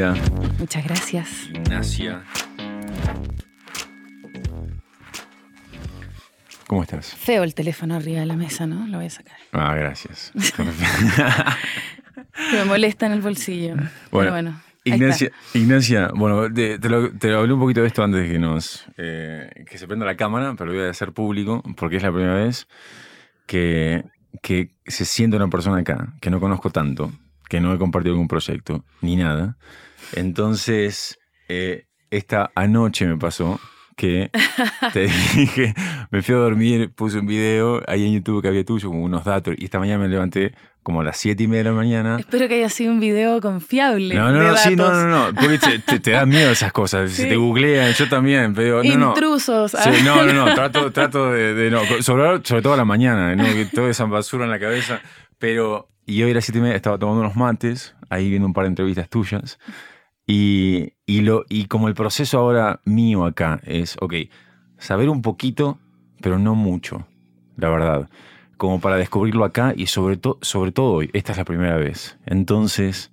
[0.00, 0.14] bienvenida.
[0.58, 1.48] Muchas gracias.
[1.52, 2.22] Ignacia.
[6.66, 7.14] ¿Cómo estás?
[7.14, 8.86] Feo el teléfono arriba de la mesa, ¿no?
[8.86, 9.36] Lo voy a sacar.
[9.52, 10.32] Ah, gracias.
[12.52, 13.74] me molesta en el bolsillo.
[14.10, 14.60] Bueno, bueno.
[14.84, 19.64] Ignacia, Ignacia, bueno, te, lo, hablé un poquito de esto antes de que nos eh,
[19.68, 22.34] que se prenda la cámara, pero lo voy a hacer público porque es la primera
[22.34, 22.66] vez
[23.46, 24.04] que,
[24.42, 27.12] que se siente una persona acá, que no conozco tanto,
[27.50, 29.58] que no he compartido ningún proyecto, ni nada.
[30.14, 31.18] Entonces,
[31.48, 33.60] eh, esta anoche me pasó
[33.96, 34.30] que
[34.92, 35.74] te dije,
[36.12, 39.24] me fui a dormir, puse un video ahí en YouTube que había tuyo, con unos
[39.24, 40.54] datos, y esta mañana me levanté
[40.84, 42.16] como a las 7 y media de la mañana.
[42.20, 44.14] Espero que haya sido un video confiable.
[44.14, 47.10] No, no, no, sí, no, no, no, porque te, te, dan miedo esas cosas.
[47.10, 49.74] Si te googlean, yo también, pero no, Intrusos.
[49.74, 49.80] No.
[49.80, 53.44] Sí, no, no, no, trato, trato de, no, sobre, sobre, todo a la mañana, ¿no?
[53.44, 55.02] que toda esa basura en la cabeza.
[55.40, 58.52] Pero, y hoy a las 7 y media estaba tomando unos mates, ahí viendo un
[58.52, 59.58] par de entrevistas tuyas.
[60.26, 64.14] Y, y, lo, y como el proceso ahora mío acá es, ok,
[64.78, 65.78] saber un poquito,
[66.20, 67.06] pero no mucho,
[67.56, 68.10] la verdad.
[68.58, 72.18] Como para descubrirlo acá y sobre, todo sobre todo hoy, esta es la primera vez.
[72.26, 73.10] Entonces,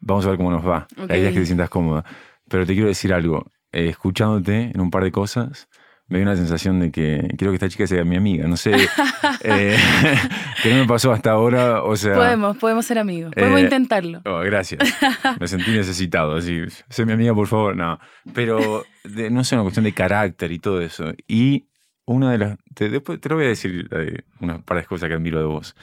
[0.00, 0.88] vamos a ver cómo nos va.
[0.96, 2.06] La idea es que te sientas cómoda.
[2.48, 5.68] Pero te quiero decir algo, eh, escuchándote en un par de cosas,
[6.08, 8.46] me dio una sensación de que quiero que esta chica sea mi amiga.
[8.46, 8.72] No sé
[9.42, 9.76] eh,
[10.62, 11.82] qué no me pasó hasta ahora.
[11.82, 13.32] O sea, podemos, podemos ser amigos.
[13.34, 14.22] Podemos eh, intentarlo.
[14.24, 14.82] Oh, gracias.
[15.40, 16.36] Me sentí necesitado.
[16.36, 17.76] Así, sé mi amiga, por favor.
[17.76, 17.98] No.
[18.32, 18.84] Pero
[19.30, 21.12] no sé, una cuestión de carácter y todo eso.
[21.26, 21.68] Y
[22.04, 22.58] una de las.
[22.74, 25.46] Te, después te lo voy a decir eh, una par de cosas que admiro de
[25.46, 25.74] vos.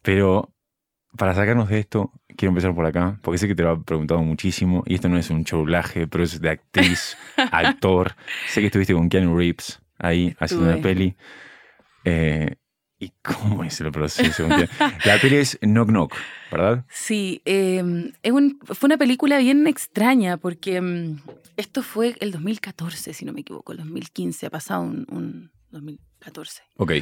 [0.00, 0.54] Pero
[1.18, 4.22] para sacarnos de esto, quiero empezar por acá, porque sé que te lo he preguntado
[4.22, 7.16] muchísimo, y esto no es un showlaje, pero es de actriz,
[7.52, 8.14] actor.
[8.48, 11.16] Sé que estuviste con Keanu Reeves ahí haciendo una peli.
[12.04, 12.56] Eh,
[12.98, 14.48] ¿Y cómo es el proceso?
[14.48, 16.14] La peli es Knock Knock,
[16.50, 16.86] ¿verdad?
[16.88, 21.18] Sí, em, es un, fue una película bien extraña porque em,
[21.58, 26.62] esto fue el 2014, si no me equivoco, el 2015, ha pasado un, un 2014.
[26.76, 26.92] Ok.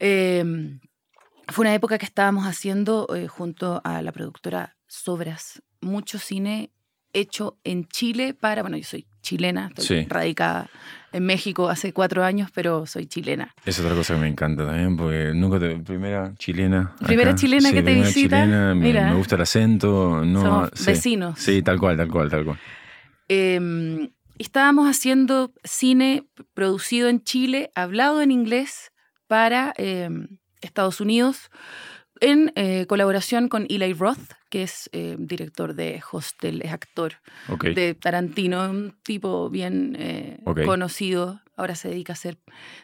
[0.00, 0.78] Eh,
[1.48, 6.70] fue una época que estábamos haciendo eh, junto a la productora Sobras mucho cine
[7.12, 10.68] hecho en Chile para, bueno, yo soy chilena, estoy radicada
[11.12, 13.54] en México hace cuatro años, pero soy chilena.
[13.64, 16.94] Es otra cosa que me encanta también, porque nunca te, primera chilena.
[17.04, 18.46] Primera chilena que te visita.
[18.74, 20.24] me, gusta el acento.
[20.24, 21.38] No, Somos vecinos.
[21.38, 22.58] Sí, tal cual, tal cual, tal cual.
[23.28, 28.92] Em, estábamos haciendo cine producido en Chile, hablado en inglés
[29.26, 31.50] para em, Estados Unidos,
[32.22, 37.14] en eh, colaboración con Eli Roth, que es eh, director de Hostel, es actor
[37.74, 41.40] de Tarantino, un tipo bien eh, conocido.
[41.56, 42.38] Ahora se dedica a hacer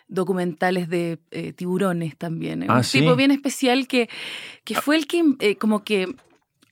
[0.08, 1.18] documentales de
[1.56, 2.64] tiburones también.
[2.68, 4.08] Ah, un tipo bien especial que,
[4.64, 6.14] que fue el que como que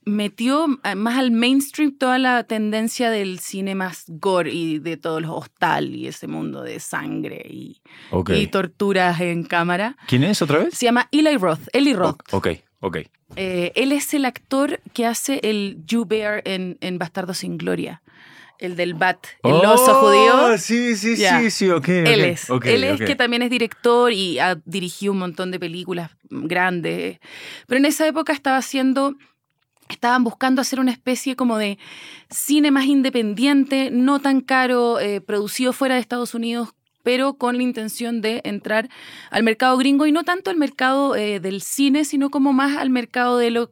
[0.07, 5.33] metió más al mainstream toda la tendencia del cine más gore y de todos los
[5.33, 7.83] hostal y ese mundo de sangre y,
[8.29, 9.97] y torturas en cámara.
[10.07, 10.75] ¿Quién es otra vez?
[10.75, 12.21] Se llama Eli Roth, Eli Roth.
[12.33, 12.49] Ok,
[12.81, 12.99] ok.
[13.35, 18.01] Eh, él es el actor que hace el You Bear en, en Bastardo sin Gloria.
[18.59, 20.57] El del Bat, el oso oh, judío.
[20.57, 21.89] Sí, sí, sí, sí, ok.
[21.89, 22.49] Él es.
[22.65, 27.19] él es que también es director y ha dirigido un montón de películas grandes.
[27.67, 29.15] Pero en esa época estaba haciendo
[29.89, 31.79] estaban buscando hacer una especie como de
[32.31, 36.71] cine más independiente, no tan caro, eh, producido fuera de Estados Unidos,
[37.03, 38.89] pero con la intención de entrar
[39.31, 42.91] al mercado gringo y no tanto al mercado eh, del cine, sino como más al
[42.91, 43.71] mercado de lo...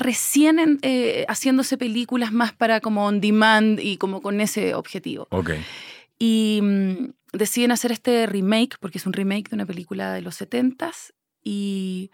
[0.00, 5.26] Recién eh, haciéndose películas más para como on demand y como con ese objetivo.
[5.30, 5.52] Ok.
[6.20, 10.40] Y mm, deciden hacer este remake, porque es un remake de una película de los
[10.40, 12.12] 70s, y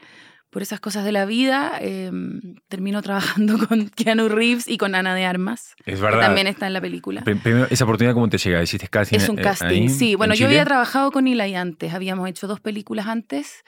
[0.50, 5.14] por esas cosas de la vida, em, termino trabajando con Keanu Reeves y con Ana
[5.14, 5.74] de Armas.
[5.84, 6.20] Es verdad.
[6.20, 7.22] Que también está en la película.
[7.22, 8.62] Primero, ¿esa oportunidad cómo te llega?
[8.62, 9.18] ¿Hiciste casting?
[9.18, 10.14] Es un casting, sí.
[10.14, 13.64] Bueno, yo había trabajado con Eli antes, habíamos hecho dos películas antes.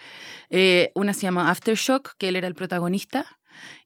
[0.49, 3.27] Eh, una se llama Aftershock, que él era el protagonista.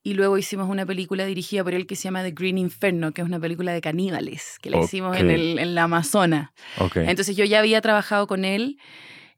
[0.02, 3.22] Y luego hicimos una película dirigida por él que se llama The Green Inferno, que
[3.22, 6.52] es una película de caníbales, que la hicimos en, el, en la Amazona.
[6.94, 8.78] Entonces yo ya había trabajado con él.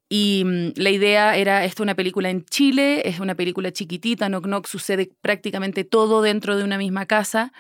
[0.09, 4.45] Y mm, la idea era, esto una película en Chile, es una película chiquitita, Knock
[4.45, 7.53] Knock sucede prácticamente todo dentro de una misma casa.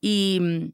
[0.00, 0.72] Y, mm,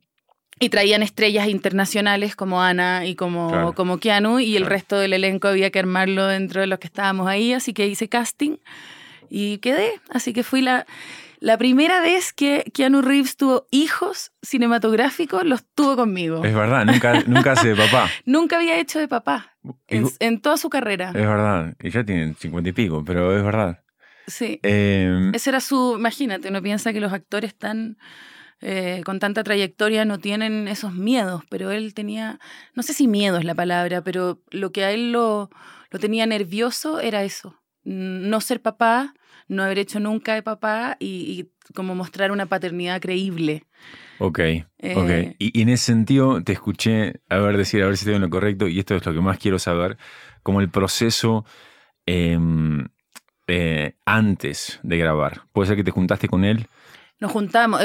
[0.60, 5.48] y traían estrellas internacionales como Ana y como, como Keanu, y el resto del elenco
[5.48, 8.56] había que armarlo dentro de los que estábamos ahí, así que hice casting
[9.30, 9.92] y quedé.
[10.10, 10.86] Así que fui la
[11.40, 16.44] la primera vez que Keanu Reeves tuvo hijos cinematográficos, los tuvo conmigo.
[16.44, 18.10] Es verdad, nunca, nunca hace de papá.
[18.24, 19.56] nunca había hecho de papá
[19.86, 21.08] en, toda su carrera.
[21.08, 23.82] Es verdad, y ya tienen cincuenta y pico, pero es verdad.
[24.26, 24.60] Sí.
[24.62, 27.96] Eh, Ese era su, imagínate, uno piensa que los actores están
[28.60, 32.40] eh, con tanta trayectoria no tienen esos miedos, pero él tenía,
[32.74, 35.48] no sé si miedo es la palabra, pero lo que a él lo,
[35.90, 39.14] lo tenía nervioso era eso, no ser papá,
[39.48, 43.64] no haber hecho nunca de papá y, como mostrar una paternidad creíble.
[44.18, 44.40] Ok,
[44.94, 45.08] ok.
[45.10, 48.22] Eh, y, en ese sentido te escuché, a ver, decir, a ver si estoy en
[48.22, 49.96] lo correcto, y esto es lo que más quiero saber,
[50.42, 51.44] como el proceso
[52.06, 52.88] em,
[53.46, 55.42] eh, antes de grabar.
[55.52, 56.66] ¿Puede ser que te juntaste con él?
[57.20, 57.80] Nos juntamos,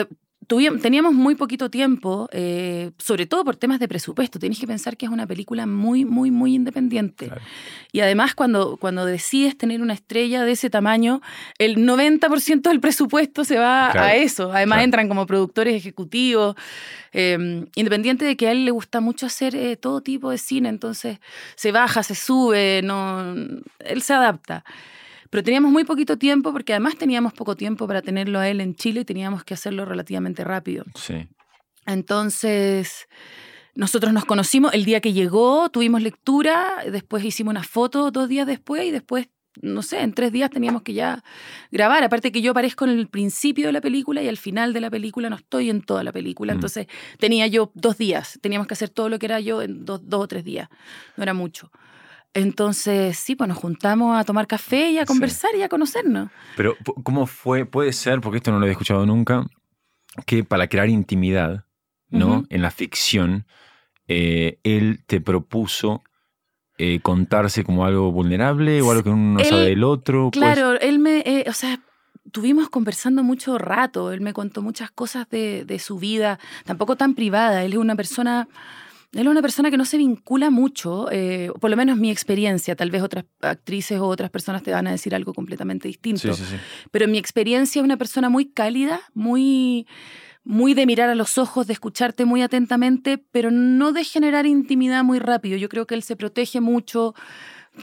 [0.47, 4.39] teníamos muy poquito tiempo, eh, sobre todo por temas de presupuesto.
[4.39, 7.31] Tienes que pensar que es una película muy, muy, muy independiente.
[7.91, 11.21] Y además, cuando, cuando decides tener una estrella de ese tamaño,
[11.57, 14.51] el 90% del presupuesto se va a eso.
[14.51, 16.55] Además, entran como productores ejecutivos.
[17.15, 20.69] Eh, independiente de que a él le gusta mucho hacer eh, todo tipo de cine,
[20.69, 21.19] entonces
[21.55, 23.35] se baja, se sube, no,
[23.79, 24.63] él se adapta.
[25.33, 28.75] Pero teníamos muy poquito tiempo porque además teníamos poco tiempo para tenerlo a él en
[28.75, 30.85] Chile y teníamos que hacerlo relativamente rápido.
[30.93, 31.27] Sí.
[31.87, 33.07] Entonces,
[33.73, 38.45] nosotros nos conocimos el día que llegó, tuvimos lectura, después hicimos una foto dos días
[38.45, 39.27] después y después,
[39.59, 41.23] no sé, en tres días teníamos que ya
[41.71, 42.03] grabar.
[42.03, 44.91] Aparte que yo aparezco en el principio de la película y al final de la
[44.91, 46.53] película no estoy en toda la película.
[46.53, 46.57] Mm.
[46.57, 46.87] Entonces
[47.17, 50.25] tenía yo dos días, teníamos que hacer todo lo que era yo en dos, dos
[50.25, 50.69] o tres días,
[51.17, 51.71] no era mucho.
[52.33, 56.29] Entonces, sí, pues nos juntamos a tomar café y a conversar y a conocernos.
[56.55, 57.65] Pero, ¿cómo fue?
[57.65, 59.45] Puede ser, porque esto no lo he escuchado nunca,
[60.25, 61.65] que para crear intimidad,
[62.09, 62.45] ¿no?
[62.49, 63.45] En la ficción,
[64.07, 66.03] eh, él te propuso
[66.79, 70.31] eh, contarse como algo vulnerable o algo que uno no sabe del otro.
[70.31, 71.79] Pues claro, él me, eh, o sea,
[72.31, 77.13] tuvimos conversando mucho rato, él me contó muchas cosas de, de su vida, tampoco tan
[77.13, 78.47] privada, él es una persona
[79.13, 82.75] él es una persona que no se vincula mucho, eh, por lo menos mi experiencia,
[82.75, 86.33] tal vez otras actrices o otras personas te van a decir algo completamente distinto.
[86.33, 86.55] Sí, sí, sí.
[86.89, 89.85] Pero en mi experiencia es una persona muy cálida, muy,
[90.43, 95.03] muy de mirar a los ojos, de escucharte muy atentamente, pero no de generar intimidad
[95.03, 95.57] muy rápido.
[95.57, 97.13] Yo creo que él se protege mucho,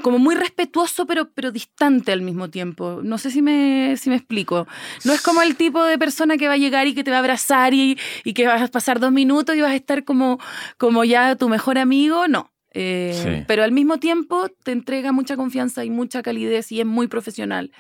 [0.03, 3.01] como muy respetuoso, pero, pero distante al mismo tiempo.
[3.03, 4.67] No sé si me, si me explico.
[5.05, 7.19] No es como el tipo de persona que va a llegar y que te va
[7.19, 10.39] a abrazar y, y que vas a pasar dos minutos y vas a estar como,
[10.79, 12.29] como ya tu mejor amigo.
[12.29, 12.53] No.
[12.73, 17.09] Eh, pero al mismo tiempo te entrega mucha confianza y mucha calidez y es muy
[17.09, 17.73] profesional.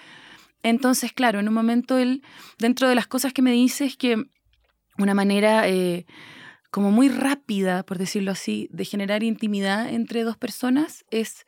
[0.62, 2.22] Entonces, claro, en un momento él,
[2.58, 4.24] dentro de las cosas que me dice es que
[4.98, 6.06] una manera eh,
[6.70, 11.46] como muy rápida, por decirlo así, de generar intimidad entre dos personas es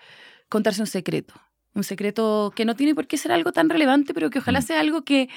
[0.53, 1.35] contarse un secreto.
[1.75, 4.63] Un secreto que no tiene por qué ser algo tan relevante, pero que ojalá mm.
[4.63, 5.31] sea algo que,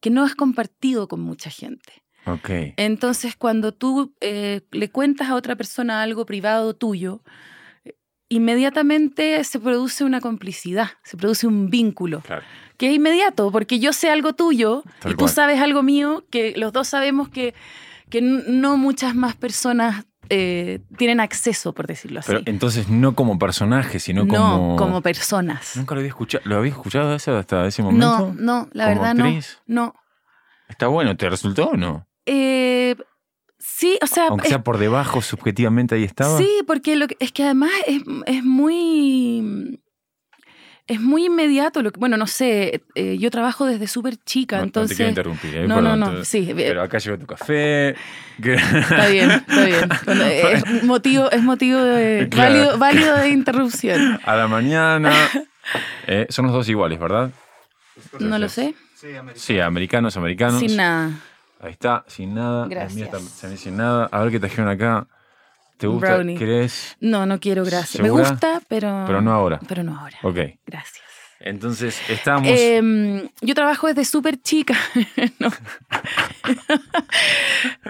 [0.00, 2.02] que no has compartido con mucha gente.
[2.24, 2.72] Okay.
[2.78, 7.22] Entonces, cuando tú eh, le cuentas a otra persona algo privado tuyo,
[8.30, 12.22] inmediatamente se produce una complicidad, se produce un vínculo,
[12.78, 16.72] que es inmediato, porque yo sé algo tuyo y tú sabes algo mío, que los
[16.72, 17.54] dos sabemos que,
[18.08, 22.28] que no muchas más personas eh, tienen acceso, por decirlo así.
[22.28, 24.72] Pero entonces no como personaje, sino como...
[24.72, 25.76] No, como personas.
[25.76, 26.42] Nunca lo había escuchado.
[26.46, 28.34] ¿Lo habías escuchado hasta ese momento?
[28.34, 29.26] No, no, la verdad no.
[29.66, 29.94] No.
[30.68, 31.16] ¿Está bueno?
[31.16, 32.06] ¿Te resultó o no?
[32.26, 32.96] Eh,
[33.58, 34.28] sí, o sea...
[34.28, 36.38] Aunque sea por debajo, subjetivamente ahí estaba.
[36.38, 39.80] Sí, porque lo es que además es, es muy
[40.92, 41.82] es muy inmediato.
[41.82, 44.98] Lo que, bueno, no sé, eh, yo trabajo desde súper chica, entonces...
[44.98, 45.56] No te quiero interrumpir.
[45.56, 45.68] ¿eh?
[45.68, 46.48] No, no, no, sí.
[46.50, 47.96] Eh, pero acá llegó tu café.
[48.38, 49.90] Está bien, está bien.
[50.64, 54.20] es motivo, es motivo de, válido, válido, de interrupción.
[54.24, 55.12] A la mañana.
[56.28, 57.30] son los dos iguales, ¿verdad?
[58.18, 58.74] No lo sé.
[59.34, 60.60] Sí, americanos, americanos.
[60.60, 61.10] Sin nada.
[61.60, 62.66] Ahí está, sin nada.
[62.68, 63.10] Gracias.
[63.56, 64.08] Sin nada.
[64.10, 65.06] A ver qué trajeron acá.
[65.82, 66.14] ¿Te gusta?
[66.14, 66.36] Brownie.
[66.36, 66.96] ¿Querés?
[67.00, 68.00] No, no quiero, gracias.
[68.00, 69.02] Me gusta, pero.
[69.04, 69.58] Pero no ahora.
[69.66, 70.16] Pero no ahora.
[70.22, 70.38] Ok.
[70.64, 71.11] Gracias.
[71.44, 72.48] Entonces, estamos.
[72.48, 74.74] Em, yo trabajo desde súper chica.
[75.40, 75.48] no.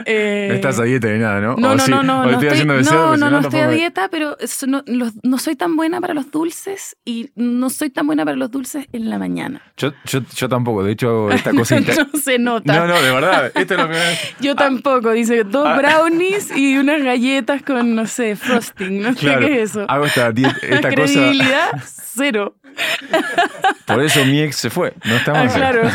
[0.06, 1.56] Eh, no estás a dieta ni nada, ¿no?
[1.56, 2.24] No, no, no, no.
[2.24, 4.82] No, estoy, no, no, no estoy a dieta, pero no,
[5.22, 8.86] no, soy tan buena para los dulces y no soy tan buena para los dulces
[8.92, 9.62] en la mañana.
[9.76, 10.82] Yo, yo, yo tampoco.
[10.82, 11.78] De hecho, esta cosa.
[12.12, 12.74] no se nota.
[12.74, 13.52] No, no, de verdad.
[13.54, 13.98] Esto es lo que
[14.40, 15.10] Yo tampoco.
[15.12, 15.76] Dice dos ah.
[15.76, 19.02] brownies y unas galletas con, no sé, frosting.
[19.02, 19.84] No sé qué es eso.
[19.88, 22.56] Hago esta, esta Credibilidad, cero.
[23.86, 24.92] Por eso mi ex se fue.
[25.04, 25.52] No estamos.
[25.52, 25.82] Ah, claro.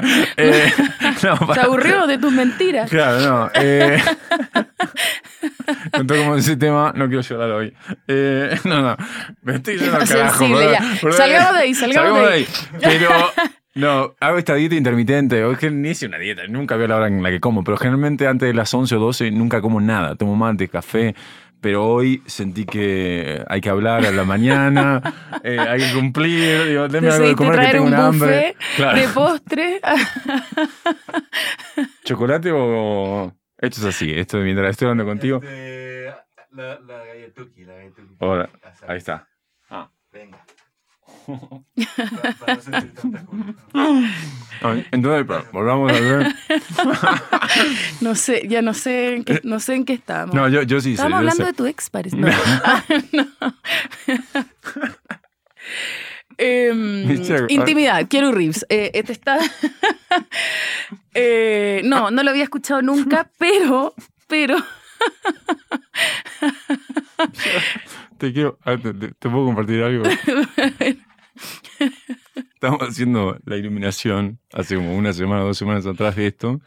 [0.36, 0.72] Eh,
[1.18, 2.88] se aburrió de tus mentiras.
[2.90, 3.50] Claro, no.
[3.54, 4.02] Eh,
[6.08, 7.74] como ese tema, no quiero llorar hoy.
[8.08, 8.96] Eh, no, no.
[9.42, 10.46] Me estoy yendo carajo.
[11.12, 12.46] Salgamos de ahí, salgamos, de ahí.
[12.80, 13.10] Pero.
[13.74, 15.44] No, hago esta dieta intermitente.
[15.44, 17.76] Hoy que ni hice una dieta, nunca veo la hora en la que como, pero
[17.76, 20.16] generalmente antes de las 11 o 12 nunca como nada.
[20.16, 21.14] Tomo mate, café,
[21.60, 25.02] pero hoy sentí que hay que hablar a la mañana,
[25.44, 28.56] eh, hay que cumplir, digo, denme algo de comer que tengo un hambre.
[28.76, 29.80] De postre.
[32.04, 33.32] chocolate o...?
[33.58, 35.40] Esto es así, esto mientras estoy hablando contigo.
[35.42, 36.06] Este,
[36.52, 38.16] la, la galletuki, la galletuki.
[38.18, 38.48] Ahora,
[38.86, 39.28] ahí está.
[39.68, 39.90] Ah.
[40.12, 40.44] Venga.
[41.38, 43.54] Para, para no sentir tanta culpa.
[44.92, 46.34] Entonces, volvamos a ver.
[48.00, 50.34] no sé, ya no sé en qué, no sé en qué estamos.
[50.34, 51.12] No, yo, yo sí Estamos sé.
[51.12, 51.50] yo hablando sé.
[51.50, 52.16] de tu ex, parece.
[52.16, 52.28] No.
[52.64, 52.82] Ah,
[53.12, 53.26] no.
[56.42, 58.64] Em, Michelle, intimidad, Keanu Reeves.
[58.70, 59.38] Eh, este está.
[61.12, 63.94] Eh, no, no lo había escuchado nunca, pero.
[64.26, 64.56] Pero.
[68.16, 68.58] Te quiero.
[68.64, 70.04] ah, te, te- te puedo compartir algo.
[72.54, 76.60] Estamos haciendo la iluminación hace como una semana, dos semanas atrás de esto.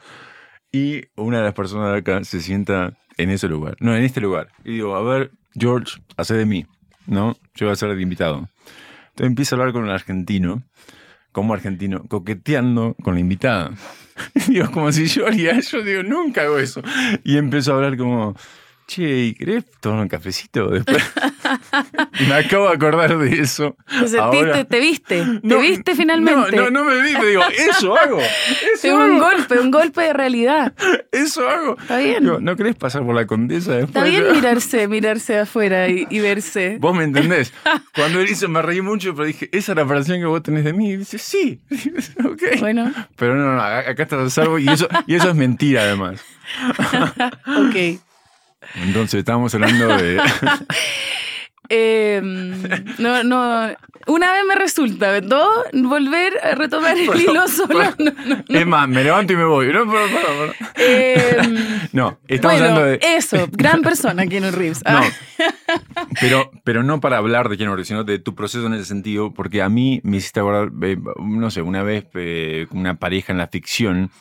[0.72, 3.76] Y una de las personas de acá se sienta en ese lugar.
[3.80, 4.50] No, en este lugar.
[4.64, 6.66] Y digo, a ver, George, hace de mí.
[7.06, 7.38] ¿No?
[7.54, 8.48] Yo voy a ser el invitado.
[9.10, 10.64] Entonces empiezo a hablar con el argentino,
[11.32, 13.72] como argentino, coqueteando con la invitada.
[14.48, 16.82] digo, como si yo haría, yo digo, nunca hago eso.
[17.24, 18.36] Y empezó a hablar como,
[18.94, 21.04] che, ¿y ¿querés tomar un cafecito después?
[22.28, 23.76] Me acabo de acordar de eso.
[23.88, 26.56] Te sentiste, Ahora- te viste, te No, viste finalmente.
[26.56, 28.20] No, no, no me vi, me digo, eso hago.
[28.20, 29.20] Eso Fue un hago.
[29.30, 30.74] golpe, un golpe de realidad.
[31.12, 31.78] Eso hago.
[31.80, 32.24] Está bien.
[32.24, 33.90] Digo, ¿no querés pasar por la condesa después?
[33.90, 36.78] Está bien mirarse, mirarse afuera y, y verse.
[36.80, 37.54] Vos me entendés.
[37.96, 40.64] Cuando él hizo me reí mucho, pero dije, esa es la percepción que vos tenés
[40.64, 40.92] de mí.
[40.92, 41.62] Y dice, sí.
[42.24, 42.60] ok.
[42.60, 45.82] Bueno, Pero no, no, acá acá estás a salvo y eso, y eso es mentira
[45.84, 46.24] además.
[47.48, 48.00] ok.
[48.76, 50.20] Entonces estábamos hablando de...
[51.70, 52.20] Eh,
[53.00, 53.74] no, no.
[54.06, 57.86] Una vez me resulta, dos, volver a retomar el hilo solo.
[57.98, 58.44] No, no.
[58.50, 59.72] Es más, me levanto y me voy.
[59.72, 59.86] No.
[60.76, 61.38] Eh,
[61.94, 63.00] No, estamos bueno, hablando de...
[63.02, 64.84] eso, gran persona, Keanu Reeves.
[64.84, 65.10] No, Ah,
[66.20, 69.34] pero, pero no para hablar de Keanu Reeves, sino de tu proceso en ese sentido,
[69.34, 73.38] porque a mí me hiciste acordar, eh, no sé, una vez eh, una pareja en
[73.38, 74.12] la ficción,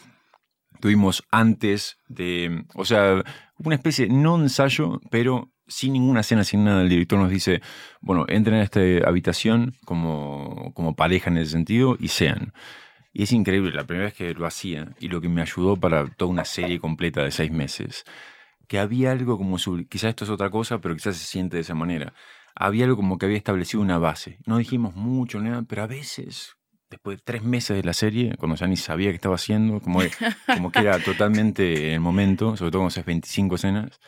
[0.81, 3.23] tuvimos antes de, o sea,
[3.65, 7.61] una especie, no ensayo, pero sin ninguna escena, sin nada, el director nos dice,
[8.01, 12.53] bueno, entren a esta habitación como, como pareja en ese sentido y sean.
[13.13, 16.07] Y es increíble, la primera vez que lo hacía y lo que me ayudó para
[16.07, 18.05] toda una serie completa de seis meses,
[18.69, 21.63] que había algo como, su, quizás esto es otra cosa, pero quizás se siente de
[21.63, 22.15] esa manera.
[22.55, 24.39] Había algo como que había establecido una base.
[24.47, 26.57] No dijimos mucho, nada, pero a veces,
[26.93, 30.01] después de tres meses de la serie, cuando ya ni sabía qué estaba haciendo, como
[30.01, 30.11] que,
[30.55, 33.99] como que era totalmente el momento, sobre todo cuando haces 25 escenas,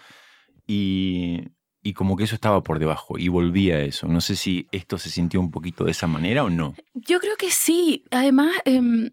[0.66, 1.40] y,
[1.82, 4.06] y como que eso estaba por debajo, y volvía a eso.
[4.08, 6.74] No sé si esto se sintió un poquito de esa manera o no.
[6.94, 8.04] Yo creo que sí.
[8.10, 9.10] Además, em,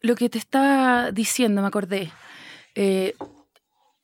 [0.00, 2.10] lo que te estaba diciendo, me acordé.
[2.74, 3.14] Eh,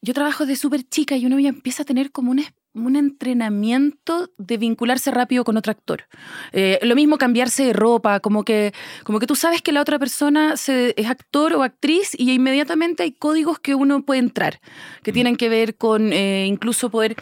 [0.02, 2.94] yo trabajo de súper chica y uno ya empieza a tener como un, es- un
[2.96, 6.04] entrenamiento de vincularse rápido con otro actor.
[6.52, 8.72] Eh, lo mismo cambiarse de ropa, como que,
[9.04, 13.02] como que tú sabes que la otra persona se- es actor o actriz y inmediatamente
[13.02, 14.60] hay códigos que uno puede entrar,
[15.02, 17.16] que tienen que ver con eh, incluso poder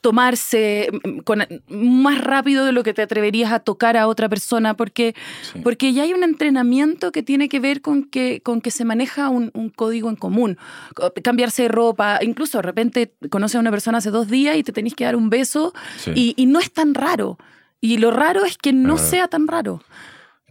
[0.00, 4.74] tomarse mm, con, más rápido de lo que te atreverías a tocar a otra persona,
[4.74, 5.14] porque
[5.52, 5.60] Sí.
[5.62, 9.28] porque ya hay un entrenamiento que tiene que ver con que, con que se maneja
[9.28, 10.58] un, un código en común.
[10.94, 14.62] Co- Cambiarse de ropa, incluso de repente conoces a una persona hace dos días y
[14.62, 16.12] te tenés que dar un beso Sí.
[16.14, 17.38] y, y no es tan raro.
[17.80, 19.82] Y lo raro es que no sea tan raro.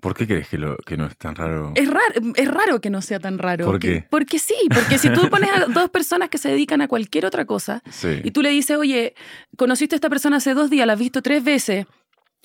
[0.06, 1.72] ¿Por qué crees que, lo, que no es tan raro?
[1.74, 3.66] Es raro, es raro que no sea tan raro.
[3.66, 4.08] ¿Por Que- qué?
[4.08, 7.46] Porque sí, porque si tú pones a dos personas que se dedican a cualquier otra
[7.46, 8.20] cosa Sí.
[8.24, 9.16] y tú le dices, oye,
[9.58, 11.88] conociste a esta persona hace dos días, la has visto tres veces,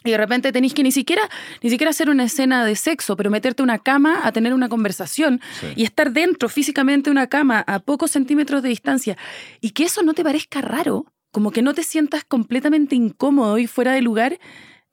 [0.03, 1.21] y de repente tenés que ni siquiera,
[1.63, 4.71] ni siquiera hacer una escena de sexo, pero meterte a una cama a tener una
[4.71, 5.67] conversación Sí.
[5.77, 9.19] y estar dentro físicamente de una cama a pocos centímetros de distancia
[9.61, 13.67] y que eso no te parezca raro, como que no te sientas completamente incómodo y
[13.67, 14.39] fuera de lugar,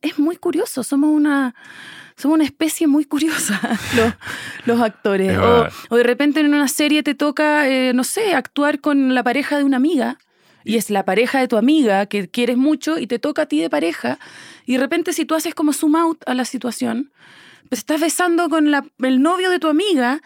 [0.02, 0.84] es muy curioso.
[0.84, 1.56] Somos una,
[2.18, 3.60] somos una especie muy curiosa,
[3.96, 4.14] los,
[4.66, 5.32] los actores.
[5.32, 9.14] Es O, o de repente en una serie te toca, eh, no sé, actuar con
[9.16, 10.18] la pareja de una amiga.
[10.64, 13.62] Y es la pareja de tu amiga que quieres mucho y te toca a ti
[13.62, 14.20] de pareja.
[14.66, 17.12] Y de repente si tú haces como zoom out a la situación,
[17.70, 20.20] pues estás besando con la- el novio de tu amiga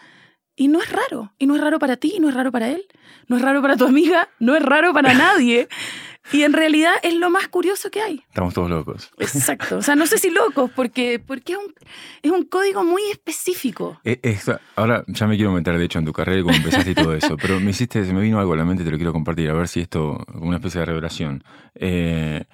[0.56, 1.32] y no es raro.
[1.38, 2.84] Y no es raro para ti, y no es raro para él,
[3.28, 5.68] no es raro para tu amiga, no es raro para nadie.
[6.30, 8.22] Y en realidad es lo más curioso que hay.
[8.28, 9.10] Estamos todos locos.
[9.18, 9.78] Exacto.
[9.78, 11.74] O sea, no sé si locos, porque, porque es, un,
[12.22, 14.00] es un código muy específico.
[14.04, 14.38] Eh,
[14.76, 17.14] ahora ya me quiero meter, de hecho, en tu carrera y cómo empezaste y todo
[17.14, 19.50] eso, pero me hiciste, se me vino algo a la mente te lo quiero compartir,
[19.50, 21.44] a ver si esto, como una especie de revelación.
[21.74, 22.44] Eh,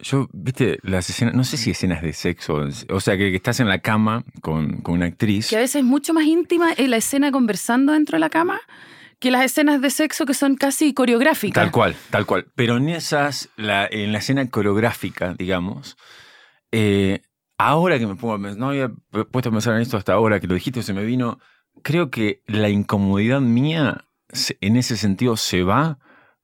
[0.00, 3.60] yo, viste, las escenas, no sé si escenas de sexo, o sea, que, que estás
[3.60, 5.48] en la cama con, con una actriz.
[5.48, 8.60] Que a veces es mucho más íntima en la escena conversando dentro de la cama
[9.18, 11.62] que las escenas de sexo que son casi coreográficas.
[11.62, 12.46] Tal cual, tal cual.
[12.54, 15.96] Pero en esas, la, en la escena coreográfica, digamos,
[16.70, 17.22] eh,
[17.56, 18.90] ahora que me pongo a pensar, no había
[19.30, 21.40] puesto a pensar en esto hasta ahora que lo dijiste, se me vino,
[21.82, 24.04] creo que la incomodidad mía
[24.60, 25.98] en ese sentido se va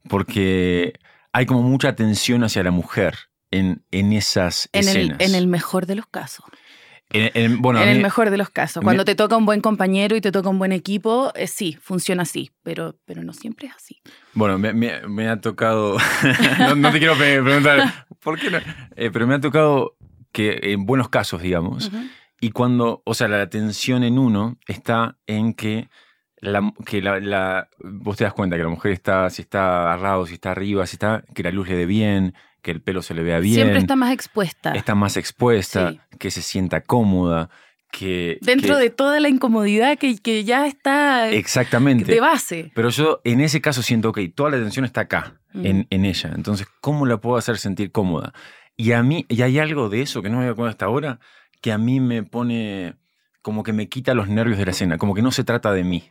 [0.08, 0.94] porque
[1.32, 3.16] hay como mucha atención hacia la mujer
[3.50, 5.20] en, en esas en escenas.
[5.20, 6.44] El, en el mejor de los casos.
[7.10, 8.82] En, bueno, en el mejor de los casos.
[8.82, 12.22] Cuando te toca un buen compañero y te toca un buen equipo, eh, sí, funciona
[12.22, 14.00] así, pero, pero no siempre es así.
[14.32, 15.96] Bueno, me, me, ha tocado,
[16.76, 18.58] no, te quiero preguntar, ¿por qué no?
[18.96, 19.96] Eh, pero me ha tocado
[20.32, 21.92] que en buenos casos, digamos,
[22.40, 25.88] y cuando, o sea, la atención en uno está en que
[26.38, 30.34] la, que la, vos te das cuenta que la mujer está, si está agarrado, si
[30.34, 32.34] está arriba, si está, que la luz le dé bien,
[32.64, 33.56] que el pelo se le vea bien.
[33.56, 34.72] Siempre está más expuesta.
[34.72, 37.50] Está más expuesta, que se sienta cómoda.
[37.92, 42.72] Que, Dentro de toda la incomodidad que, que, ya está exactamente de base.
[42.74, 46.32] Pero yo en ese caso siento que toda la atención está acá, en, en, ella.
[46.34, 48.32] Entonces, ¿cómo la puedo hacer sentir cómoda?
[48.76, 51.20] Y a mí, y hay algo de eso que no me había hasta ahora,
[51.60, 52.96] que a mí me pone,
[53.42, 55.84] como que me quita los nervios de la escena, como que no se trata de
[55.84, 56.10] mí.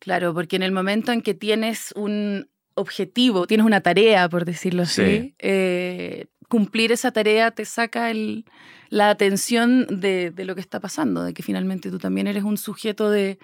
[0.00, 2.48] Claro, porque en el momento en que tienes un
[2.78, 8.44] objetivo, tienes una tarea, por decirlo así, eh, cumplir esa tarea te saca el,
[8.88, 13.10] la atención de, lo que está pasando, de que finalmente tú también eres un sujeto
[13.10, 13.38] de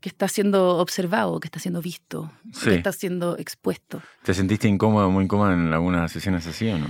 [0.00, 2.32] que está siendo observado, que está siendo visto,
[2.64, 4.00] que está siendo expuesto.
[4.22, 6.86] ¿Te sentiste incómodo, muy incómodo en algunas sesiones así o no?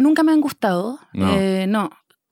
[0.00, 0.98] nunca me han gustado.
[1.12, 1.66] no eh,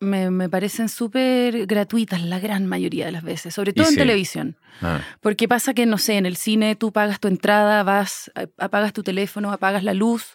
[0.02, 4.56] me, parecen súper gratuitas la gran mayoría de las veces, sobre todo en televisión.
[4.80, 5.00] Ah.
[5.20, 9.02] Porque pasa que, no sé, en el cine tú pagas tu entrada, vas, apagas tu
[9.02, 10.34] teléfono, apagas la luz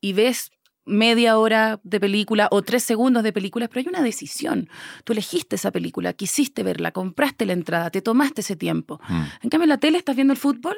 [0.00, 0.52] y ves
[0.86, 4.68] media hora de película o tres segundos de película, pero hay una decisión.
[5.04, 9.00] Tú elegiste esa película, quisiste verla, compraste la entrada, te tomaste ese tiempo.
[9.08, 9.22] Mm.
[9.42, 10.76] En cambio, en la tele estás viendo el fútbol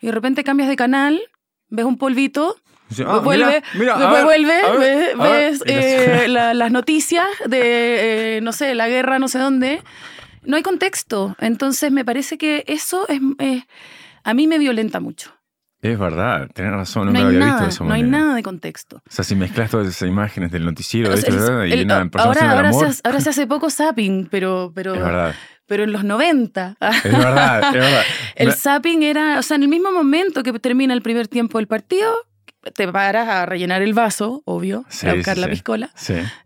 [0.00, 1.20] y de repente cambias de canal,
[1.68, 2.56] ves un polvito
[3.04, 9.28] Ah, vuelve, después vuelve, ves, eh, las noticias de, eh, no sé, la guerra, no
[9.28, 9.82] sé dónde.
[10.42, 11.34] No hay contexto.
[11.40, 13.20] Entonces me parece que eso es,
[14.22, 15.36] a mí me violenta mucho.
[15.82, 17.84] Es verdad, tenés razón, no, había visto eso.
[17.84, 18.96] No hay nada de contexto.
[18.96, 23.00] O sea, si mezclas todas esas imágenes del noticiero, de y nada, ahora, ahora, se,
[23.04, 24.94] ahora se hace poco zapping, pero, pero,
[25.66, 26.76] pero en los 90.
[26.80, 28.02] Es verdad, es verdad.
[28.36, 31.66] el zapping era, o sea, en el mismo momento que termina el primer tiempo del
[31.66, 32.12] partido,
[32.74, 35.90] te paras a rellenar el vaso, obvio, a buscar la piscola.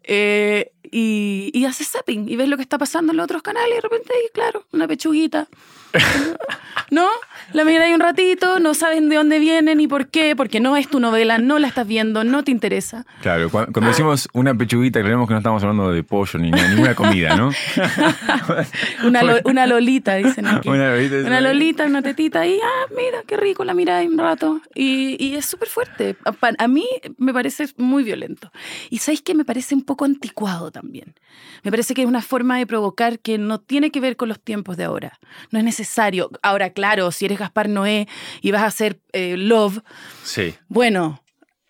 [0.02, 3.70] Eh, y, y, haces zapping y ves lo que está pasando en los otros canales
[3.70, 5.48] y de repente, claro, una pechuguita.
[6.90, 7.06] ¿No?
[7.52, 10.88] La ahí un ratito, no saben de dónde viene ni por qué, porque no es
[10.88, 13.06] tu novela, no la estás viendo, no te interesa.
[13.22, 17.36] Claro, cuando, decimos una pechuguita, creemos que no estamos hablando de pollo ni ninguna comida,
[17.36, 17.50] ¿no?
[19.04, 20.68] una, lolita, dicen aquí.
[20.68, 24.18] Una lolita, una, lolita, una tetita y, ah, mira, qué rico, la mira ahí un
[24.18, 24.60] rato.
[24.74, 26.16] Y, y es súper fuerte.
[26.58, 26.86] A, mí
[27.18, 28.52] me parece muy violento.
[28.90, 30.79] Y ¿sabéis que me parece un poco anticuado también?
[30.82, 34.40] Me parece que es una forma de provocar que no tiene que ver con los
[34.40, 35.18] tiempos de ahora.
[35.50, 36.30] No es necesario.
[36.42, 38.08] Ahora, claro, si eres Gaspar Noé
[38.40, 39.80] y vas a hacer eh, Love.
[40.24, 40.54] Sí.
[40.68, 41.22] Bueno,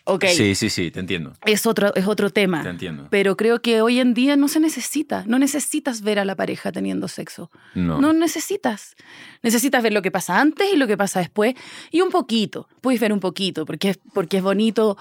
[0.04, 0.26] ok.
[0.26, 1.32] Sí, sí, sí, te entiendo.
[1.44, 2.62] Es otro, es otro tema.
[2.62, 3.08] Te entiendo.
[3.10, 5.24] Pero creo que hoy en día no se necesita.
[5.26, 7.50] No necesitas ver a la pareja teniendo sexo.
[7.74, 8.00] No.
[8.00, 8.96] No necesitas.
[9.42, 11.54] Necesitas ver lo que pasa antes y lo que pasa después.
[11.90, 12.68] Y un poquito.
[12.80, 14.96] Puedes ver un poquito, porque, porque es bonito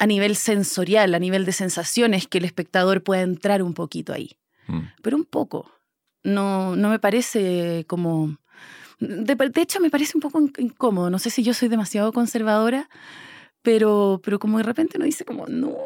[0.00, 4.36] a nivel sensorial, a nivel de sensaciones, que el espectador pueda entrar un poquito ahí.
[4.66, 4.80] Mm.
[5.02, 5.70] Pero un poco.
[6.24, 8.36] No, no me parece como
[9.00, 11.10] de, hecho, me parece un poco incómodo.
[11.10, 12.88] No sé si yo soy demasiado conservadora,
[13.62, 15.76] pero, pero como de repente uno dice como, no,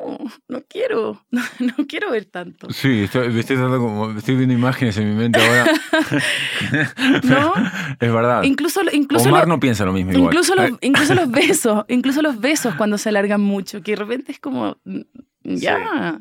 [0.48, 2.70] no quiero, no, quiero ver tanto.
[2.70, 5.72] Sí, estoy, estoy, como, estoy viendo imágenes en mi mente ahora.
[7.24, 7.52] ¿No?
[8.00, 8.42] Es verdad.
[8.44, 12.74] Incluso, incluso Omar no piensa lo mismo incluso Los, incluso los besos, incluso los besos
[12.76, 15.00] cuando se alargan mucho, que de repente es como, mm,
[15.42, 16.20] ya.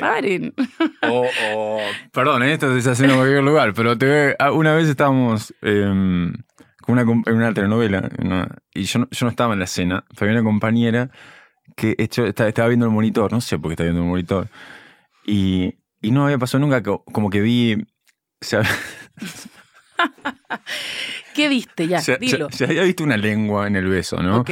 [0.00, 0.52] Paren.
[1.02, 1.24] O,
[2.12, 2.54] perdón, ¿eh?
[2.54, 6.44] esto se está haciendo en cualquier lugar, pero te, ah, una vez estábamos con
[6.88, 8.08] una, en una telenovela
[8.74, 11.10] y yo no, yo no estaba en la escena, pero había una compañera
[11.76, 14.48] que hecho, estaba, viendo el monitor, no sé por qué estaba viendo el monitor,
[15.24, 17.86] y, y no había pasado nunca como que vi...
[21.34, 22.00] ¿Qué viste ya?
[22.18, 22.48] Dilo.
[22.50, 24.38] Se, había visto una lengua en el beso, ¿no?
[24.40, 24.50] Ok.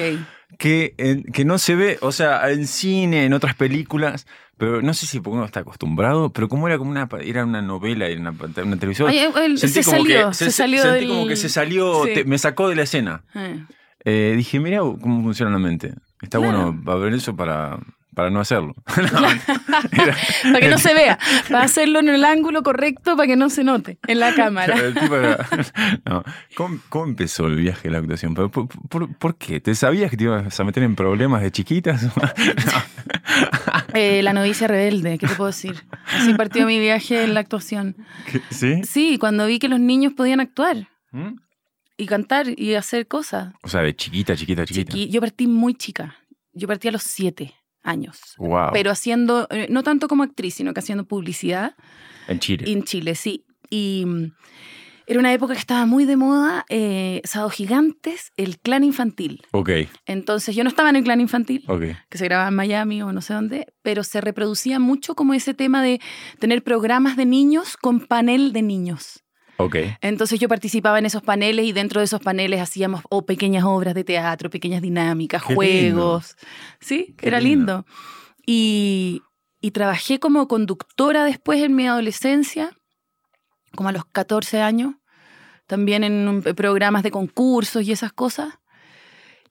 [0.58, 4.26] Que, que no se ve, o sea, en cine, en otras películas,
[4.58, 7.60] pero no sé si porque uno está acostumbrado, pero como era como una era una
[7.60, 9.10] novela, era una, una televisión.
[9.56, 13.22] se, salió, se, salió sentí como que se salió, me sacó de la escena.
[13.34, 13.64] Eh.
[14.04, 15.92] Eh, dije, mira cómo funciona la mente.
[16.22, 17.78] Está bueno bueno ver eso para,
[18.16, 18.74] para no hacerlo.
[18.86, 21.18] para que no se vea.
[21.50, 24.74] Para hacerlo en el ángulo correcto para que no se note en la cámara.
[26.56, 28.34] ¿Cómo, empezó el viaje de la actuación?
[28.34, 29.60] ¿Por, qué?
[29.60, 32.06] ¿Te sabías que te ibas a meter en problemas de chiquitas?
[33.92, 35.84] Eh, la novicia rebelde, ¿qué te puedo decir?
[36.06, 37.96] Así partió mi viaje en la actuación.
[38.50, 38.82] ¿Sí?
[38.84, 40.88] Sí, cuando vi que los niños podían actuar.
[41.12, 41.36] ¿Mm?
[41.98, 43.54] y cantar y hacer cosas.
[43.62, 44.92] O sea, de chiquita, chiquita, chiquita.
[44.92, 46.14] Chiqui- Yo partí muy chica.
[46.52, 47.54] Yo partí a los siete
[47.86, 48.34] años.
[48.38, 48.70] Wow.
[48.72, 51.74] Pero haciendo, eh, no tanto como actriz, sino que haciendo publicidad
[52.28, 52.70] en Chile.
[52.70, 53.44] en Chile, sí.
[53.70, 54.32] Y mm,
[55.06, 59.42] era una época que estaba muy de moda, eh, Sábado Gigantes, el clan infantil.
[59.52, 59.70] Ok,
[60.04, 61.82] Entonces yo no estaba en el clan infantil, ok.
[62.08, 65.54] que se grababa en Miami o no sé dónde, pero se reproducía mucho como ese
[65.54, 66.00] tema de
[66.40, 69.22] tener programas de niños con panel de niños.
[69.58, 69.76] Ok.
[70.02, 73.94] Entonces yo participaba en esos paneles y dentro de esos paneles hacíamos o pequeñas obras
[73.94, 76.36] de teatro, pequeñas dinámicas, Qué juegos.
[76.80, 77.76] Sí, Qué era lindo.
[77.84, 77.86] lindo.
[78.46, 79.22] Y,
[79.60, 82.76] y trabajé como conductora después en mi adolescencia,
[83.74, 84.94] como a los 14 años,
[85.66, 88.54] también en un- programas de concursos y esas cosas.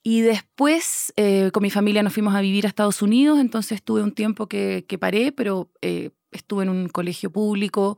[0.04, 4.04] Y después eh, con mi familia nos fuimos a vivir a Estados Unidos, entonces tuve
[4.04, 7.98] un tiempo que, que paré, pero eh, estuve en un colegio público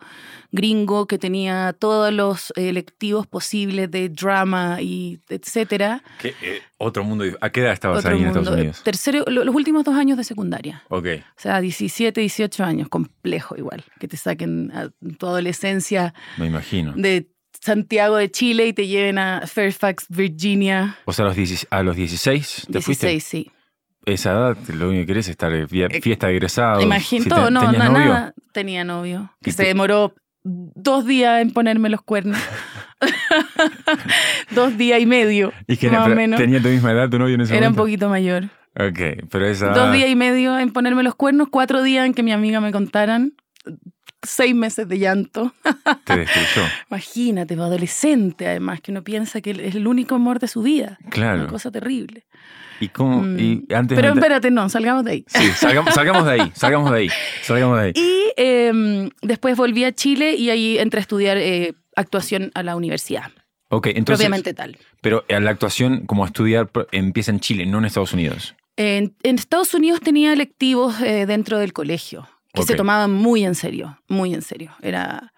[0.52, 6.04] gringo que tenía todos los electivos posibles de drama y etcétera.
[6.20, 7.26] ¿Qué, eh, otro mundo.
[7.42, 8.40] ¿A qué edad estabas Otro ahí en mundo.
[8.40, 8.84] Estados Unidos?
[8.84, 10.84] Tercero, lo- los últimos dos años de secundaria.
[10.90, 11.08] Ok.
[11.38, 16.94] O sea, 17, 18 años, complejo igual, que te saquen a tu adolescencia Me imagino.
[16.96, 20.98] de Santiago de Chile y te lleven a Fairfax, Virginia.
[21.06, 23.20] O sea, a los, 16 a los 16 te 16, fuiste.
[23.20, 23.52] sí.
[24.08, 26.82] Esa edad, lo único que querés es estar en fie- Eh, fiesta de egresados.
[26.84, 28.06] Imagino Si todo, te- no, ¿tenías na- novio?
[28.14, 28.34] nada.
[28.54, 29.68] Tenía novio, que ¿Y se tú?
[29.68, 32.40] demoró dos días en ponerme los cuernos.
[34.52, 36.40] dos días y medio, ¿Y que más o pero menos.
[36.40, 37.84] tenía tu misma edad tu novio en ese Era un momento?
[37.84, 38.46] poquito mayor.
[38.80, 42.24] Ok, pero esa Dos días y medio en ponerme los cuernos, cuatro días en que
[42.24, 43.34] mi amiga me contaran,
[44.24, 45.54] seis meses de llanto.
[46.06, 46.68] te destruyó.
[46.90, 50.98] Imagínate, adolescente además, que uno piensa que es el único amor de su vida.
[51.02, 51.48] Una Claro.
[51.48, 52.26] cosa terrible.
[52.80, 53.22] ¿Y cómo?
[53.24, 53.40] Mm.
[53.40, 55.26] Y antes Pero de- espérate, no, salgamos de ahí.
[55.28, 57.10] Sí, salgamos, salgamos de ahí, salgamos de ahí,
[57.42, 57.92] salgamos de ahí.
[57.96, 62.76] Y eh, después volví a Chile y ahí entré a estudiar eh, actuación a la
[62.76, 63.32] universidad,
[63.70, 64.78] Ok, entonces, propiamente tal.
[65.02, 68.56] pero a la actuación como a estudiar empieza en Chile, no en Estados Unidos.
[68.76, 72.78] En, en Estados Unidos tenía electivos eh, dentro del colegio que se Ok.
[72.78, 74.72] tomaban muy en serio, muy en serio.
[74.82, 75.34] Era,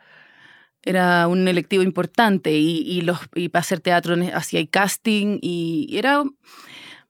[0.84, 6.24] era un electivo importante y, y los, y para hacer teatro hacía casting y, era,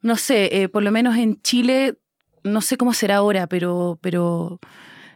[0.01, 1.95] no sé, eh, por lo menos en Chile,
[2.43, 4.59] no sé cómo será ahora, pero, pero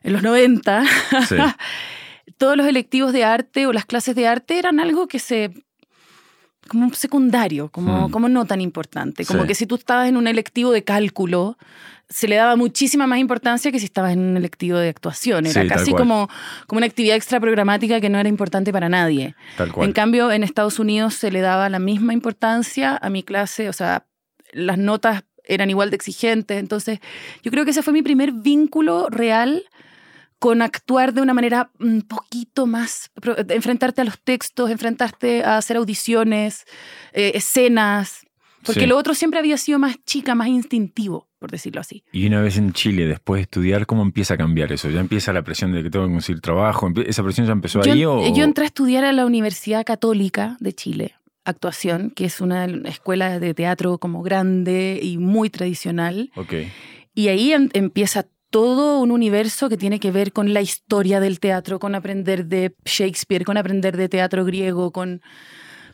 [0.04, 0.84] en los 90,
[1.28, 1.36] Sí.
[2.38, 5.52] todos los electivos de arte o las clases de arte eran algo que se
[6.70, 8.12] como un secundario, como, Hmm.
[8.12, 9.26] como no tan importante.
[9.26, 9.48] Como Sí.
[9.48, 11.58] que si tú estabas en un electivo de cálculo,
[12.14, 15.48] se le daba muchísima más importancia que si estabas en un electivo de actuación.
[15.48, 16.30] Era Sí, casi como,
[16.68, 19.36] como una actividad extra programática que no era importante para nadie.
[19.58, 19.88] Tal cual.
[19.88, 23.74] En cambio, en Estados Unidos se le daba la misma importancia a mi clase, o
[23.74, 24.06] sea,
[24.52, 26.58] las notas eran igual de exigentes.
[26.60, 27.00] Entonces,
[27.42, 29.64] yo creo que ese fue mi primer vínculo real
[30.40, 33.10] con actuar de una manera un poquito más,
[33.50, 36.66] enfrentarte a los textos, enfrentarte a hacer audiciones,
[37.14, 38.26] eh, escenas,
[38.64, 38.86] porque Sí.
[38.88, 42.06] lo otro siempre había sido más chica, más instintivo, por decirlo así.
[42.14, 44.90] Y una vez en Chile, después de estudiar, ¿cómo empieza a cambiar eso?
[44.90, 46.88] ¿Ya empieza la presión de que tengo que conseguir trabajo?
[46.88, 48.34] ¿Empie- ¿Esa presión ya empezó Yo, ahí o...?
[48.34, 53.42] yo entré a estudiar a la Universidad Católica de Chile, actuación, que es una escuela
[53.42, 56.32] de teatro como grande y muy tradicional.
[56.38, 56.54] Ok.
[57.14, 61.42] Y ahí em- empieza todo un universo que tiene que ver con la historia del
[61.42, 65.22] teatro, con aprender de Shakespeare, con aprender de teatro griego, con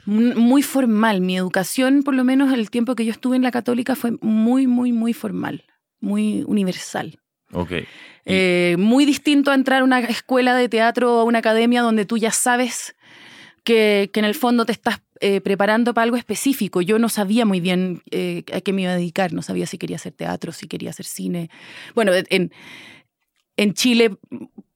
[0.06, 1.22] muy formal.
[1.22, 4.68] Mi educación, por lo menos el tiempo que yo estuve en la católica, fue muy,
[4.68, 5.64] muy, muy formal,
[6.00, 7.20] muy universal.
[8.26, 12.06] Eh, muy distinto a entrar a una escuela de teatro o a una academia donde
[12.06, 12.96] tú ya sabes
[13.64, 16.82] que, que en el fondo te estás eh, preparando para algo específico.
[16.82, 19.78] Yo no sabía muy bien eh, a qué me iba a dedicar, no sabía si
[19.78, 21.50] quería hacer teatro, si quería hacer cine.
[21.94, 22.54] Bueno, en,
[23.58, 24.18] en Chile,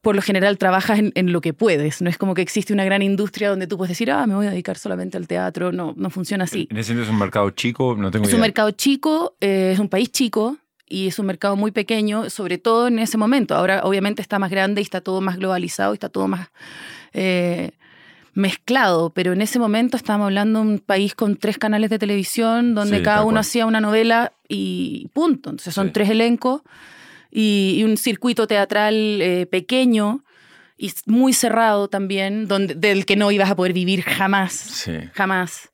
[0.04, 2.02] por lo general, trabajas en, en lo que puedes.
[2.02, 4.46] No es como que existe una gran industria donde tú puedes decir, ah, me voy
[4.46, 5.72] a dedicar solamente al teatro.
[5.72, 6.68] No, no funciona así.
[6.70, 7.96] ¿En ese sentido es un mercado chico?
[7.98, 10.58] No tengo Es un mercado chico, eh, es un país chico
[10.90, 13.56] y es un mercado muy pequeño, sobre todo en ese momento.
[13.56, 16.50] Ahora obviamente está más grande y está todo más globalizado y está todo más
[17.14, 17.72] eh,
[18.34, 22.76] mezclado, pero en ese momento estábamos hablando de un país con tres canales de televisión
[22.76, 25.50] donde Sí, cada uno hacía una novela y punto.
[25.52, 25.94] Entonces son Sí.
[25.94, 26.62] tres elencos
[27.34, 30.24] y, y un circuito teatral eh, pequeño
[30.78, 34.94] y muy cerrado también, donde, del que no ibas a poder vivir jamás, Sí.
[35.14, 35.70] jamás.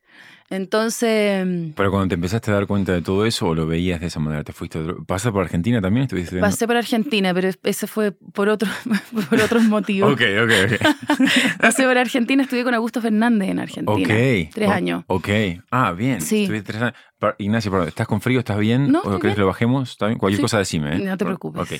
[0.52, 1.46] Entonces...
[1.76, 4.20] Pero cuando te empezaste a dar cuenta de todo eso o lo veías de esa
[4.20, 5.04] manera, ¿te fuiste otro...
[5.06, 6.04] ¿Pasaste por Argentina también?
[6.06, 6.40] ¿Estuviste?
[6.40, 8.68] Pasé por Argentina, pero ese fue por, otro,
[9.30, 10.12] por otros motivos.
[10.12, 11.20] Ok, ok, ok.
[11.62, 13.92] Pasé por Argentina, estudié con Augusto Fernández en Argentina.
[13.94, 14.52] Ok.
[14.54, 15.04] Tres O- años.
[15.08, 15.30] Ok.
[15.72, 16.20] Ah, bien.
[16.22, 16.42] Sí.
[16.44, 16.96] Estuviste tres años.
[17.38, 18.40] Ignacio, perdón, ¿estás con frío?
[18.40, 18.92] ¿Estás bien?
[18.92, 19.92] No, ¿O querés que lo bajemos?
[19.92, 20.18] ¿Está bien?
[20.18, 20.42] Cualquier Sí.
[20.42, 20.96] cosa decime.
[20.96, 21.00] ¿eh?
[21.00, 21.62] No te preocupes.
[21.62, 21.80] Ok.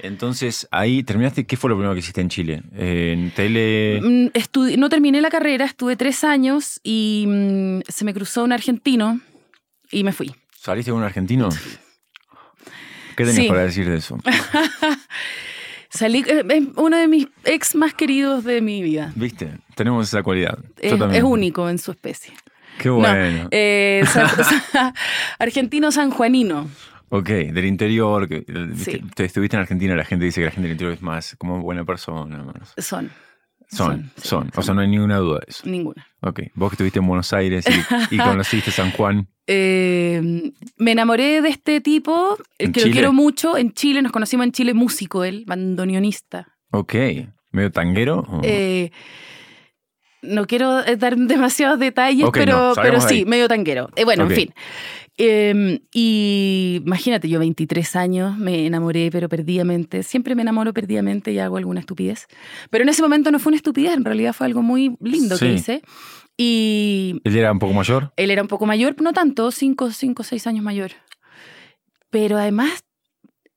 [0.00, 1.46] Entonces, ahí terminaste.
[1.46, 2.62] ¿Qué fue lo primero que hiciste en Chile?
[2.74, 4.00] ¿En tele?
[4.02, 8.52] Mm, estudi- no terminé la carrera, estuve tres años y mm, se me cruzó un
[8.52, 9.20] argentino
[9.92, 10.34] y me fui.
[10.58, 11.50] ¿Saliste con un argentino?
[13.16, 13.48] ¿Qué tenías Sí.
[13.48, 14.18] para decir de eso?
[15.90, 19.12] Salí, eh, es uno de mis ex más queridos de mi vida.
[19.16, 19.58] ¿Viste?
[19.74, 20.58] Tenemos esa cualidad.
[20.80, 22.32] Es, es único en su especie.
[22.80, 23.48] Qué No, bueno.
[23.50, 24.26] eh, san-
[25.38, 26.68] argentino sanjuanino.
[27.10, 28.28] Ok, del interior.
[28.76, 29.00] Sí.
[29.14, 31.60] Te estuviste en Argentina, la gente dice que la gente del interior es más como
[31.60, 32.42] buena persona.
[32.44, 33.10] más- Son.
[33.72, 34.50] Son, sí, son.
[34.56, 35.62] O sea, no hay ninguna duda de eso.
[35.64, 36.04] Ninguna.
[36.22, 37.64] Ok, vos que estuviste en Buenos Aires
[38.10, 39.28] y, y conociste San Juan.
[39.46, 42.90] Eh, me enamoré de este tipo, el ¿En que Chile?
[42.90, 43.56] lo quiero mucho.
[43.56, 46.48] En Chile, nos conocimos en Chile, músico él, bandoneonista.
[46.72, 46.94] Ok,
[47.52, 48.20] medio tanguero.
[48.28, 48.90] o- Eh,
[50.22, 53.24] no quiero eh, dar demasiados detalles, Ok, pero, no, pero sí, ahí.
[53.24, 53.88] medio tanquero.
[53.96, 54.30] Eh, bueno, Ok.
[54.30, 54.54] en fin.
[55.22, 60.02] Eh, y imagínate, yo 23 años me enamoré, pero perdidamente.
[60.02, 62.26] Siempre me enamoro perdidamente y hago alguna estupidez.
[62.70, 65.46] Pero en ese momento no fue una estupidez, en realidad fue algo muy lindo que
[65.46, 65.52] Sí.
[65.52, 65.82] hice.
[66.38, 68.12] Y ¿Él era un poco mayor?
[68.16, 70.92] él era un poco mayor, no tanto, 5, 5, 6 años mayor.
[72.08, 72.84] Pero además,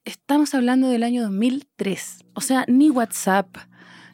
[0.04, 2.26] estamos hablando del año 2003.
[2.34, 3.48] O sea, ni WhatsApp,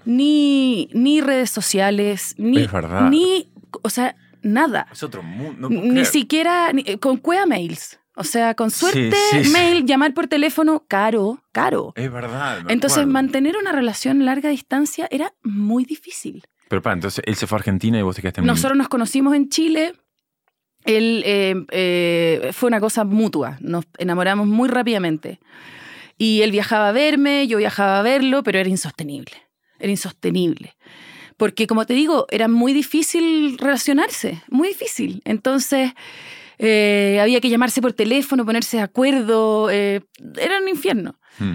[0.09, 3.09] ni, ni redes sociales, ni, Es verdad.
[3.09, 3.51] ni,
[3.83, 4.87] o sea, nada.
[4.91, 5.69] Es otro mundo.
[5.69, 7.99] Ni siquiera ni- con cueva mails.
[8.15, 9.49] O sea, con suerte, sí, sí.
[9.51, 11.93] mail, llamar por teléfono, caro, caro.
[11.95, 12.59] Es verdad.
[12.67, 13.13] Entonces, acuerdo.
[13.13, 16.43] mantener una relación a larga distancia era muy difícil.
[16.67, 18.89] Pero para, entonces él se fue a Argentina y vos te quedaste en Nosotros nos
[18.89, 19.93] conocimos en Chile.
[20.83, 23.57] Él eh, eh, fue una cosa mutua.
[23.61, 25.39] Nos enamoramos muy rápidamente.
[26.17, 29.31] Y él viajaba a verme, yo viajaba a verlo, pero era insostenible.
[29.79, 30.75] Era insostenible.
[31.37, 35.21] Porque, como te digo, era muy difícil relacionarse, muy difícil.
[35.23, 35.93] Entonces,
[36.57, 39.69] eh, había que llamarse por teléfono, ponerse de acuerdo.
[39.71, 40.01] eh,
[40.37, 41.15] era un infierno.
[41.39, 41.53] Mm.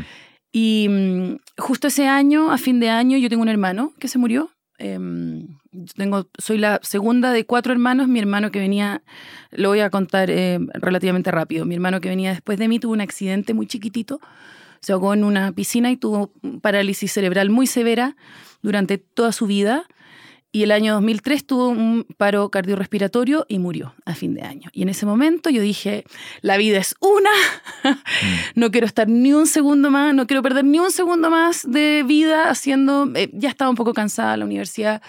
[0.52, 4.18] Y mm, justo ese año, a fin de año, yo tengo un hermano que se
[4.18, 4.50] murió.
[4.78, 5.58] Em,
[5.96, 8.08] tengo, soy la segunda de cuatro hermanos.
[8.08, 9.02] Mi hermano que venía,
[9.50, 11.66] lo voy a contar eh, relativamente rápido.
[11.66, 14.20] Mi hermano que venía después de mí tuvo un accidente muy chiquitito.
[14.84, 18.16] Se ahogó en una piscina y tuvo parálisis cerebral muy severa
[18.60, 19.84] durante toda su vida.
[20.54, 24.70] Y el año 2003 tuvo un paro cardiorrespiratorio y murió a fin de año.
[24.72, 26.04] Y en ese momento yo dije,
[26.42, 27.30] la vida es una,
[28.54, 32.04] no quiero estar ni un segundo más, no quiero perder ni un segundo más de
[32.06, 35.02] vida haciendo, eh, ya estaba un poco cansada la universidad,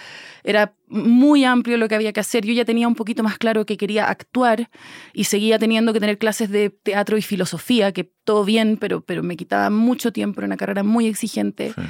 [0.44, 3.68] era muy amplio lo que había que hacer, yo ya tenía un poquito más claro
[3.68, 4.72] que quería actuar
[5.14, 9.22] y seguía teniendo que tener clases de teatro y filosofía, que todo bien, pero, pero
[9.22, 11.72] me quitaba mucho tiempo, era una carrera muy exigente.
[11.76, 11.82] Sí.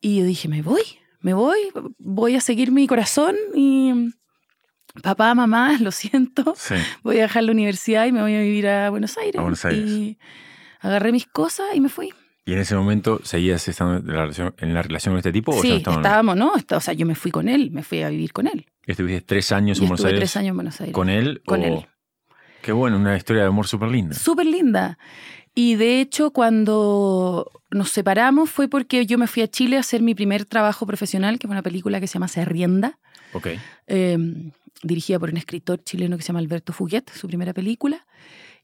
[0.00, 0.82] Y yo dije, me voy,
[1.20, 1.58] me voy,
[1.98, 4.10] voy a seguir mi corazón y
[5.02, 6.74] papá, mamá, lo siento, Sí.
[7.02, 9.36] voy a dejar la universidad y me voy a vivir a Buenos Aires.
[9.38, 9.88] A Buenos Aires.
[9.90, 10.18] Y
[10.80, 12.12] agarré mis cosas y me fui.
[12.44, 15.52] ¿Y en ese momento seguías estando en la relación, en la relación con este tipo?
[15.54, 16.52] o sí, ya estaban- estábamos, ¿no?
[16.70, 18.64] O sea, yo me fui con él, me fui a vivir con él.
[18.86, 20.20] ¿Estuviste tres años Y en Buenos Aires?
[20.20, 20.94] tres años en Buenos Aires.
[20.94, 21.42] ¿Con él?
[21.44, 21.86] Con o- él.
[22.62, 24.14] Qué bueno, una historia de amor súper linda.
[24.14, 24.98] Súper linda.
[25.54, 30.02] Y de hecho, cuando nos separamos fue porque yo me fui a Chile a hacer
[30.02, 32.98] mi primer trabajo profesional, que fue una película que se llama Se Arrienda,
[33.32, 33.48] Ok.
[33.86, 34.18] eh,
[34.82, 38.06] dirigida por un escritor chileno que se llama Alberto Fuguet, su primera película.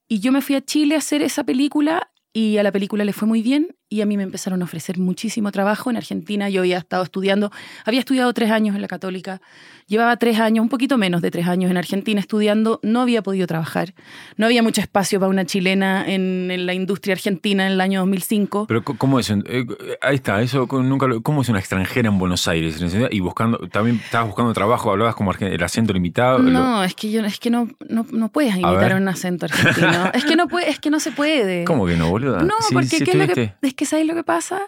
[0.06, 3.12] Y yo me fui a Chile a hacer esa película y a la película le
[3.12, 5.88] fue muy bien y a mí me empezaron a ofrecer muchísimo trabajo.
[5.90, 7.52] En Argentina yo había estado estudiando,
[7.84, 9.40] había estudiado tres años en la católica,
[9.86, 13.46] llevaba tres años, un poquito menos de tres años en Argentina estudiando, no había podido
[13.46, 13.94] trabajar,
[14.36, 18.00] no había mucho espacio para una chilena en, en la industria argentina en el año
[18.00, 18.66] 2005.
[18.66, 19.30] Pero ¿cómo es?
[19.30, 19.64] Eh,
[20.00, 22.80] ahí está, eso nunca lo- ¿Cómo es una extranjera en Buenos Aires?
[23.10, 26.38] Y buscando, también estabas buscando trabajo, hablabas como el acento limitado.
[26.38, 30.10] lo- No, es que yo es que no, no, no puedes imitar un acento argentino.
[30.12, 31.64] es que no puede, es que no se puede.
[31.64, 32.40] ¿Cómo que no, boludo?
[32.40, 34.60] No, porque ¿qué es, lo que, es que ¿sabes lo que pasa?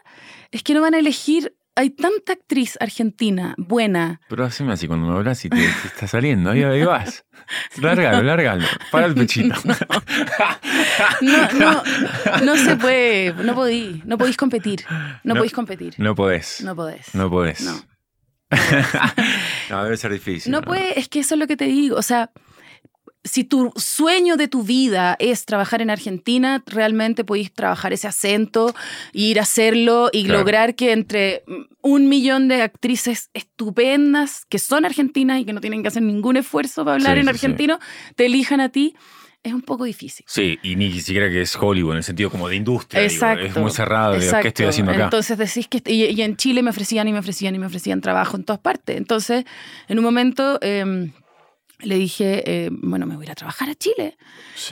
[0.50, 1.54] Es que no van a elegir.
[1.78, 4.22] Hay tanta actriz argentina buena.
[4.30, 6.50] Pero haceme así cuando me hablas y te, te está saliendo.
[6.50, 7.26] Ahí, ahí vas.
[7.80, 8.66] Lárgalo, lárgalo.
[8.90, 9.54] Para el pechito.
[11.20, 11.82] No, no,
[12.44, 13.34] no se puede.
[13.34, 14.02] No podí.
[14.06, 14.84] No podéis competir.
[14.88, 15.34] No, No.
[15.34, 15.94] podéis competir.
[15.98, 16.62] No podés.
[16.62, 17.14] No podés.
[17.14, 17.60] No podés.
[17.60, 17.74] No.
[19.70, 20.52] No, debe ser difícil.
[20.52, 21.96] No puede, es que eso es lo que te digo.
[21.96, 22.30] O sea,
[23.26, 28.74] si tu sueño de tu vida es trabajar en Argentina, realmente podéis trabajar ese acento,
[29.12, 30.38] ir a hacerlo y Claro.
[30.40, 31.42] lograr que entre
[31.82, 36.36] un millón de actrices estupendas que son argentinas y que no tienen que hacer ningún
[36.36, 37.78] esfuerzo para hablar Sí, en sí, argentino,
[38.14, 38.94] te elijan a ti,
[39.42, 40.24] es un poco difícil.
[40.28, 43.02] Sí, y ni siquiera que es Hollywood, en el sentido como de industria.
[43.02, 43.44] digo, Exacto.
[43.44, 44.12] es muy cerrado.
[44.12, 44.48] digo, ¿Qué Exacto.
[44.48, 45.04] estoy haciendo acá?
[45.04, 45.82] Entonces decís que...
[45.92, 48.60] Y, y en Chile me ofrecían y me ofrecían y me ofrecían trabajo en todas
[48.60, 48.96] partes.
[48.96, 49.44] Entonces,
[49.88, 50.58] en un momento...
[50.62, 51.10] eh,
[51.80, 54.16] le dije, eh, bueno, me voy a ir a trabajar a Chile.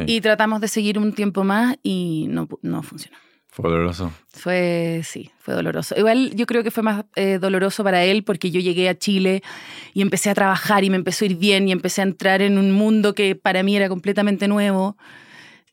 [0.07, 3.19] Y tratamos de seguir un tiempo más y no, no funcionó.
[3.55, 4.13] ¿Fue doloroso?
[4.27, 5.95] Fue, sí, fue doloroso.
[5.97, 9.45] Igual yo creo que fue más eh, doloroso para él porque yo llegué a Chile
[9.93, 12.59] y empecé a trabajar y me empezó a ir bien y empecé a entrar en
[12.59, 14.97] un mundo que para mí era completamente nuevo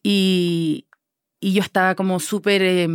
[0.03, 0.85] y,
[1.39, 2.87] y yo estaba como súper eh,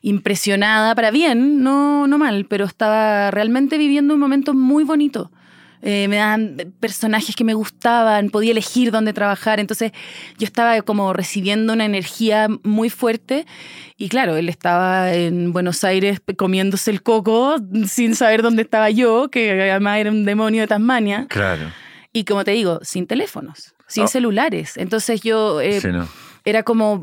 [0.00, 5.30] impresionada para bien, no, no mal, pero estaba realmente viviendo un momento muy bonito.
[5.82, 9.92] Eh, me daban personajes que me gustaban, podía elegir dónde trabajar, entonces
[10.38, 13.46] yo estaba como recibiendo una energía muy fuerte
[13.96, 19.30] y claro, él estaba en Buenos Aires comiéndose el coco sin saber dónde estaba yo,
[19.30, 21.26] que además era un demonio de Tasmania.
[21.28, 21.72] Claro.
[22.12, 24.08] Y como te digo, sin teléfonos, sin oh.
[24.08, 24.76] celulares.
[24.76, 25.80] Entonces yo eh,
[26.44, 27.02] era como,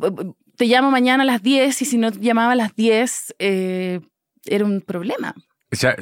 [0.56, 4.00] te llamo mañana a las 10 y si no te llamaba a las 10 eh,
[4.46, 5.36] era un problema.
[5.74, 5.96] Ya,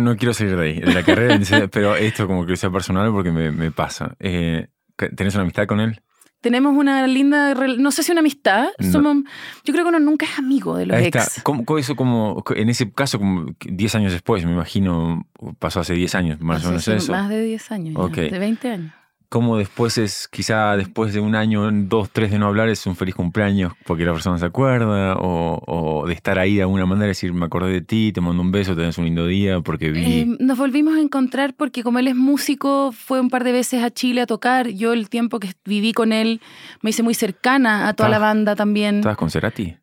[0.00, 1.38] no quiero salir de ahí, de la carrera,
[1.70, 4.16] pero esto como que sea personal porque me, pasa.
[4.18, 4.68] Eh,
[5.16, 6.02] ¿Tenés una amistad con él?
[6.40, 9.24] Tenemos una linda, no sé si una amistad, somos,
[9.62, 11.42] yo creo que uno nunca es amigo de los ex.
[11.42, 15.28] ¿Cómo, eso como, en ese caso, como 10 años después, me imagino,
[15.58, 17.12] pasó hace 10 años, más o menos eso?
[17.12, 18.99] Más de 10 años, de 20 años
[19.30, 22.96] cómo después es, quizá después de un año, dos, tres de no hablar, es un
[22.96, 27.32] feliz cumpleaños porque la persona se acuerda, o, de estar ahí de alguna manera, decir,
[27.32, 30.20] me acordé de ti, te mando un beso, tenés un lindo día, porque vi...
[30.20, 33.84] Eh, nos volvimos a encontrar porque como él es músico, fue un par de veces
[33.84, 36.40] a Chile a tocar, yo el tiempo que viví con él
[36.82, 38.96] me hice muy cercana a toda la banda también.
[38.96, 39.76] ¿Estabas con Cerati?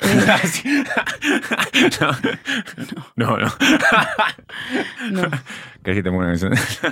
[3.16, 3.36] no, no.
[3.36, 3.48] no.
[5.10, 5.22] no.
[5.82, 6.10] que te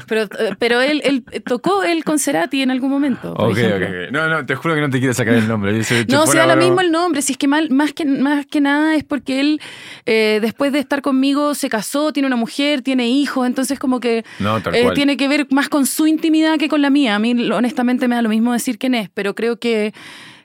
[0.06, 3.32] pero, eh, pero él, él, tocó él con Cerati en algún momento.
[3.32, 5.72] ok, ok, No, no, te juro que no te quiero sacar el nombre.
[6.08, 7.22] no, sea lo mismo el nombre.
[7.22, 9.60] Si es que mal, más, que, más que nada es porque él,
[10.06, 13.46] eh, después de estar conmigo, se casó, tiene una mujer, tiene hijos.
[13.46, 17.14] Entonces, como que eh, tiene que ver más con su intimidad que con la mía.
[17.14, 19.92] A mí, honestamente, me da lo mismo decir quién es, pero creo que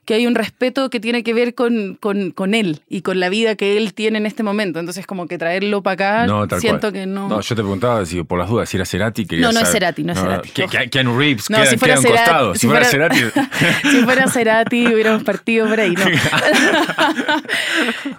[0.05, 3.55] que hay un respeto que tiene que ver con, con, él y con la vida
[3.55, 4.79] que él tiene en este momento.
[4.79, 7.29] Entonces, como que traerlo para acá, siento que no.
[7.29, 9.25] No, yo te preguntaba si por las dudas si era Cerati.
[9.37, 10.89] No, no es Cerati, no es Cerati.
[10.89, 12.55] Keanu Reeves, no, si fuera Cerati, costado.
[12.55, 13.19] Si, fuera, Cerati.
[13.91, 16.03] si fuera Cerati, hubiéramos partido por ahí, ¿no?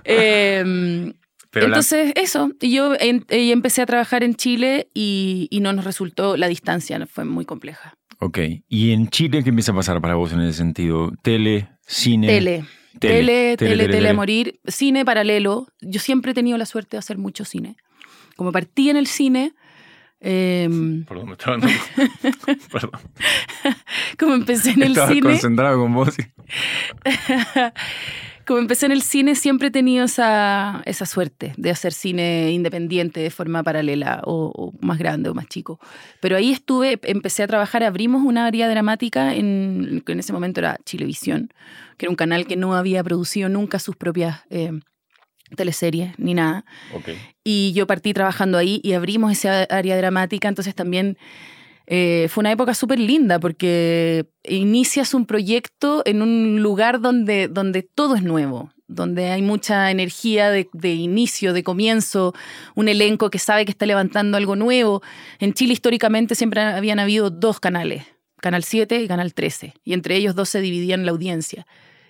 [0.04, 1.12] Em,
[1.52, 6.48] entonces, eso, y yo empecé a trabajar en Chile y, y, no nos resultó, la
[6.48, 7.94] distancia fue muy compleja.
[8.20, 11.12] Ok, ¿y en Chile qué empieza a pasar para vos en ese sentido?
[11.22, 12.26] ¿Tele, cine?
[12.26, 12.64] Tele.
[13.00, 14.60] Tele, tele, tele, a morir.
[14.66, 15.66] Cine paralelo.
[15.80, 17.76] Yo siempre he tenido la suerte de hacer mucho cine.
[18.36, 19.52] Como partí en el cine.
[20.20, 21.58] Em, Perdón, me estaba
[22.72, 22.90] Perdón.
[24.18, 25.20] Como empecé en el estaba cine.
[25.22, 26.14] concentrado con vos.
[28.46, 33.20] como empecé en el cine, siempre he tenido esa, esa suerte de hacer cine independiente
[33.20, 35.80] de forma paralela o, más grande o más chico.
[36.20, 40.60] Pero ahí estuve, empecé a trabajar, abrimos una área dramática en, que en ese momento
[40.60, 41.52] era Chilevisión,
[41.96, 44.72] que era un canal que no había producido nunca sus propias eh,
[45.56, 46.64] teleseries ni nada.
[47.42, 51.18] Y yo partí trabajando ahí y abrimos esa área dramática, entonces también
[51.86, 57.82] eh, fue una época súper linda porque inicias un proyecto en un lugar donde, donde
[57.82, 62.34] todo es nuevo, donde hay mucha energía de, inicio, de comienzo,
[62.74, 65.02] un elenco que sabe que está levantando algo nuevo.
[65.38, 68.04] En Chile históricamente siempre habían habido dos canales,
[68.40, 71.66] Canal 7 y Canal 13, y entre ellos dos se dividían la audiencia.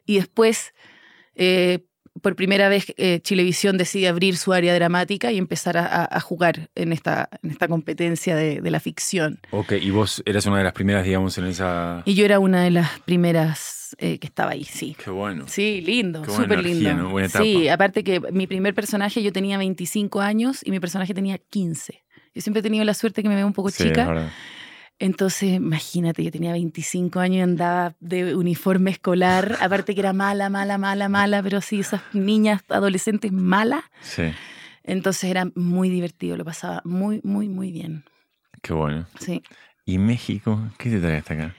[0.06, 0.72] Y después
[1.34, 1.84] eh,
[2.22, 6.92] por primera vez eh, Chilevisión decide abrir su área dramática y empezar a, jugar en
[6.92, 9.40] esta, en esta competencia de, la ficción.
[9.50, 12.02] Ok, y vos eras una de las primeras, digamos, en esa...
[12.04, 14.96] Y yo era una de las primeras eh, que estaba ahí, sí.
[15.02, 15.44] Qué bueno.
[15.48, 17.28] Sí, lindo, súper lindo.
[17.28, 22.04] Sí, aparte que mi primer personaje yo tenía 25 años y mi personaje tenía 15.
[22.34, 24.32] Yo siempre he tenido la suerte que me veo un poco sí, chica.
[25.04, 30.48] Entonces, imagínate, yo tenía 25 años y andaba de uniforme escolar, aparte que era mala,
[30.48, 33.84] mala, mala, mala, pero sí, esas niñas adolescentes malas.
[34.00, 34.22] Sí.
[34.82, 38.04] Entonces era muy divertido, lo pasaba muy, muy, muy bien.
[38.62, 39.06] Qué bueno.
[39.20, 39.42] Sí.
[39.84, 40.58] ¿Y México?
[40.78, 41.54] ¿Qué te trae hasta acá?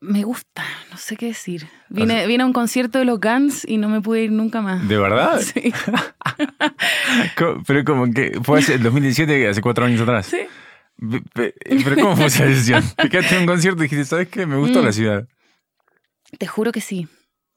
[0.00, 1.66] Me gusta, no sé qué decir.
[1.88, 4.86] Vine, vine a un concierto de los Guns y no me pude ir nunca más.
[4.86, 5.40] ¿De verdad?
[5.40, 5.72] Sí.
[7.66, 10.26] Pero como que fue el 2017, hace cuatro años atrás.
[10.26, 10.40] Sí.
[11.34, 12.82] Pero ¿cómo fue esa decisión?
[12.96, 14.46] Te quedaste en un concierto y dijiste, ¿sabes qué?
[14.46, 14.92] Me gustó la mm.
[14.92, 15.28] ciudad.
[16.38, 17.08] Te juro que sí.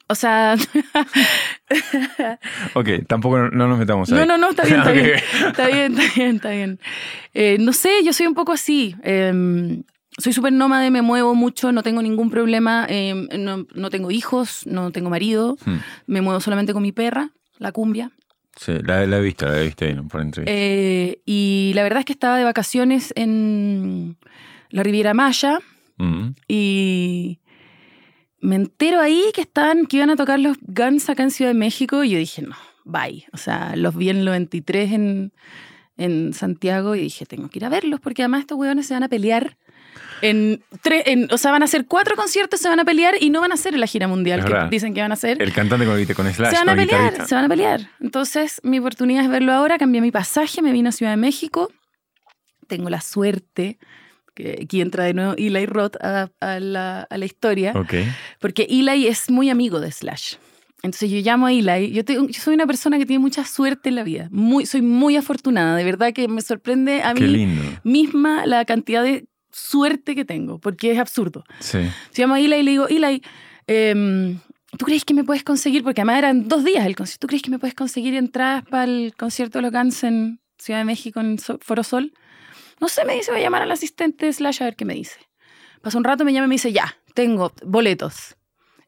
[0.08, 0.56] O sea.
[2.76, 4.20] ok, tampoco no nos metamos ahí.
[4.20, 5.12] No, no, no, está bien, está bien.
[5.48, 6.80] Está bien, está bien, está bien.
[7.34, 8.96] Eh, no sé, yo soy un poco así.
[9.04, 9.84] Em,
[10.18, 12.86] soy súper nómade, me muevo mucho, no tengo ningún problema.
[12.88, 15.58] Em, no, tengo hijos, no tengo marido.
[15.66, 15.78] Hmm.
[16.06, 18.12] Me muevo solamente con mi perra, la cumbia.
[18.56, 20.52] Sí, la, he visto, la he visto por entrevista.
[20.56, 24.18] Eh, y la verdad es que estaba de vacaciones en
[24.70, 25.60] la Riviera Maya
[25.98, 26.32] Mm.
[26.50, 27.40] y
[28.42, 31.58] me entero ahí que estaban, que iban a tocar los Guns acá en Ciudad de
[31.58, 33.26] México y yo dije, no, bye.
[33.32, 35.34] O sea, los vi en el 93 en,
[35.98, 39.04] en Santiago y dije, tengo que ir a verlos porque además estos huevones se van
[39.04, 39.58] a pelear.
[40.22, 43.30] En tres, en, o sea, van a hacer cuatro conciertos, se van a pelear y
[43.30, 44.70] no van a hacer la gira mundial Es que verdad.
[44.70, 45.42] dicen que van a hacer.
[45.42, 47.90] El cantante con, con Slash, se van a pelear, se van a pelear.
[48.00, 49.78] Entonces, mi oportunidad es verlo ahora.
[49.78, 51.72] Cambié mi pasaje, me vine a Ciudad de México.
[52.68, 53.78] Tengo la suerte,
[54.34, 57.94] que aquí entra de nuevo Eli Roth a, a la, a la historia, Ok.
[58.40, 60.36] porque Eli es muy amigo de Slash.
[60.82, 61.92] Entonces yo llamo a Eli.
[61.92, 64.28] Yo, yo soy una persona que tiene mucha suerte en la vida.
[64.32, 65.76] Muy, soy muy afortunada.
[65.76, 67.48] De verdad que me sorprende a mí
[67.84, 69.26] misma la cantidad de
[69.56, 71.44] suerte que tengo, porque es absurdo.
[71.60, 71.80] Sí.
[72.12, 73.24] Se llama Eli y le digo, Eli,
[73.68, 74.40] em,
[74.78, 75.82] ¿tú crees que me puedes conseguir?
[75.84, 77.22] Porque además eran dos días el concierto.
[77.22, 80.80] ¿Tú crees que me puedes conseguir entradas para el concierto de los Guns en Ciudad
[80.80, 82.14] de México, en Foro Sol?
[82.82, 84.94] No sé, me dice, voy a llamar al asistente de Slash a ver qué me
[84.94, 85.20] dice.
[85.82, 88.36] Pasa un rato, me llama y me dice, ya, tengo boletos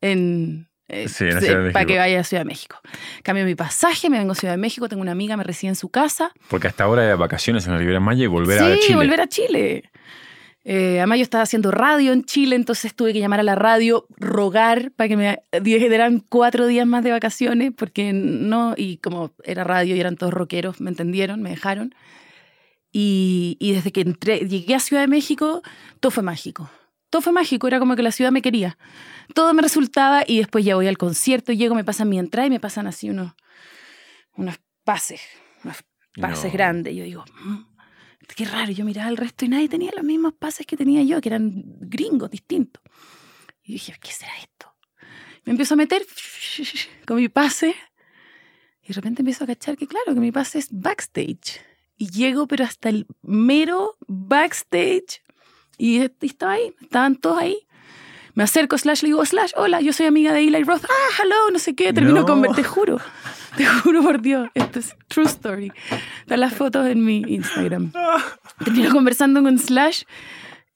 [0.01, 0.67] en...
[0.89, 2.77] eh, Sí, en para que vaya a Ciudad de México.
[3.23, 5.75] Cambio mi pasaje, me vengo a Ciudad de México, tengo una amiga, me recibe en
[5.75, 6.31] su casa.
[6.49, 8.95] Porque hasta ahora de vacaciones en la Riviera Maya y volver a sí, Chile.
[8.97, 9.83] volver a Chile.
[10.69, 14.05] Eh, además, yo estaba haciendo radio en Chile, entonces tuve que llamar a la radio,
[14.17, 19.63] rogar para que me dieran cuatro días más de vacaciones, porque no, y como era
[19.63, 21.95] radio y eran todos rockeros, me entendieron, me dejaron.
[22.91, 25.61] Y, y desde que entré, llegué a Ciudad de México,
[26.01, 26.69] todo fue mágico.
[27.09, 28.77] Todo fue mágico, era como que la ciudad me quería.
[29.33, 32.49] Todo me resultaba y después ya voy al concierto, llego, me pasan mi entrada y
[32.49, 33.33] me pasan así unos,
[34.35, 35.21] unos pases,
[35.63, 35.77] unos
[36.19, 36.51] pases No.
[36.51, 36.93] grandes.
[36.93, 37.76] Y yo digo, "Mm,
[38.35, 41.21] qué raro, yo miraba al resto y nadie tenía los mismos pases que tenía yo,
[41.21, 42.83] que eran gringos, distintos.
[43.63, 44.73] Y dije, ¿qué será esto?
[45.45, 46.05] Me empiezo a meter
[47.05, 47.75] con mi pase
[48.83, 51.61] y de repente empiezo a cachar que claro, que mi pase es backstage.
[51.97, 55.21] Y llego pero hasta el mero backstage
[55.77, 57.66] y, y estaba ahí, estaban todos ahí.
[58.37, 60.85] Me acerco Slash, le digo, Slash, hola, yo soy amiga de Eli Roth.
[60.87, 62.25] Ah, hello, no sé qué, termino No.
[62.27, 62.43] con...
[62.53, 62.99] Te juro,
[63.57, 65.71] te juro por Dios, esto es true story.
[66.19, 67.91] Están las fotos en mi Instagram.
[68.63, 70.03] Termino conversando con Slash.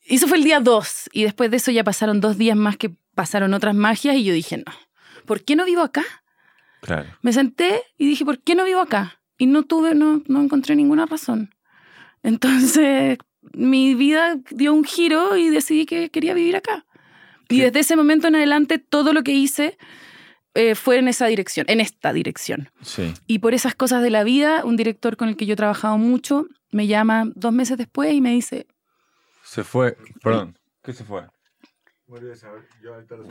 [0.07, 1.11] Y eso fue el día 2.
[1.13, 4.15] Y después de eso ya pasaron dos días más que pasaron otras magias.
[4.15, 4.73] Y yo dije, no,
[5.27, 6.03] ¿por qué no vivo acá?
[6.81, 7.09] Claro.
[7.21, 9.19] Me senté y dije, ¿por qué no vivo acá?
[9.37, 11.53] Y no tuve, no, no encontré ninguna razón.
[12.23, 13.19] Entonces,
[13.53, 16.85] mi vida dio un giro y decidí que quería vivir acá.
[17.51, 19.77] Y desde ese momento en adelante, todo lo que hice
[20.53, 22.69] eh, fue en esa dirección, en esta dirección.
[22.81, 23.13] Sí.
[23.27, 25.97] Y por esas cosas de la vida, un director con el que yo he trabajado
[25.97, 28.65] mucho me llama dos meses después y me dice,
[29.43, 29.97] Se fue.
[30.23, 30.57] Perdón.
[30.83, 31.23] ¿Qué se fue?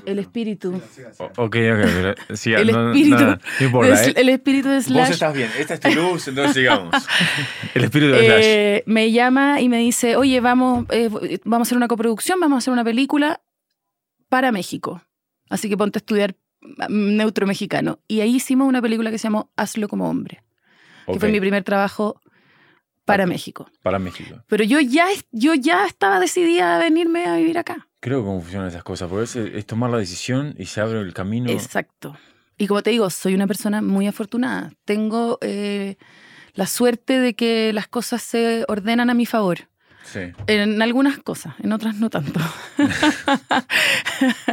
[0.06, 0.80] El espíritu.
[1.18, 1.54] O- ok, ok.
[1.56, 3.16] pero- siga, El no- espíritu.
[3.16, 4.12] nada, no importa, Es- ¿eh?
[4.16, 5.10] El espíritu de Vos Slash.
[5.10, 5.50] estás bien.
[5.58, 6.94] Esta es tu luz, entonces sigamos.
[7.74, 8.42] El espíritu de Slash.
[8.44, 11.10] Eh, me llama y me dice, oye, vamos, eh,
[11.44, 13.40] vamos a hacer una coproducción, vamos a hacer una película
[14.30, 15.02] para México.
[15.50, 17.98] Así que ponte a estudiar mm, neutro mexicano.
[18.08, 20.42] Y ahí hicimos una película que se llamó Hazlo como hombre,
[21.06, 22.22] que fue mi primer trabajo
[23.04, 23.26] para.
[23.26, 23.68] México.
[23.82, 24.42] Para México.
[24.46, 27.88] Pero yo ya, yo ya estaba decidida a venirme a vivir acá.
[27.98, 29.10] Creo cómo funcionan esas cosas.
[29.10, 31.50] Porque es, es tomar la decisión y se abre el camino.
[31.50, 32.16] Exacto.
[32.56, 34.72] Y como te digo, soy una persona muy afortunada.
[34.84, 35.96] Tengo eh,
[36.54, 39.68] la suerte de que las cosas se ordenan a mi favor.
[40.12, 40.20] Sí.
[40.48, 42.40] En algunas cosas, en otras no tanto.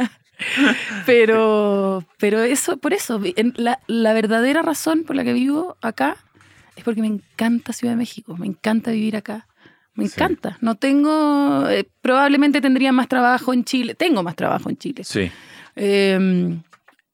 [1.06, 3.20] pero, pero eso, por eso,
[3.56, 6.16] la, la verdadera razón por la que vivo acá
[6.76, 9.46] es porque me encanta Ciudad de México, me encanta vivir acá.
[9.94, 10.12] Me Sí.
[10.14, 10.58] encanta.
[10.60, 13.96] No tengo, eh, probablemente tendría más trabajo en Chile.
[13.96, 15.02] Tengo más trabajo en Chile.
[15.02, 15.28] Sí.
[15.74, 16.56] Eh,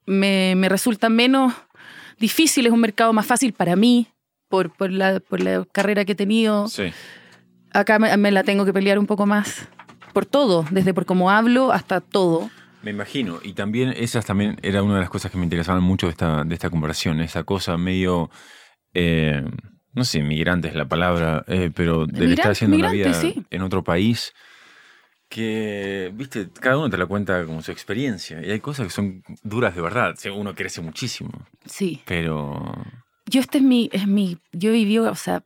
[0.05, 1.55] me, me resulta menos
[2.19, 4.09] difícil, es un mercado más fácil para mí
[4.49, 6.69] por, por, la, por la carrera que he tenido.
[6.69, 6.93] Sí.
[7.75, 9.69] Acá me, me la tengo que pelear un poco más
[10.15, 12.49] por todo, desde por cómo hablo hasta todo.
[12.83, 13.39] Me imagino.
[13.43, 16.45] Y también, esas también era una de las cosas que me interesaban mucho de esta,
[16.45, 17.21] de esta conversación.
[17.21, 18.31] Esa cosa medio.
[18.95, 19.43] eh,
[19.93, 23.45] no sé, migrante es la palabra, eh, pero de Migra- estar haciendo una vida sí.
[23.51, 24.33] en otro país.
[25.29, 28.41] Que, viste, cada uno te la cuenta como su experiencia.
[28.45, 30.15] Y hay cosas que son duras de verdad.
[30.35, 31.31] Uno crece muchísimo.
[31.65, 32.03] Sí.
[32.05, 32.63] Pero.
[33.27, 35.43] Yo este es mi, es mi, yo viví, o sea,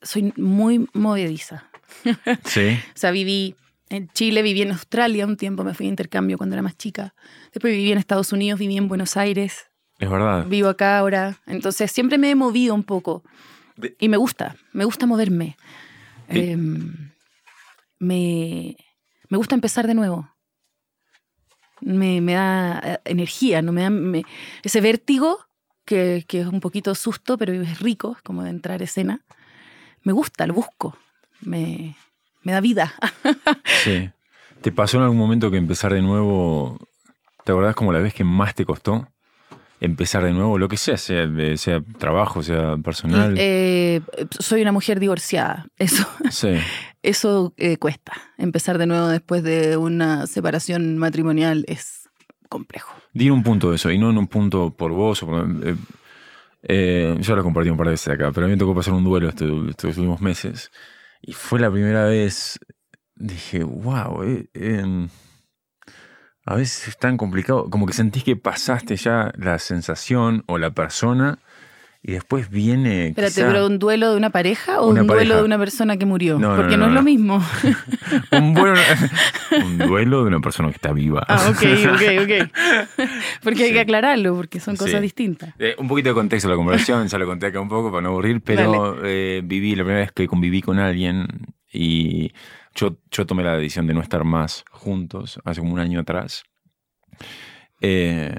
[0.00, 1.67] soy muy movediza.
[2.44, 2.78] Sí.
[2.94, 3.54] O sea, viví
[3.90, 7.14] en Chile, viví en Australia un tiempo, me fui de intercambio cuando era más chica.
[7.52, 9.66] Después viví en Estados Unidos, viví en Buenos Aires,
[9.98, 10.46] Es verdad.
[10.46, 11.38] vivo acá ahora.
[11.46, 13.22] Entonces siempre me he movido un poco.
[13.76, 15.56] De- Y me gusta, me gusta moverme.
[16.30, 16.38] Sí.
[16.50, 17.12] Em,
[17.98, 18.76] me,
[19.30, 20.28] me gusta empezar de nuevo.
[21.80, 24.24] Me, me da eh, energía, no me da me-
[24.62, 25.38] ese vértigo
[25.84, 29.24] que, que es un poquito susto, pero es rico, es como de entrar a escena.
[30.02, 30.96] Me gusta, lo busco.
[31.40, 31.96] Me,
[32.42, 32.94] me da vida.
[33.84, 34.10] sí.
[34.60, 36.78] ¿Te pasó en algún momento que empezar de nuevo,
[37.44, 39.08] te acordás como la vez que más te costó?
[39.80, 43.36] Empezar de nuevo, lo que sea, sea, sea trabajo, sea personal.
[43.38, 44.00] Eh,
[44.40, 46.04] soy una mujer divorciada, eso.
[46.30, 46.56] Sí.
[47.00, 48.12] Eso eh, cuesta.
[48.38, 52.08] Empezar de nuevo después de una separación matrimonial es
[52.48, 52.92] complejo.
[53.12, 55.22] Di un punto de eso, y no en un punto por vos.
[55.22, 55.76] O eh,
[56.62, 58.94] eh, yo lo compartí un par de veces acá, pero a mí me tocó pasar
[58.94, 59.50] un duelo estos,
[59.84, 60.70] últimos meses.
[61.20, 62.58] Y fue la primera vez,
[63.16, 65.08] dije, wow, eh,
[66.44, 70.70] a veces es tan complicado, como que sentís que pasaste ya la sensación o la
[70.70, 71.38] persona
[72.08, 73.08] y después viene.
[73.08, 76.40] Espérate, ¿pero un duelo de una pareja o un duelo de una persona que murió?
[76.40, 77.36] Porque no, es lo mismo.
[78.32, 78.54] un,
[79.76, 81.22] duelo de una persona que está viva.
[81.28, 83.08] Ah, ok, ok, ok.
[83.42, 85.52] Porque hay que aclararlo, porque son cosas distintas.
[85.58, 88.00] Eh, un poquito de contexto de la conversación, ya lo conté acá un poco para
[88.00, 91.26] no aburrir, pero eh, viví la primera vez que conviví con alguien
[91.70, 92.32] y
[92.74, 96.44] yo, yo tomé la decisión de no estar más juntos hace como un año atrás.
[97.82, 98.34] Eh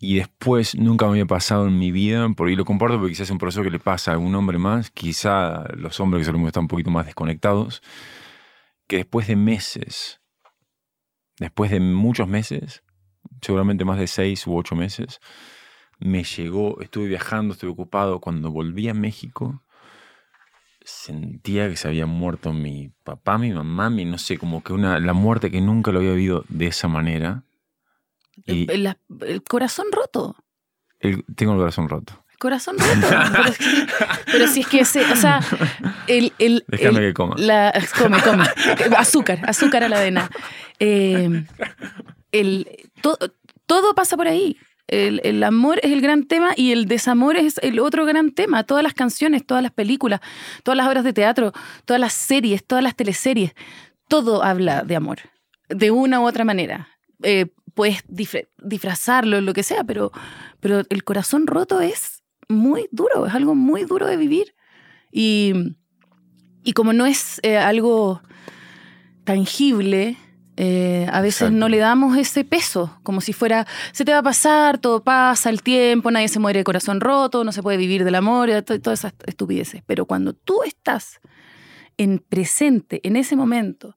[0.00, 3.28] y después nunca me había pasado en mi vida, por ahí lo comparto porque quizás
[3.28, 6.48] es un proceso que le pasa a algún hombre más, quizá los hombres que solemos
[6.48, 7.82] estar un poquito más desconectados,
[8.86, 10.20] que después de meses,
[11.38, 12.84] después de muchos meses,
[13.42, 15.20] seguramente más de seis u ocho meses,
[15.98, 19.64] me llegó, estuve viajando, estuve ocupado, cuando volví a México,
[20.84, 25.00] sentía que se había muerto mi papá, mi mamá, mi, no sé, como que una,
[25.00, 27.42] la muerte que nunca lo había vivido de esa manera
[28.46, 30.36] el, corazón roto.
[31.00, 32.24] tengo el corazón roto.
[32.30, 33.08] El corazón roto.
[34.26, 35.40] pero, si es que ese, o sea,
[36.06, 37.36] el, el Déjame que coma.
[37.98, 38.44] come, come.
[38.96, 40.30] Azúcar, azúcar a la avena.
[40.78, 41.44] Eh,
[42.32, 42.68] el,
[43.66, 44.56] todo pasa por ahí.
[44.86, 48.64] El, el, amor es el gran tema y el desamor es el otro gran tema.
[48.64, 50.20] Todas las canciones, todas las películas,
[50.62, 51.52] todas las obras de teatro,
[51.84, 53.52] todas las series, todas las teleseries,
[54.08, 55.18] todo habla de amor,
[55.68, 56.88] de una u otra manera.
[57.22, 57.46] Eh,
[57.78, 60.10] puedes disfrazarlo, lo que sea, pero,
[60.58, 64.56] pero el corazón roto es muy duro, es algo muy duro de vivir.
[65.12, 65.76] Y,
[66.64, 68.20] y como no es eh, algo
[69.22, 70.16] tangible,
[70.56, 74.22] eh, a veces no le damos ese peso, como si fuera, se te va a
[74.24, 78.02] pasar, todo pasa, el tiempo, nadie se muere de corazón roto, no se puede vivir
[78.02, 79.84] del amor, todas esas estupideces.
[79.86, 81.20] Pero cuando tú estás
[81.96, 83.94] en presente, en ese momento,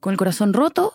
[0.00, 0.94] con el corazón roto,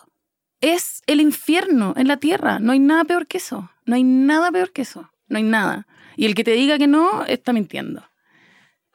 [0.60, 2.58] es el infierno en la tierra.
[2.58, 3.70] No hay nada peor que eso.
[3.86, 5.10] No hay nada peor que eso.
[5.28, 5.86] No hay nada.
[6.16, 8.04] Y el que te diga que no, está mintiendo.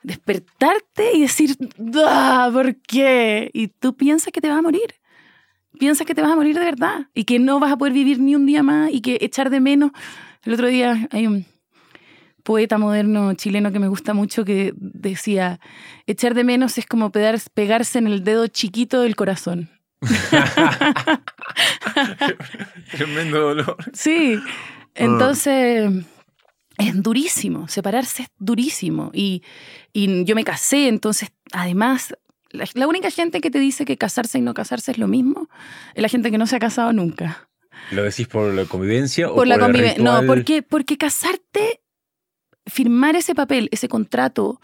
[0.01, 1.55] Despertarte y decir,
[2.05, 3.49] ¡Ah, ¿por qué?
[3.53, 4.95] Y tú piensas que te vas a morir.
[5.80, 7.07] Piensas que te vas a morir de verdad.
[7.14, 9.59] Y que no vas a poder vivir ni un día más y que echar de
[9.59, 9.91] menos.
[10.43, 11.45] El otro día hay un
[12.43, 15.61] poeta moderno chileno que me gusta mucho que decía,
[16.07, 19.70] echar de menos es como pegarse en el dedo chiquito del corazón.
[22.91, 23.78] Tremendo dolor.
[23.93, 24.39] Sí,
[24.95, 25.91] entonces
[26.78, 29.12] es durísimo, separarse es durísimo.
[29.14, 29.43] Y,
[29.93, 32.16] yo me casé, entonces además
[32.51, 35.49] la, única gente que te dice que casarse y no casarse es lo mismo
[35.93, 37.49] es la gente que no se ha casado nunca.
[37.91, 40.04] ¿Lo decís por la convivencia o por, la convivencia?
[40.04, 41.82] No, porque, porque casarte,
[42.66, 44.60] firmar ese papel, ese contrato,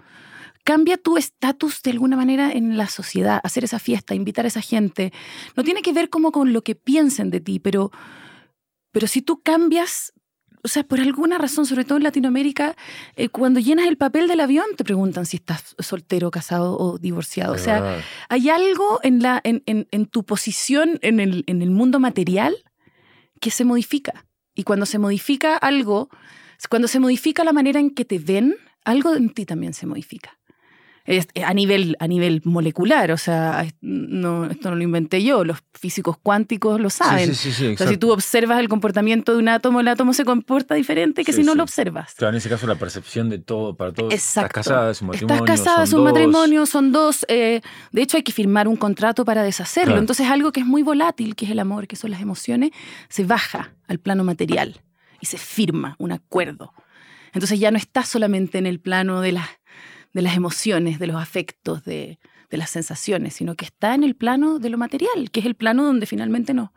[0.69, 4.61] cambia tu estatus de alguna manera en la sociedad, hacer esa fiesta, invitar a esa
[4.61, 5.11] gente.
[5.55, 7.91] No tiene que ver como con lo que piensen de ti, pero,
[8.91, 10.13] pero si tú cambias,
[10.63, 12.75] o sea, por alguna razón, sobre todo en Latinoamérica,
[13.15, 17.53] eh, cuando llenas el papel del avión te preguntan si estás soltero, casado o divorciado.
[17.53, 21.99] O sea, hay algo en, la, en, en, tu posición en el, en el mundo
[21.99, 22.55] material
[23.41, 24.27] que se modifica.
[24.53, 26.09] Y cuando se modifica algo,
[26.69, 28.55] cuando se modifica la manera en que te ven,
[28.85, 30.38] algo en ti también se modifica
[31.43, 36.17] a, nivel, a nivel molecular, o sea, no, esto no lo inventé yo, los físicos
[36.21, 37.33] cuánticos lo saben.
[37.33, 40.23] Sí, sí, o sea, si tú observas el comportamiento de un átomo, el átomo se
[40.23, 42.13] comporta diferente que si no lo observas.
[42.15, 44.13] Claro, en ese caso la percepción de todo, para todos.
[44.13, 44.59] Exacto.
[44.59, 45.43] Estás casada, es un matrimonio.
[45.43, 47.25] Estás casada, es un matrimonio, son dos.
[47.27, 49.97] Eh, de hecho, hay que firmar un contrato para deshacerlo.
[49.97, 52.71] Entonces, algo que es muy volátil, que es el amor, que son las emociones,
[53.09, 54.81] se baja al plano material
[55.19, 56.73] y se firma un acuerdo.
[57.33, 59.47] Entonces ya no está solamente en el plano de las
[60.13, 62.19] de las emociones, de los afectos, de,
[62.51, 65.83] las sensaciones, sino que está en el plano de lo material, que es el plano
[65.83, 66.71] donde finalmente nos,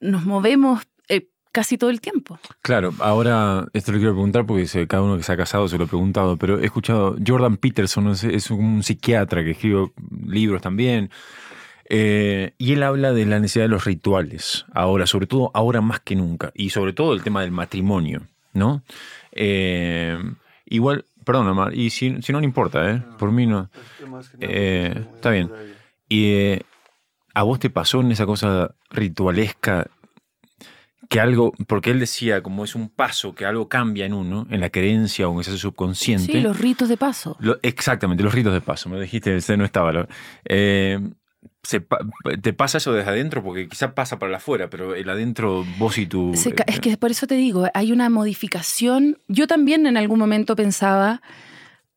[0.00, 2.38] nos movemos eh, casi todo el tiempo.
[2.60, 5.84] Claro, ahora esto lo quiero preguntar porque cada uno que se ha casado se lo
[5.84, 9.92] ha preguntado, pero he escuchado, Jordan Peterson es, un psiquiatra que escribe
[10.26, 11.10] libros también,
[11.88, 16.00] eh, y él habla de la necesidad de los rituales, ahora, sobre todo ahora más
[16.00, 18.82] que nunca, y sobre todo el tema del matrimonio, ¿no?
[19.32, 20.18] Eh,
[20.66, 23.02] igual Perdón, Omar, y si, no, no importa, ¿eh?
[23.18, 23.70] Por mí no.
[24.40, 25.50] Eh, está bien.
[26.08, 26.62] ¿Y eh,
[27.34, 29.86] a vos te pasó en esa cosa ritualesca
[31.08, 34.60] que algo, porque él decía como es un paso, que algo cambia en uno, en
[34.60, 36.32] la creencia o en ese subconsciente.
[36.32, 37.36] Sí, los ritos de paso.
[37.60, 40.08] exactamente, los ritos de paso, me dijiste, ese no estaba.
[40.46, 40.98] Eh,
[42.42, 43.42] ¿Te pasa eso desde adentro?
[43.42, 46.32] Porque quizá pasa para afuera, pero el adentro, vos y tú...
[46.32, 49.18] es eh, que por eso te digo, hay una modificación.
[49.28, 51.22] Yo también en algún momento pensaba,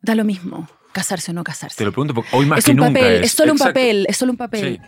[0.02, 1.78] da lo mismo, casarse o no casarse.
[1.78, 4.06] Te lo pregunto porque hoy más es que un nunca papel, es, solo un papel,
[4.08, 4.82] es solo un papel.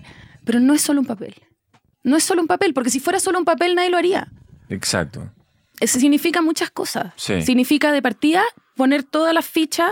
[0.45, 1.35] Pero no es solo un papel.
[2.03, 4.31] No es solo un papel, porque si fuera solo un papel nadie lo haría.
[4.69, 5.31] Exacto.
[5.79, 7.13] Eso significa muchas cosas.
[7.15, 8.43] Significa de partida
[8.75, 9.89] poner todas las fichas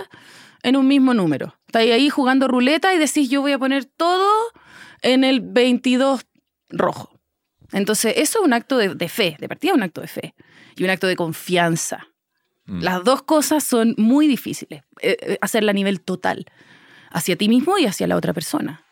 [0.61, 1.55] en un mismo número.
[1.65, 4.29] Estáis ahí jugando ruleta y decís yo voy a poner todo
[5.05, 6.25] en el 22
[6.69, 7.19] rojo.
[7.71, 10.35] Entonces eso es un acto de, fe, de partida es un acto de fe
[10.75, 12.07] y un acto de confianza.
[12.65, 12.81] Mm.
[12.81, 16.45] Las dos cosas son muy difíciles, eh, eh, hacerla a nivel total,
[17.11, 18.83] hacia ti mismo y hacia la otra persona.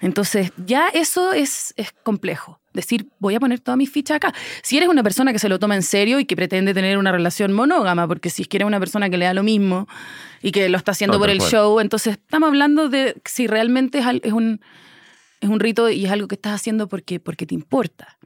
[0.00, 2.60] Entonces, ya eso es, es complejo.
[2.72, 4.32] Decir, voy a poner toda mi ficha acá.
[4.62, 7.10] Si eres una persona que se lo toma en serio y que pretende tener una
[7.10, 9.88] relación monógama, porque si quieres una persona que le da lo mismo
[10.40, 14.32] y que lo está haciendo por el show, entonces estamos hablando de si realmente es,
[14.32, 14.60] un,
[15.40, 18.18] es un rito y es algo que estás haciendo porque, porque te importa.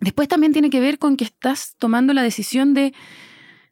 [0.00, 2.94] Después también tiene que ver con que estás tomando la decisión de,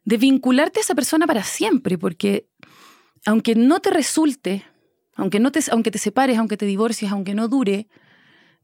[0.03, 2.47] de vincularte a esa persona para siempre, porque
[3.25, 4.65] aunque no te resulte
[5.19, 7.89] aunque, no te, aunque te separes, aunque te divorcies, aunque no dure,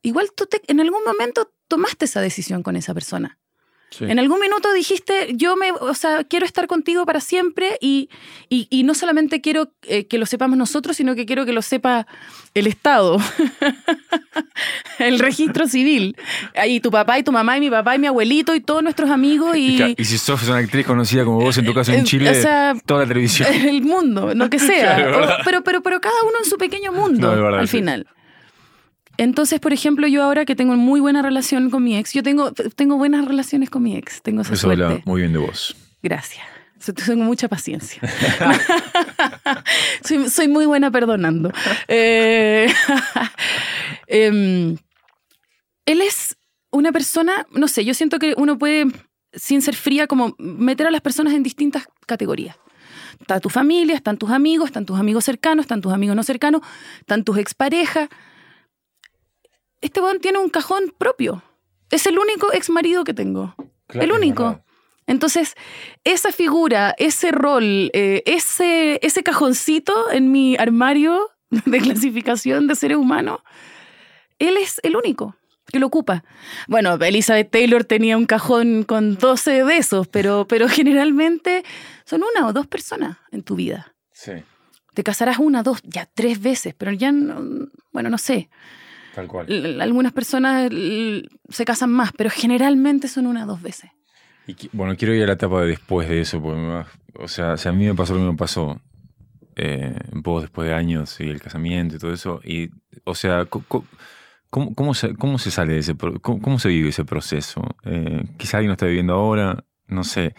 [0.02, 3.40] igual tú en algún momento tomaste esa decisión con esa persona.
[4.00, 8.10] En algún minuto dijiste, yo me, o sea, quiero estar contigo para siempre y,
[8.50, 12.06] y, no solamente quiero eh, que lo sepamos nosotros, sino que quiero que lo sepa
[12.54, 13.18] el Estado,
[15.00, 16.18] el registro civil.
[16.56, 19.10] Ahí tu papá y tu mamá y mi papá y mi abuelito y todos nuestros
[19.10, 19.56] amigos.
[19.56, 22.44] Y, y si sos una actriz conocida como vos, en tu caso en eh, Chile,
[22.86, 23.48] toda la televisión.
[23.54, 25.40] El mundo, lo que sea.
[25.46, 28.08] pero, pero, pero cada uno en su pequeño mundo, al final.
[29.18, 32.52] Entonces, por ejemplo, yo ahora que tengo muy buena relación con mi ex, yo tengo,
[32.52, 35.76] tengo buenas relaciones con mi ex, tengo esa Eso habla muy bien de vos.
[36.02, 36.46] Gracias.
[37.06, 38.02] Tengo mucha paciencia.
[40.30, 41.52] soy, muy buena perdonando.
[41.88, 42.68] Eh,
[44.08, 44.78] em,
[45.86, 46.38] él es
[46.72, 48.88] una persona, no sé, yo siento que uno puede,
[49.34, 52.58] sin ser fría, como meter a las personas en distintas categorías.
[53.20, 56.62] Está tu familia, están tus amigos, están tus amigos cercanos, están tus amigos no cercanos,
[57.00, 58.10] están tus exparejas
[59.86, 61.44] este weón tiene un cajón propio.
[61.92, 63.56] Es el único ex marido que tengo.
[63.94, 64.62] el único.
[65.08, 65.54] Entonces,
[66.04, 72.98] esa figura, ese rol, eh, ese, ese cajoncito en mi armario de clasificación de seres
[72.98, 73.42] humanos,
[74.40, 75.36] él es el único
[75.72, 76.24] que lo ocupa.
[76.68, 81.64] Bueno, Elizabeth Taylor tenía un cajón con 12 de esos, pero, pero generalmente
[82.06, 83.94] son una o dos personas en tu vida.
[84.12, 84.32] Sí.
[84.96, 88.50] Te casarás una, dos, ya tres veces, pero ya, no, bueno, no sé.
[89.16, 89.48] Tal cual.
[89.82, 90.70] Algunas personas
[91.50, 93.90] se casan más, pero generalmente son una o dos veces.
[94.46, 96.86] Y, bueno, quiero ir a la etapa de después de eso, porque
[97.18, 98.80] o sea, si a mí me pasó lo que me pasó,
[99.56, 102.70] eh, un poco después de años y el casamiento y todo eso, y,
[103.06, 107.62] o sea, ¿cómo, cómo, se, cómo se sale de ese, cómo, se vive ese proceso?
[107.86, 110.36] Eh, quizá alguien no está viviendo ahora, no sé,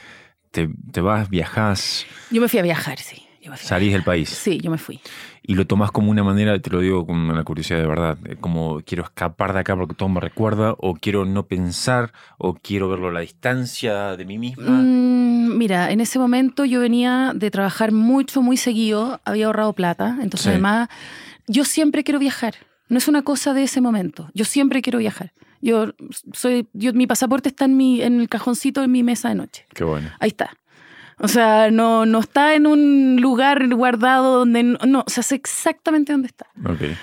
[0.50, 2.04] te, te vas, viajas.
[2.30, 3.26] Yo me fui a viajar, sí.
[3.54, 4.28] Salís del país.
[4.28, 5.00] Sí, yo me fui.
[5.48, 8.36] Y lo tomás como una manera, te lo digo con la curiosidad de verdad, eh,
[8.40, 12.88] como quiero escapar de acá porque todo me recuerda, o quiero no pensar, o quiero
[12.88, 14.82] verlo a la distancia de mí misma.
[14.82, 20.18] Mm, mira, en ese momento yo venía de trabajar mucho, muy seguido, había ahorrado plata,
[20.20, 20.88] entonces además
[21.46, 22.56] yo siempre quiero viajar.
[22.88, 24.30] No es una cosa de ese momento.
[24.34, 25.32] Yo siempre quiero viajar.
[25.60, 25.92] Yo
[26.32, 29.66] soy, yo, mi pasaporte está en mi, en el cajoncito de mi mesa de noche.
[29.74, 30.08] Qué bueno.
[30.20, 30.56] Ahí está.
[31.18, 35.34] O sea, no, no está en un lugar guardado donde no, no o sea, sé
[35.34, 36.46] exactamente dónde está.
[36.64, 36.94] Okay.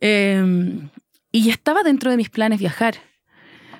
[0.00, 0.88] Em,
[1.32, 2.96] y estaba dentro de mis planes viajar.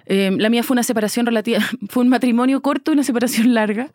[0.04, 3.90] Em, la mía fue una separación relativa, fue un matrimonio corto y una separación larga.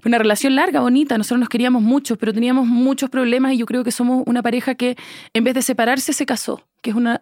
[0.00, 1.16] Fue una relación larga, bonita.
[1.16, 4.74] Nosotros nos queríamos mucho, pero teníamos muchos problemas y yo creo que somos una pareja
[4.74, 4.96] que
[5.32, 7.18] en vez de separarse se casó, que es un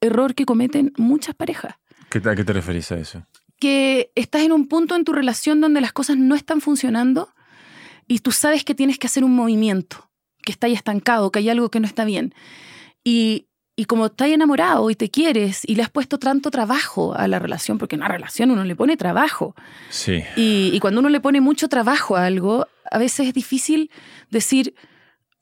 [0.00, 1.74] error que cometen muchas parejas.
[2.10, 3.24] ¿Qué, ¿A qué te referís a eso?
[3.60, 7.30] Que estás en un punto en tu relación donde las cosas no están funcionando
[8.08, 10.10] y tú sabes que tienes que hacer un movimiento,
[10.42, 12.34] que está ahí estancado, que hay algo que no está bien.
[13.04, 13.46] Y,
[13.76, 17.38] y como estás enamorado y te quieres y le has puesto tanto trabajo a la
[17.38, 19.54] relación, porque en una relación uno le pone trabajo.
[19.90, 20.24] Sí.
[20.36, 23.90] Y, y cuando uno le pone mucho trabajo a algo, a veces es difícil
[24.30, 24.74] decir,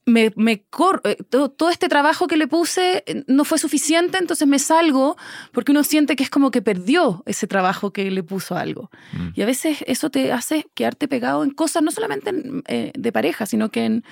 [0.06, 4.60] me, me eh, todo, este trabajo que le puse eh, no fue suficiente, entonces me
[4.60, 5.16] salgo
[5.52, 8.90] porque uno siente que es como que perdió ese trabajo que le puso algo.
[9.12, 9.28] Mm.
[9.34, 12.30] Y a veces eso te hace quedarte pegado en cosas no solamente
[12.68, 14.04] eh, de pareja, sino que en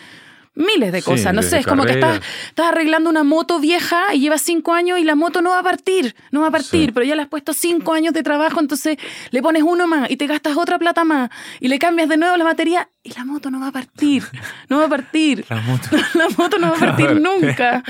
[0.57, 1.35] miles de Sí, cosas.
[1.35, 4.99] no sé, es como que estás, estás arreglando una moto vieja y llevas cinco años
[4.99, 6.93] y la moto no va a partir, no va a partir, Sí.
[6.93, 8.97] pero ya le has puesto cinco años de trabajo, entonces
[9.31, 11.31] le pones uno más y te gastas otra plata más
[11.61, 14.23] y le cambias de nuevo la batería y la moto no va a partir,
[14.69, 15.45] no va a partir.
[15.49, 15.89] La moto.
[16.15, 17.83] La moto no va a partir nunca.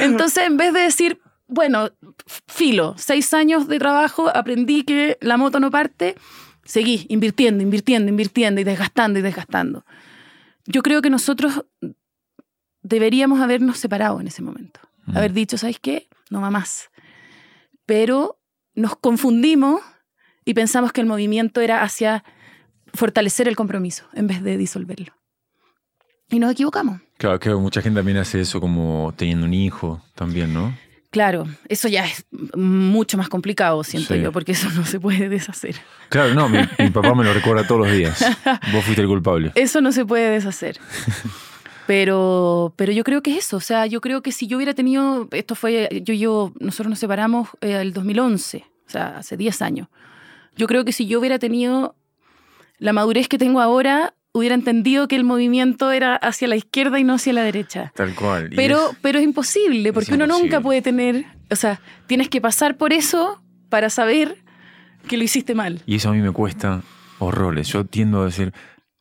[0.00, 1.90] Entonces, en vez de decir, bueno,
[2.48, 6.16] filo, seis años de trabajo, aprendí que la moto no parte,
[6.64, 9.84] seguí invirtiendo, invirtiendo, invirtiendo y desgastando y desgastando.
[10.66, 11.64] Yo creo que nosotros
[12.82, 14.80] deberíamos habernos separado en ese momento.
[15.06, 15.16] Mm.
[15.16, 16.08] Haber dicho, ¿sabes qué?
[16.30, 16.90] No va más.
[17.86, 18.38] Pero
[18.74, 19.80] nos confundimos
[20.44, 22.24] y pensamos que el movimiento era hacia
[22.92, 25.14] fortalecer el compromiso en vez de disolverlo.
[26.30, 27.00] Y nos equivocamos.
[27.18, 30.74] Claro, que mucha gente también hace eso como teniendo un hijo también, ¿no?
[31.14, 34.20] Claro, eso ya es mucho más complicado, siento Sí.
[34.20, 35.76] yo, porque eso no se puede deshacer.
[36.08, 38.18] Claro, no, mi, mi papá me lo recuerda todos los días.
[38.72, 39.52] Vos fuiste el culpable.
[39.54, 40.80] Eso no se puede deshacer.
[41.86, 43.58] Pero, pero yo creo que es eso.
[43.58, 45.28] O sea, yo creo que si yo hubiera tenido.
[45.30, 46.02] Esto fue.
[46.04, 49.88] Yo, yo, nosotros nos separamos eh, el 2011, o sea, hace 10 años.
[50.56, 51.94] Yo creo que si yo hubiera tenido
[52.78, 57.04] la madurez que tengo ahora, hubiera entendido que el movimiento era hacia la izquierda y
[57.04, 57.92] no hacia la derecha.
[57.94, 58.50] Tal cual.
[58.54, 60.48] Pero, es- pero es imposible, porque uno imposible.
[60.50, 61.24] nunca puede tener.
[61.50, 64.38] O sea, tienes que pasar por eso para saber
[65.08, 65.82] que lo hiciste mal.
[65.86, 66.82] Y eso a mí me cuesta
[67.20, 67.68] horrores.
[67.68, 68.52] Yo tiendo a decir,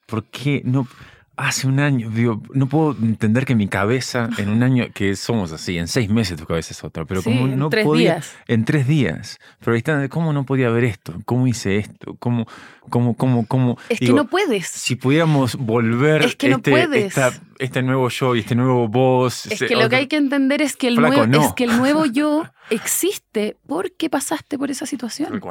[0.05, 0.87] ¿por qué no?
[1.35, 5.51] Hace un año, digo, no puedo entender que mi cabeza, en un año, que somos
[5.51, 8.13] así, en seis meses tu cabeza es otra, pero Sí, como en no tres podía.
[8.15, 8.35] días.
[8.47, 9.39] En tres días.
[9.59, 11.15] Pero ahí está, ¿cómo no podía ver esto?
[11.25, 12.15] ¿Cómo hice esto?
[12.19, 12.45] ¿Cómo,
[12.89, 13.79] cómo, cómo, cómo?
[13.89, 14.67] Es que no puedes.
[14.67, 17.05] Si pudiéramos volver Es que no este, puedes.
[17.05, 19.47] esta- este nuevo yo y este nuevo voz.
[19.47, 21.47] Es este que lo que hay que entender es que el, Flaco, nuevo, no.
[21.47, 25.41] es que el nuevo yo existe porque pasaste por esa situación.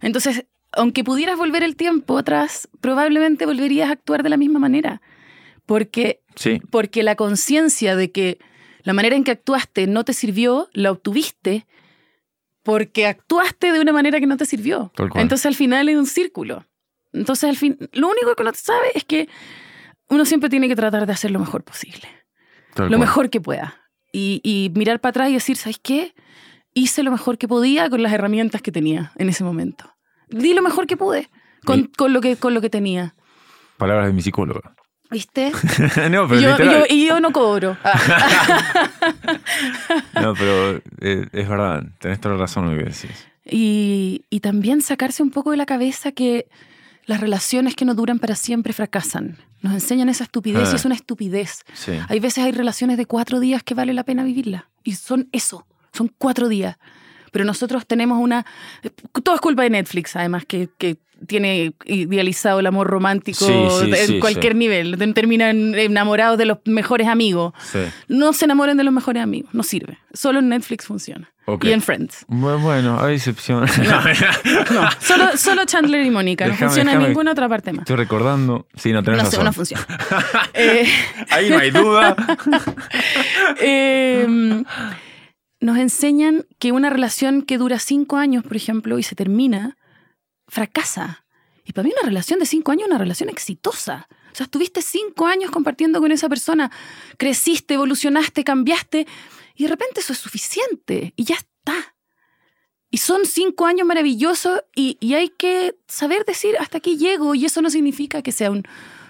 [0.00, 5.00] Entonces, aunque pudieras volver el tiempo atrás, probablemente volverías a actuar de la misma manera.
[5.68, 8.38] Porque, Sí, porque la conciencia de que
[8.84, 11.66] la manera en que actuaste no te sirvió, la obtuviste
[12.62, 14.90] porque actuaste de una manera que no te sirvió.
[15.14, 16.64] Entonces al final es un círculo.
[17.12, 19.28] Entonces al fin, lo único que uno sabe es que
[20.08, 22.08] uno siempre tiene que tratar de hacer lo mejor posible
[22.74, 23.00] tal lo cual.
[23.00, 23.74] mejor que pueda.
[24.10, 26.14] Y, y mirar para atrás y decir, ¿sabes qué?
[26.72, 29.84] Hice lo mejor que podía con las herramientas que tenía en ese momento.
[30.28, 31.28] Di lo mejor que pude
[31.64, 33.14] con, con lo, que, con lo que tenía.
[33.76, 34.74] Palabras de mi psicóloga.
[35.10, 35.50] ¿Viste?
[36.10, 36.80] no, pero Yo- literal.
[36.80, 37.76] yo- y yo no cobro.
[37.82, 37.98] Ah.
[40.20, 43.26] No, pero eh, es verdad, tenés toda la razón lo que decís.
[43.44, 46.48] Y, y también sacarse un poco de la cabeza que
[47.06, 49.38] las relaciones que no duran para siempre fracasan.
[49.62, 50.72] Nos enseñan esa estupidez Ah.
[50.72, 51.62] y es una estupidez.
[51.72, 51.92] Sí.
[52.08, 54.64] Hay veces hay relaciones de cuatro días que vale la pena vivirlas.
[54.84, 56.76] Y son eso, son cuatro días.
[57.32, 58.44] Pero nosotros tenemos una...
[59.22, 63.52] Todo es culpa de Netflix, además, que, que tiene idealizado el amor romántico Sí,
[63.84, 64.96] sí, en sí, cualquier nivel.
[65.14, 67.52] Terminan enamorados de los mejores amigos.
[68.08, 69.98] No se enamoren de los mejores amigos, no sirve.
[70.12, 71.30] Solo en Netflix funciona.
[71.62, 72.26] Y en Friends.
[72.28, 73.78] Bu- Bueno, hay excepciones.
[73.78, 77.80] No, solo, solo Chandler y Mónica, no funciona en ninguna otra parte más.
[77.84, 78.66] Estoy recordando.
[78.76, 79.44] Sí, no tenés No razón.
[79.46, 79.86] no funciona.
[80.52, 80.86] Eh,
[81.30, 82.14] Ahí no hay duda.
[83.60, 84.64] Eh,
[85.60, 89.77] nos enseñan que una relación que dura cinco años, por ejemplo, y se termina,
[90.48, 91.24] fracasa.
[91.64, 94.08] Y para mí una relación de cinco años es una relación exitosa.
[94.32, 96.70] O sea, estuviste cinco años compartiendo con esa persona,
[97.16, 99.06] creciste, evolucionaste, cambiaste,
[99.54, 101.94] y de repente eso es suficiente y ya está.
[102.90, 107.44] Y son cinco años maravillosos y, y hay que saber decir hasta aquí llego y
[107.44, 108.62] eso no significa que sea un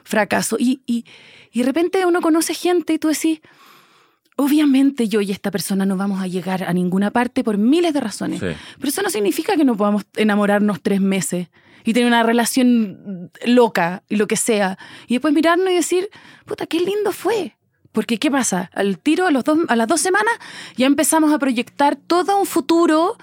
[0.03, 0.57] fracaso.
[0.59, 1.05] Y, y,
[1.53, 3.41] y de repente uno conoce gente y tú decís,
[4.39, 8.01] obviamente yo y esta persona no vamos a llegar a ninguna parte por miles de
[8.01, 8.39] razones.
[8.39, 8.47] Sí.
[8.77, 11.49] Pero eso no significa que no podamos enamorarnos tres meses
[11.85, 14.79] y tener una relación loca y lo que sea.
[15.09, 16.09] Y después mirarnos y decir,
[16.45, 17.57] puta, qué lindo fue.
[17.91, 18.71] Porque ¿qué pasa?
[18.75, 20.33] Al tiro, a, los dos, a las dos semanas,
[20.77, 23.17] ya empezamos a proyectar todo un futuro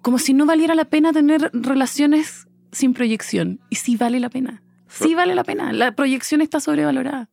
[0.00, 3.60] como si no valiera la pena tener relaciones sin proyección.
[3.70, 4.60] Y sí vale la pena.
[4.88, 5.72] Sí vale la pena.
[5.72, 7.28] La proyección está sobrevalorada.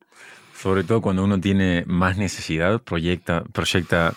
[0.60, 4.12] Sobre todo cuando uno tiene más necesidad, proyecta, proyecta.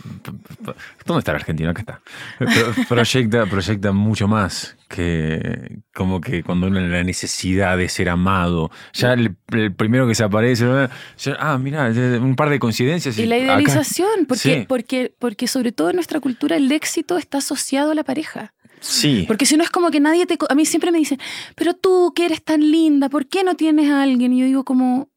[1.06, 1.70] ¿Dónde está el argentino?
[1.70, 2.02] Acá está.
[2.38, 8.10] Pro- Proyecta, proyecta mucho más que como que cuando uno tiene la necesidad de ser
[8.10, 8.72] amado.
[8.94, 10.66] Ya el, el primero que se aparece,
[11.18, 11.88] ya, ah, mira,
[12.22, 13.18] un par de coincidencias.
[13.18, 14.66] Y la acá- idealización, porque, Sí.
[14.68, 18.54] porque, porque sobre todo en nuestra cultura el éxito está asociado a la pareja.
[18.82, 19.24] Sí.
[19.28, 20.38] Porque si no es como que nadie te...
[20.50, 21.18] A mí siempre me dicen,
[21.56, 24.34] pero tú que eres tan linda, ¿por qué no tienes a alguien?
[24.34, 25.13] Y yo digo como, ¿qué-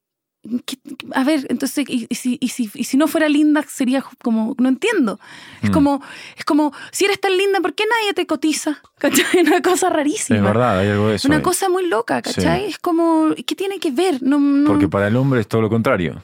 [1.15, 4.55] a ver, entonces, y, y si, y, si, y si no fuera linda sería como,
[4.59, 5.19] no entiendo.
[5.63, 5.73] Es Mm.
[5.73, 6.03] como,
[6.37, 8.81] es como, si eres tan linda, ¿por qué nadie te cotiza?
[8.99, 9.41] ¿Cachai?
[9.47, 10.39] Una cosa rarísima.
[10.39, 11.29] Es verdad, hay algo de eso.
[11.29, 11.43] Una ahí.
[11.43, 12.65] cosa muy loca, ¿cachai?
[12.65, 12.71] Sí.
[12.71, 14.23] Es como, ¿qué tiene que ver?
[14.23, 16.23] No, no- Porque para el hombre es todo lo contrario.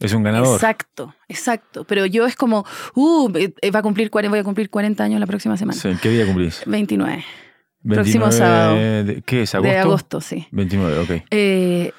[0.00, 0.54] Es un ganador.
[0.54, 1.84] Exacto, exacto.
[1.84, 2.64] Pero yo es como,
[2.94, 5.76] uh, eh, va a cumplir, voy a cumplir 40 años la próxima semana.
[5.78, 6.62] Sí, ¿Qué día cumplís?
[6.66, 7.24] 29.
[7.84, 8.76] Próximo sábado.
[9.26, 9.54] ¿Qué es?
[9.54, 9.72] ¿Agosto?
[9.72, 10.46] De agosto, sí.
[10.52, 11.24] 29, ok.
[11.30, 11.92] Eh,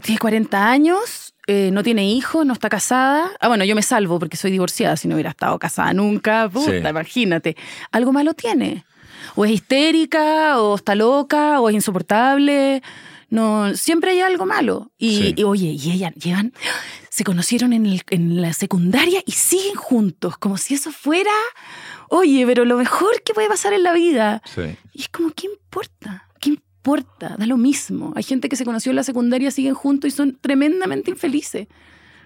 [0.00, 3.30] tiene 40 años, eh, no tiene hijos, no está casada.
[3.40, 6.48] Ah, bueno, yo me salvo porque soy divorciada, si no hubiera estado casada nunca.
[6.48, 7.56] Puta, imagínate.
[7.92, 8.84] Algo malo tiene.
[9.34, 12.82] O es histérica, o está loca, o es insoportable.
[13.30, 14.92] No, siempre hay algo malo.
[14.96, 16.52] Y, oye, y ella llevan,
[17.10, 21.32] se conocieron en, en, la secundaria y siguen juntos, como si eso fuera,
[22.10, 24.42] oye, pero lo mejor que puede pasar en la vida.
[24.92, 26.28] Y es como, ¿qué importa?
[26.84, 27.36] ¿Qué importa?
[27.38, 28.12] Da lo mismo.
[28.14, 31.66] Hay gente que se conoció en la secundaria, siguen juntos y son tremendamente infelices.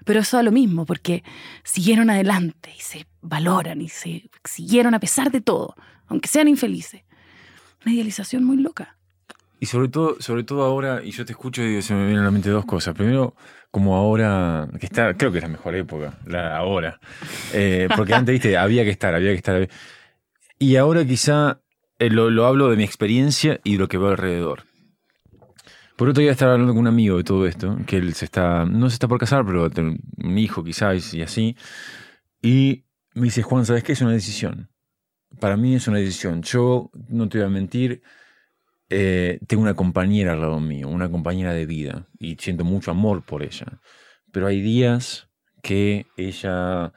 [0.05, 1.23] Pero eso da lo mismo, porque
[1.63, 5.77] siguieron adelante y se valoran y se siguieron a pesar de todo,
[6.09, 7.03] aunque sean infelices.
[7.85, 8.97] Una idealización muy loca.
[9.61, 12.25] Y sobre todo, sobre todo ahora, y yo te escucho y se me vienen a
[12.25, 12.95] la mente dos cosas.
[12.95, 13.37] Primero,
[13.71, 16.99] como ahora, que está, creo que es la mejor época, la ahora.
[17.53, 19.69] Eh, porque antes, viste, había que estar, había que estar.
[20.59, 21.61] Y ahora quizá
[21.99, 24.65] eh, lo, hablo de mi experiencia y de lo que veo alrededor.
[25.97, 28.65] Por otro día estaba hablando con un amigo de todo esto, que él se está,
[28.65, 31.57] no se está por casar, pero un hijo quizás y así.
[32.41, 32.85] Y
[33.15, 33.93] me dice, Juan, ¿sabes qué?
[33.93, 34.71] Es una decisión.
[35.41, 36.43] Para mí es una decisión.
[36.43, 38.03] Yo, no te voy a mentir,
[38.91, 43.23] eh, tengo una compañera al lado mío, una compañera de vida, y siento mucho amor
[43.23, 43.81] por ella.
[44.33, 45.29] Pero hay días
[45.63, 46.93] que ella...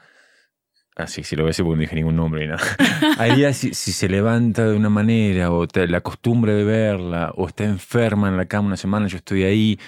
[0.96, 2.48] Así, si lo ves, porque no dije ningún nombre.
[2.48, 2.58] ¿no?
[3.18, 7.64] hay días si, se levanta de una manera, o la costumbre de verla, o está
[7.64, 9.80] enferma en la cama una semana, yo estoy ahí,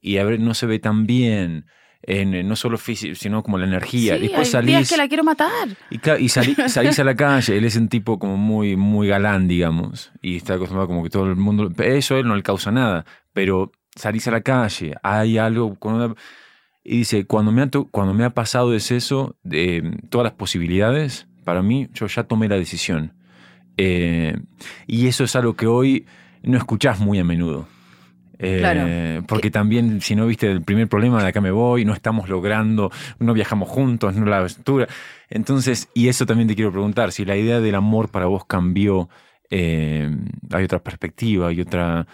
[0.00, 1.66] y a ver, no se ve tan bien
[2.02, 4.16] en, no solo físico, sino como la energía.
[4.16, 5.68] Sí, Después hay días que la quiero matar.
[5.90, 10.36] Y, salís a la calle, él es un tipo como muy, muy galán, digamos, y
[10.36, 13.72] está acostumbrado como que todo el mundo, eso a él no le causa nada, pero
[13.94, 16.16] salís a la calle, hay algo con
[16.84, 21.28] Y dice, cuando me ha, cuando me ha pasado es eso, de todas las posibilidades,
[21.44, 23.14] para mí, yo ya tomé la decisión.
[23.76, 24.36] Eh,
[24.86, 26.06] y eso es algo que hoy
[26.42, 27.66] no escuchás muy a menudo.
[28.44, 32.28] Eh, porque también, si no viste el primer problema de acá me voy, no estamos
[32.28, 34.88] logrando, no viajamos juntos, no la aventura.
[35.30, 39.08] Entonces, y eso también te quiero preguntar, si la idea del amor para vos cambió,
[39.50, 40.10] eh,
[40.50, 42.06] hay otra perspectiva, hay otra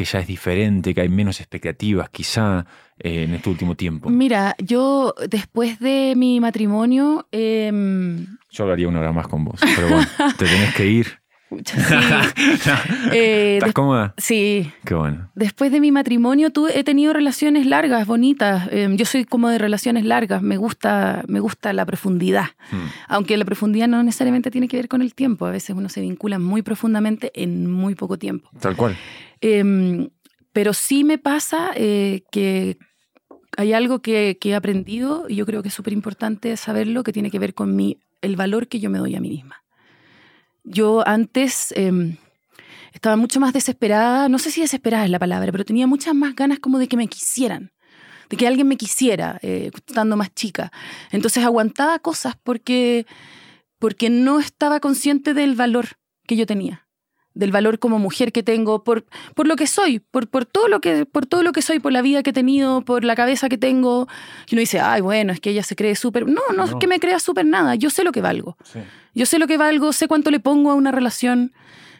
[0.00, 2.64] que ya es diferente, que hay menos expectativas quizá
[2.98, 4.08] eh, en este último tiempo.
[4.08, 7.28] Mira, yo después de mi matrimonio...
[7.32, 10.06] Em, yo hablaría una hora más con vos, pero bueno,
[10.38, 11.20] te tenés que ir.
[13.12, 14.14] Eh, ¿Estás cómoda?
[14.16, 14.70] Sí.
[14.84, 15.30] Qué bueno.
[15.34, 18.68] Después de mi matrimonio tuve, he tenido relaciones largas, bonitas.
[18.70, 22.50] Em, yo soy como de relaciones largas, me gusta, me gusta la profundidad.
[22.70, 22.86] Hmm.
[23.08, 25.44] Aunque la profundidad no necesariamente tiene que ver con el tiempo.
[25.44, 28.48] A veces uno se vincula muy profundamente en muy poco tiempo.
[28.60, 28.96] Tal cual.
[29.40, 30.10] Em,
[30.52, 32.78] pero sí me pasa eh, que
[33.56, 37.30] hay algo que, he aprendido y yo creo que es súper importante saberlo, que tiene
[37.30, 39.64] que ver con mi, el valor que yo me doy a mí misma.
[40.64, 42.16] Yo antes em,
[42.92, 46.34] estaba mucho más desesperada, no sé si desesperada es la palabra, pero tenía muchas más
[46.34, 47.72] ganas como de que me quisieran,
[48.28, 50.70] de que alguien me quisiera, eh, estando más chica.
[51.10, 53.06] Entonces aguantaba cosas porque,
[53.78, 56.89] porque no estaba consciente del valor que yo tenía
[57.40, 60.80] del valor como mujer que tengo, por, por lo que soy, por, por, todo lo
[60.80, 63.48] que, por todo lo que soy, por la vida que he tenido, por la cabeza
[63.48, 64.06] que tengo.
[64.48, 66.28] Y uno dice, ay, bueno, es que ella se cree súper.
[66.28, 67.74] No, no, es que me crea súper nada.
[67.74, 68.56] Yo sé lo que valgo.
[69.14, 71.52] Yo sé lo que valgo, sé cuánto le pongo a una relación,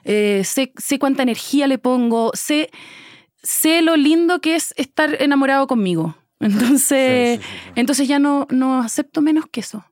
[0.04, 2.70] eh, sé, sé cuánta energía le pongo, sé,
[3.42, 6.16] sé lo lindo que es estar enamorado conmigo.
[6.40, 7.40] Entonces,
[7.74, 9.84] entonces ya no, no acepto menos que eso.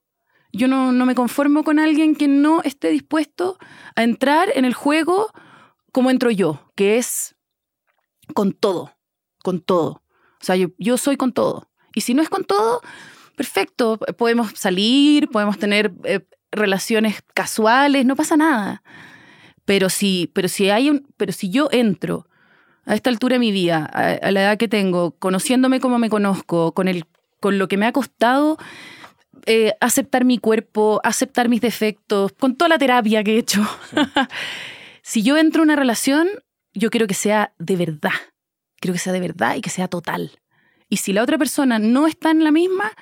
[0.52, 3.58] Yo no, me conformo con alguien que no esté dispuesto
[3.94, 5.30] a entrar en el juego
[5.92, 7.36] como entro yo, que es
[8.34, 8.94] con todo,
[9.42, 10.02] con todo.
[10.40, 11.68] O sea, yo, soy con todo.
[11.94, 12.80] Y si no es con todo,
[13.36, 16.20] perfecto, podemos salir, podemos tener eh,
[16.50, 18.82] relaciones casuales, no pasa nada.
[19.64, 22.26] Pero si, pero si hay un, pero si yo entro
[22.86, 26.72] a esta altura de mi vida, a, la edad que tengo, conociéndome como me conozco,
[26.72, 27.04] con el,
[27.38, 28.56] con lo que me ha costado
[29.46, 33.66] eh, aceptar mi cuerpo, aceptar mis defectos, con toda la terapia que he hecho.
[35.02, 36.28] si yo entro en una relación,
[36.74, 38.12] yo quiero que sea de verdad.
[38.80, 40.40] Quiero que sea de verdad y que sea total.
[40.88, 42.92] Y si la otra persona no está en la misma,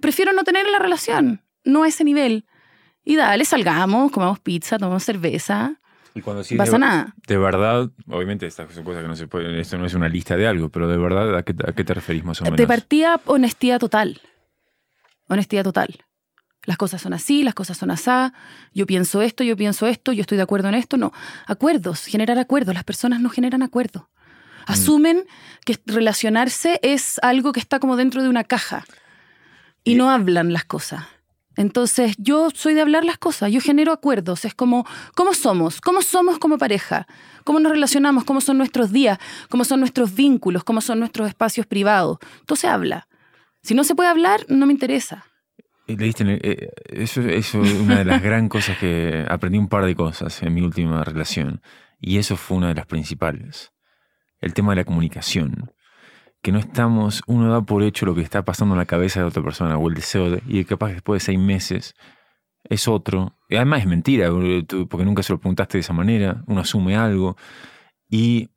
[0.00, 2.46] prefiero no tener la relación, no a ese nivel.
[3.04, 5.80] Y dale, salgamos, comamos pizza, tomamos cerveza.
[6.14, 7.14] Y cuando sí pasa de, nada.
[7.26, 10.36] De verdad, obviamente estas son cosas que no se pueden, esto no es una lista
[10.36, 12.56] de algo, pero de verdad, ¿a qué, a qué te referís más o menos?
[12.56, 14.20] De partida, honestidad total
[15.28, 16.04] honestidad total.
[16.64, 18.34] Las cosas son así, las cosas son asá,
[18.74, 21.12] yo pienso esto, yo pienso esto, yo estoy de acuerdo en esto, no.
[21.46, 24.02] Acuerdos, generar acuerdos, las personas no generan acuerdos.
[24.02, 24.72] Mm.
[24.72, 25.24] Asumen
[25.64, 28.84] que relacionarse es algo que está como dentro de una caja.
[29.84, 31.04] y no hablan las cosas.
[31.56, 35.80] Entonces, yo soy de hablar las cosas, yo genero acuerdos, es como, ¿cómo somos?
[35.80, 37.06] ¿Cómo somos como pareja?
[37.42, 38.24] ¿Cómo nos relacionamos?
[38.24, 39.18] ¿Cómo son nuestros días?
[39.48, 40.62] ¿Cómo son nuestros vínculos?
[40.62, 42.18] ¿Cómo son nuestros espacios privados?
[42.40, 43.08] Entonces habla.
[43.62, 45.24] Si no se puede hablar, no me interesa.
[45.86, 49.94] Leíste, eh, eso, eso es una de las gran cosas que aprendí un par de
[49.94, 51.62] cosas en mi última relación.
[52.00, 53.72] Y eso fue una de las principales.
[54.40, 55.72] El tema de la comunicación
[56.42, 59.26] que no estamos, uno da por hecho lo que está pasando en la cabeza de
[59.26, 61.94] otra persona o el deseo, de, y capaz después de seis meses
[62.64, 63.36] es otro.
[63.48, 64.30] Y además es mentira,
[64.88, 67.36] porque nunca se lo preguntaste de esa manera, uno asume algo.
[68.08, 68.50] Y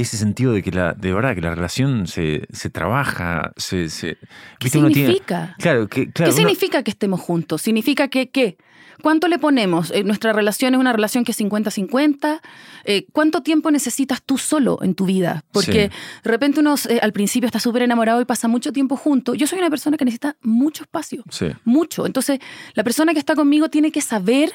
[0.00, 4.18] ese sentido de que la, de verdad que la relación se, se trabaja, se, se
[4.58, 5.54] ¿Qué significa?
[5.58, 7.62] claro, que, ¿Qué significa que estemos juntos?
[7.62, 8.56] ¿Significa que qué?
[9.02, 9.90] ¿Cuánto le ponemos?
[9.90, 12.40] Eh, nuestra relación es una relación que es 50-50.
[12.84, 15.44] Eh, ¿Cuánto tiempo necesitas tú solo en tu vida?
[15.52, 15.90] Porque
[16.24, 19.34] de repente uno eh, al principio está súper enamorado y pasa mucho tiempo junto.
[19.34, 21.24] Yo soy una persona que necesita mucho espacio.
[21.64, 22.06] Mucho.
[22.06, 22.38] Entonces,
[22.74, 24.52] la persona que está conmigo tiene que saber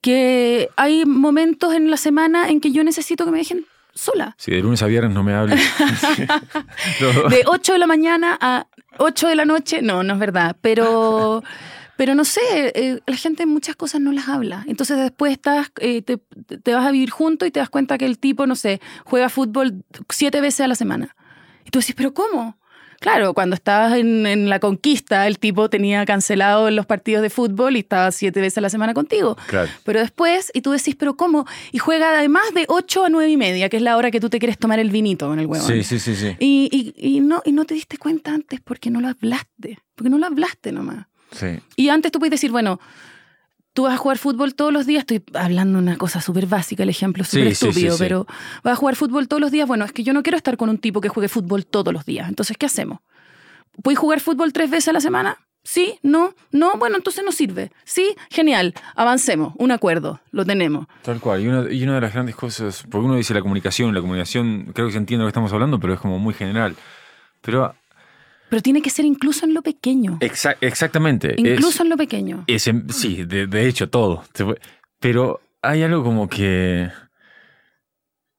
[0.00, 3.64] que hay momentos en la semana en que yo necesito que me dejen
[3.94, 4.34] sola.
[4.38, 5.60] Sí, de lunes a viernes no me hables.
[7.30, 8.66] De 8 de la mañana a
[8.98, 10.56] 8 de la noche, no, no es verdad.
[10.60, 11.42] Pero,
[11.96, 12.40] pero no sé,
[12.74, 14.64] eh, la gente muchas cosas no las habla.
[14.66, 18.06] Entonces después estás, eh, te, te, vas a vivir junto y te das cuenta que
[18.06, 21.16] el tipo, no sé, juega fútbol siete veces a la semana.
[21.64, 22.58] Y tú decís, ¿pero cómo?
[23.02, 27.80] Claro, cuando estabas en, la conquista, el tipo tenía cancelado los partidos de fútbol y
[27.80, 29.36] estaba siete veces a la semana contigo.
[29.48, 29.68] Claro.
[29.84, 31.44] Pero después, y tú decís, ¿pero cómo?
[31.72, 34.30] Y juega además de 8 a 9 y media, que es la hora que tú
[34.30, 35.66] te quieres tomar el vinito con el huevo.
[35.66, 36.14] Sí, sí, sí.
[36.14, 36.36] sí.
[36.38, 39.78] Y, y, no, y no te diste cuenta antes porque no lo hablaste.
[39.96, 41.06] Porque no lo hablaste nomás.
[41.32, 41.58] Sí.
[41.76, 42.78] Y antes tú puedes decir, bueno,
[43.72, 46.88] tú vas a jugar fútbol todos los días, estoy hablando una cosa súper básica, el
[46.88, 48.26] ejemplo súper estúpido, pero
[48.62, 50.68] vas a jugar fútbol todos los días, bueno, es que yo no quiero estar con
[50.68, 53.00] un tipo que juegue fútbol todos los días, entonces, ¿qué hacemos?
[53.82, 55.38] ¿Puedes jugar fútbol tres veces a la semana?
[55.64, 57.70] Sí, no, no, bueno, entonces no sirve.
[57.84, 60.88] Sí, genial, avancemos, un acuerdo, lo tenemos.
[61.02, 63.94] Tal cual, y una, y una de las grandes cosas, porque uno dice la comunicación,
[63.94, 66.74] la comunicación, creo que se entiende lo que estamos hablando, pero es como muy general.
[67.42, 67.74] Pero
[68.52, 70.18] pero tiene que ser incluso en lo pequeño.
[70.20, 71.34] exactamente.
[71.38, 72.44] Incluso en lo pequeño.
[72.58, 74.24] sí, de, hecho, todo.
[75.00, 76.90] Pero hay algo como que.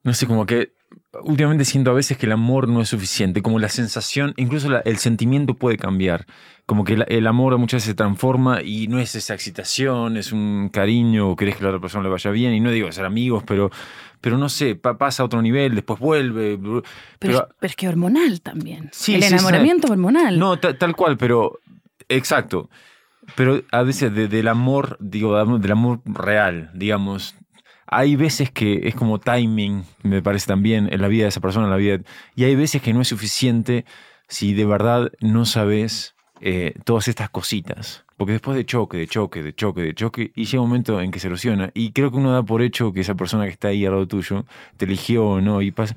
[0.03, 0.75] No sé, como que.
[1.21, 4.97] Últimamente siento a veces que el amor no es suficiente, como la sensación, incluso el
[4.97, 6.25] sentimiento puede cambiar.
[6.65, 10.69] Como que el, amor muchas veces se transforma y no es esa excitación, es un
[10.69, 13.43] cariño, o querés que la otra persona le vaya bien, y no digo ser amigos,
[13.45, 13.69] pero
[14.23, 16.57] pero no sé, pasa a otro nivel, después vuelve.
[17.19, 18.89] Pero, es, que hormonal también.
[18.93, 20.39] Sí, el enamoramiento hormonal.
[20.39, 21.59] No, tal cual, pero
[22.07, 22.69] exacto.
[23.35, 27.35] Pero a veces del amor, digo, del amor real, digamos,
[27.97, 31.65] hay veces que es como timing, me parece también, en la vida de esa persona,
[31.65, 31.99] en la vida.
[32.35, 33.85] Y hay veces que no es suficiente
[34.27, 38.05] si de verdad no sabes eh, todas estas cositas.
[38.17, 41.11] Porque después de choque, de choque, de choque, de choque, y llega un momento en
[41.11, 41.71] que se erosiona.
[41.73, 44.07] Y creo que uno da por hecho que esa persona que está ahí al lado
[44.07, 44.45] tuyo
[44.77, 45.61] te eligió o no.
[45.61, 45.95] Y pasa.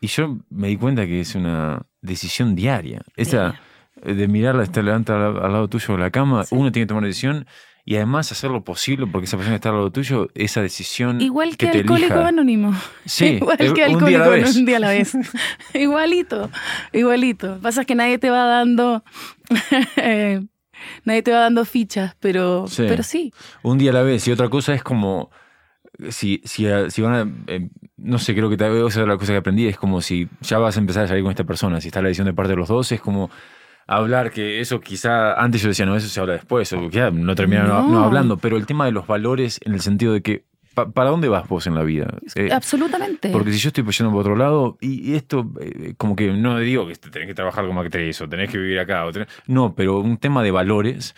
[0.00, 3.02] Y yo me di cuenta que es una decisión diaria.
[3.16, 3.60] Esa
[4.02, 7.08] de mirarla, estar levanta al, lado tuyo de la cama, uno tiene que tomar una
[7.08, 7.46] decisión
[7.84, 11.20] y además hacer lo posible porque esa persona está al lado tuyo, esa decisión.
[11.20, 12.74] Igual que, que alcohólico anónimo.
[13.06, 14.56] Sí, igual que alcohólico un día a la vez.
[14.56, 15.12] Un día a la vez.
[15.74, 16.50] igualito,
[16.92, 17.58] igualito.
[17.60, 19.04] Pasa que nadie te va dando.
[19.96, 20.40] Eh,
[21.04, 22.84] nadie te va dando fichas, pero sí.
[22.88, 23.32] pero sí.
[23.62, 24.26] Un día a la vez.
[24.26, 25.30] Y otra cosa es como.
[26.08, 27.52] Si, si, si van a.
[27.52, 27.68] Eh,
[27.98, 30.76] no sé, creo que tal vez otra cosa que aprendí es como si ya vas
[30.76, 32.68] a empezar a salir con esta persona, si está la decisión de parte de los
[32.68, 33.30] dos, es como
[33.86, 37.34] hablar, que eso quizá antes yo decía, no, eso se habla después, o ya no
[37.34, 38.04] termina no.
[38.04, 41.48] hablando, pero el tema de los valores en el sentido de que, ¿para dónde vas
[41.48, 42.18] vos en la vida?
[42.34, 43.30] Eh, Absolutamente.
[43.30, 46.86] Porque si yo estoy yendo por otro lado, y, esto, eh, como que no digo
[46.86, 49.10] que tenés que trabajar como actriz o tenés que vivir acá, o
[49.46, 51.14] no, pero un tema de valores,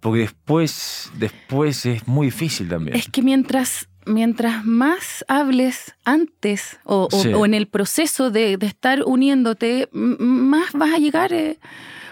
[0.00, 2.96] porque después, después es muy difícil también.
[2.96, 7.08] Es que mientras mientras más hables antes o,
[7.44, 11.58] en el proceso de, estar uniéndote, más vas a llegar eh,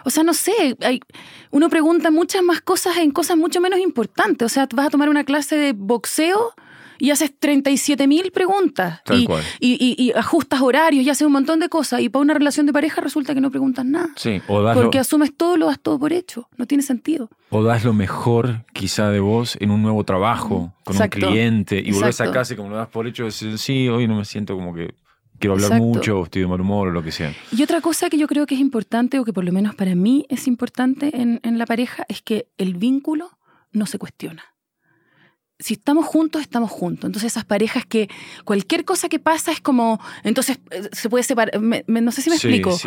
[0.08, 1.00] o sea, no sé, hay,
[1.50, 4.46] uno pregunta muchas más cosas en cosas mucho menos importantes.
[4.46, 6.54] O sea, vas a tomar una clase de boxeo
[6.98, 9.02] y haces 37 mil preguntas.
[9.04, 9.44] Tal y, cual.
[9.60, 12.00] Y, ajustas horarios y haces un montón de cosas.
[12.00, 14.08] Y para una relación de pareja resulta que no preguntas nada.
[14.16, 16.48] Sí, Porque asumes todo, lo das todo por hecho.
[16.56, 17.28] No tiene sentido.
[17.50, 21.92] O das lo mejor quizá de vos en un nuevo trabajo, con un cliente, y
[21.92, 24.54] volvés a casa y como lo das por hecho, decís, sí, hoy no me siento
[24.54, 24.94] como que
[25.38, 27.34] quiero hablar mucho, o estoy de mal humor o lo que sea.
[27.52, 29.94] Y otra cosa que yo creo que es importante, o que por lo menos para
[29.94, 33.30] mí es importante en, la pareja, es que el vínculo
[33.72, 34.42] no se cuestiona.
[35.60, 37.06] si estamos juntos, estamos juntos.
[37.08, 38.08] Entonces esas parejas que
[38.44, 42.36] cualquier cosa que pasa es como, entonces eh, se puede separar, no sé si me
[42.36, 42.78] explico,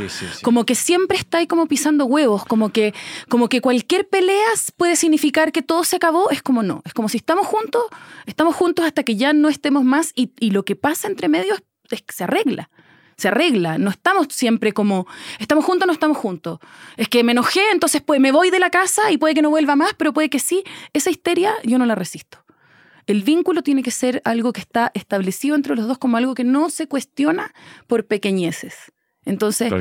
[0.41, 2.93] como que siempre está ahí como pisando huevos, como que,
[3.27, 4.47] como que cualquier pelea
[4.77, 7.83] puede significar que todo se acabó, es como no, es como si estamos juntos,
[8.25, 11.55] estamos juntos hasta que ya no estemos más y, y lo que pasa entre medio
[11.55, 11.63] es
[11.99, 12.69] que se arregla
[13.21, 13.77] se arregla.
[13.77, 15.07] No estamos siempre como,
[15.39, 16.59] estamos juntos o no estamos juntos.
[16.97, 19.49] Es que me enojé, entonces pues me voy de la casa y puede que no
[19.49, 20.63] vuelva más, pero puede que sí.
[20.93, 22.43] Esa histeria yo no la resisto.
[23.07, 26.43] El vínculo tiene que ser algo que está establecido entre los dos como algo que
[26.43, 27.53] no se cuestiona
[27.87, 28.91] por pequeñeces.
[29.23, 29.71] Entonces,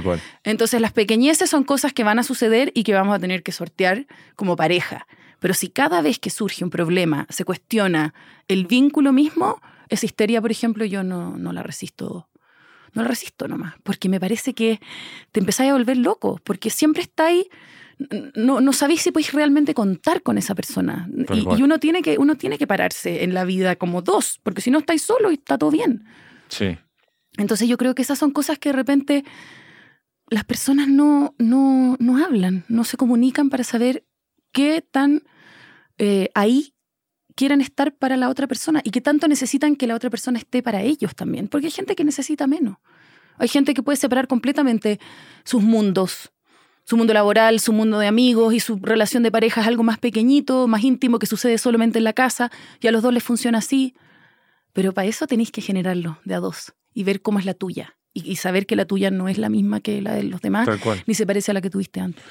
[0.44, 3.52] entonces las pequeñeces son cosas que van a suceder y que vamos a tener que
[3.52, 4.06] sortear
[4.36, 5.06] como pareja.
[5.38, 8.12] Pero si cada vez que surge un problema se cuestiona
[8.48, 9.61] el vínculo mismo,
[9.91, 12.28] esa histeria, por ejemplo, yo no, no la resisto.
[12.93, 14.80] No la resisto nomás, porque me parece que
[15.30, 17.47] te empezáis a volver loco, porque siempre estáis
[18.34, 21.09] no, no sabéis si podéis realmente contar con esa persona.
[21.34, 24.70] Y, uno, tiene que, uno tiene que pararse en la vida como dos, porque si
[24.70, 26.05] no estáis solo y está todo bien.
[26.49, 26.78] Sí.
[27.36, 29.24] Entonces yo creo que esas son cosas que de repente
[30.28, 34.05] las personas no, no, no hablan, no se comunican para saber
[34.53, 35.22] qué tan
[35.99, 36.74] eh, ahí
[37.35, 40.62] quieren estar para la otra persona y qué tanto necesitan que la otra persona esté
[40.62, 41.49] para ellos también.
[41.49, 42.76] Porque hay gente que necesita menos.
[43.39, 45.01] Hay gente que puede separar completamente
[45.45, 46.33] sus mundos
[46.91, 50.01] su mundo laboral, su mundo de amigos y su relación de pareja es algo más
[50.01, 52.51] pequeñito, más íntimo, que sucede solamente en la casa
[52.81, 53.95] y a los dos les funciona así.
[54.72, 57.97] Pero para eso tenéis que generarlo de a dos y ver cómo es la tuya
[58.12, 60.68] y, saber que la tuya no es la misma que la de los demás,
[61.07, 62.24] ni se parece a la que tuviste antes.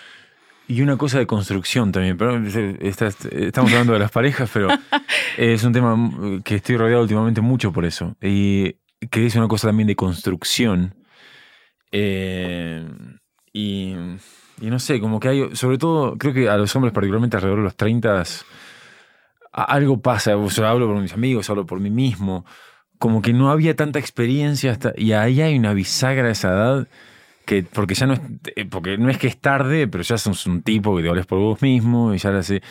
[0.70, 4.70] Y una cosa de construcción también, pero estamos hablando de las parejas, pero
[5.38, 8.16] es un tema que estoy rodeado últimamente mucho por eso.
[8.22, 8.76] Y
[9.12, 10.96] que es una cosa también de construcción.
[11.92, 12.88] Eh,
[13.52, 13.96] y
[14.62, 17.60] y no sé, como que hay, sobre todo, creo que a los hombres, particularmente alrededor
[17.60, 18.24] de los 30,
[19.52, 20.36] algo pasa.
[20.38, 22.46] O sea, hablo por mis amigos, hablo por mí mismo.
[22.98, 24.94] Como que no había tanta experiencia hasta.
[24.98, 26.88] Y ahí hay una bisagra a esa edad.
[27.50, 28.22] Que, porque ya no es.
[28.56, 31.26] Eh, porque no es que es tarde, pero ya sos un tipo que te hables
[31.26, 32.62] por vos mismo y ya la sé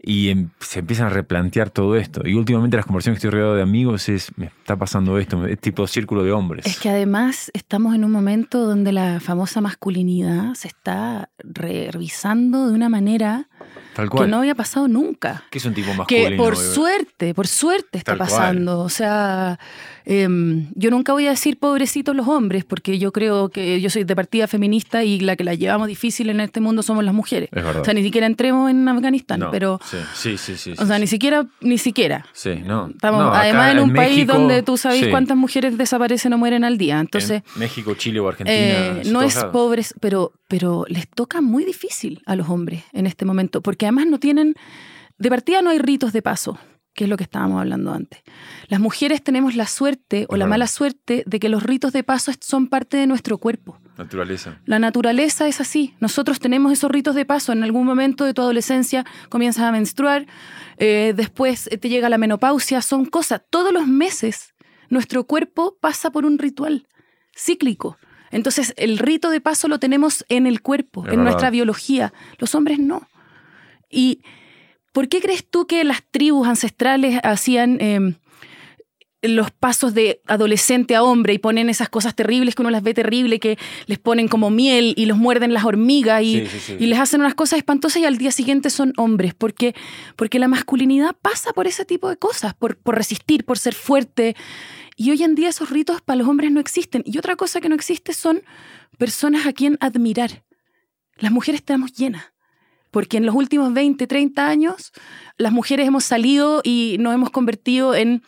[0.00, 2.22] y em, se empiezan a replantear todo esto.
[2.24, 5.58] Y últimamente las conversaciones que estoy rodeado de amigos es, me está pasando esto, es
[5.58, 6.66] tipo círculo de hombres.
[6.66, 12.74] Es que además estamos en un momento donde la famosa masculinidad se está revisando de
[12.74, 13.48] una manera
[13.96, 15.44] que no había pasado nunca.
[15.50, 16.30] Que es un tipo masculino.
[16.30, 18.80] Que por suerte, por suerte está pasando.
[18.80, 19.58] O sea,
[20.08, 24.04] em, yo nunca voy a decir pobrecitos los hombres, porque yo creo que yo soy
[24.04, 27.50] de partida feminista y la que la llevamos difícil en este mundo somos las mujeres.
[27.52, 29.80] O sea, ni siquiera entremos en Afganistán, pero...
[30.14, 32.26] Sí, sí, sí, O sea, ni siquiera, ni siquiera.
[32.32, 32.88] Sí, no.
[32.88, 36.98] Estamos, además en un país donde tú sabes cuántas mujeres desaparecen o mueren al día.
[37.00, 37.42] Entonces...
[37.56, 38.56] México, Chile o Argentina.
[38.58, 43.24] Eh, no es pobres, pero, pero les toca muy difícil a los hombres en este
[43.24, 44.54] momento, porque además no tienen,
[45.18, 46.58] de partida no hay ritos de paso,
[46.98, 48.24] que es lo que estábamos hablando antes.
[48.66, 52.32] Las mujeres tenemos la suerte o la mala suerte de que los ritos de paso
[52.40, 53.78] son parte de nuestro cuerpo.
[53.96, 54.58] Naturaleza.
[54.64, 55.94] La naturaleza es así.
[56.00, 57.52] Nosotros tenemos esos ritos de paso.
[57.52, 60.26] En algún momento de tu adolescencia comienzas a menstruar,
[60.78, 63.42] eh, después te llega la menopausia, son cosas.
[63.48, 64.54] Todos los meses
[64.88, 66.88] nuestro cuerpo pasa por un ritual
[67.32, 67.96] cíclico.
[68.32, 72.12] Entonces el rito de paso lo tenemos en el cuerpo, en nuestra biología.
[72.38, 73.06] Los hombres no.
[73.88, 74.20] ¿Y
[74.98, 78.16] por qué crees tú que las tribus ancestrales hacían em,
[79.22, 82.94] los pasos de adolescente a hombre y ponen esas cosas terribles que uno las ve
[82.94, 86.48] terrible, que les ponen como miel y los muerden las hormigas y,
[86.80, 89.34] les hacen unas cosas espantosas y al día siguiente son hombres?
[89.34, 89.72] Porque,
[90.16, 94.34] porque la masculinidad pasa por ese tipo de cosas, por, por resistir, por ser fuerte.
[94.96, 97.04] Y hoy en día esos ritos para los hombres no existen.
[97.06, 98.42] Y otra cosa que no existe son
[98.98, 100.42] personas a quien admirar.
[101.18, 102.32] Las mujeres estamos llenas
[102.90, 104.92] porque en los últimos 20, 30 años
[105.36, 108.22] las mujeres hemos salido y nos hemos convertido en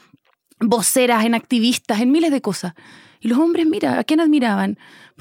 [0.61, 2.75] voceras, en activistas, en miles de cosas.
[3.21, 4.79] Y los hombres, mira, ¿a quién admiraban?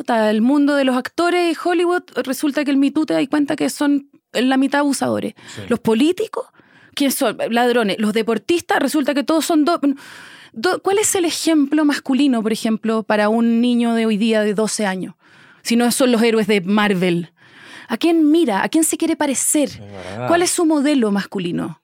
[0.07, 3.69] el mundo de los actores de Hollywood, resulta que el Me te da cuenta que
[3.69, 5.33] son la mitad abusadores.
[5.67, 6.45] Los políticos,
[6.93, 7.37] ¿quiénes son?
[7.49, 7.97] Ladrones.
[7.99, 9.79] Los deportistas, resulta que todos son dos...
[10.81, 14.85] ¿Cuál es el ejemplo masculino, por ejemplo, para un niño de hoy día de 12
[14.85, 15.15] años?
[15.61, 17.31] Si no son los héroes de Marvel.
[17.89, 18.63] ¿A quién mira?
[18.63, 19.71] ¿A quién se quiere parecer?
[20.27, 21.81] ¿Cuál es su modelo masculino?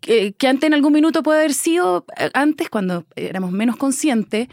[0.00, 4.48] Que, antes en algún minuto puede haber sido, eh, antes cuando éramos menos conscientes,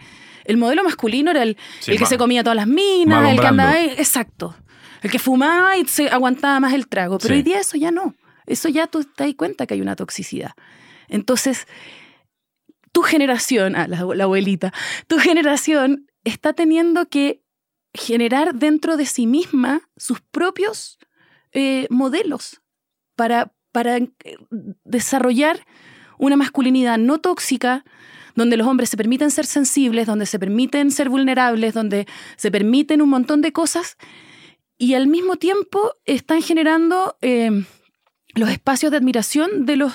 [0.46, 3.94] el modelo masculino era el, que se comía todas las minas, el que andaba ahí,
[3.98, 4.56] exacto.
[5.02, 7.20] El que fumaba y se aguantaba más el trago.
[7.20, 8.16] Pero hoy día eso ya no.
[8.48, 10.52] Eso ya tú te das cuenta que hay una toxicidad.
[11.10, 11.68] Entonces,
[12.94, 14.74] tu generación, ah, la abuelita,
[15.08, 17.42] tu generación está teniendo que
[17.96, 21.00] generar dentro de sí misma sus propios
[21.52, 22.62] eh, modelos
[23.16, 24.12] para, para eh,
[24.84, 25.66] desarrollar
[26.18, 27.84] una masculinidad no tóxica,
[28.36, 32.06] donde los hombres se permiten ser sensibles, donde se permiten ser vulnerables, donde
[32.36, 33.98] se permiten un montón de cosas
[34.78, 37.66] y al mismo tiempo están generando eh,
[38.34, 39.94] los espacios de admiración de los,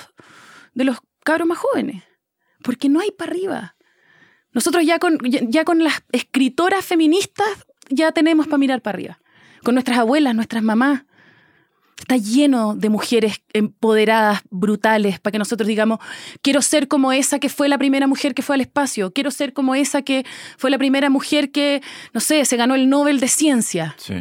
[0.73, 2.03] de los cabros más jóvenes,
[2.63, 3.75] porque no hay para arriba.
[4.51, 9.19] Nosotros ya con, ya con las escritoras feministas ya tenemos para mirar para arriba,
[9.63, 11.03] con nuestras abuelas, nuestras mamás,
[12.01, 15.99] está lleno de mujeres empoderadas, brutales, para que nosotros digamos,
[16.41, 19.53] quiero ser como esa que fue la primera mujer que fue al espacio, quiero ser
[19.53, 20.25] como esa que
[20.57, 21.81] fue la primera mujer que,
[22.13, 23.95] no sé, se ganó el Nobel de Ciencia.
[23.97, 24.15] Sí.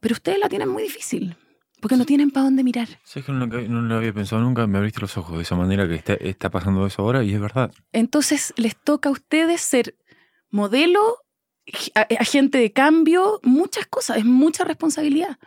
[0.00, 1.36] Pero ustedes la tienen muy difícil.
[1.80, 2.88] Porque no tienen para dónde mirar.
[3.04, 5.94] Sí, que no, lo había pensado nunca, me abriste los ojos de esa manera que
[5.94, 7.70] está, está pasando eso ahora y es verdad.
[7.92, 9.94] Entonces les toca a ustedes ser
[10.50, 11.18] modelo,
[11.94, 15.38] agente de cambio, muchas cosas, es mucha responsabilidad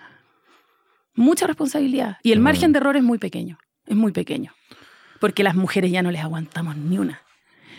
[1.19, 2.17] mucha responsabilidad.
[2.23, 4.53] Y el margen de error es muy pequeño, es muy pequeño.
[5.19, 7.21] Porque las mujeres ya no les aguantamos ni una.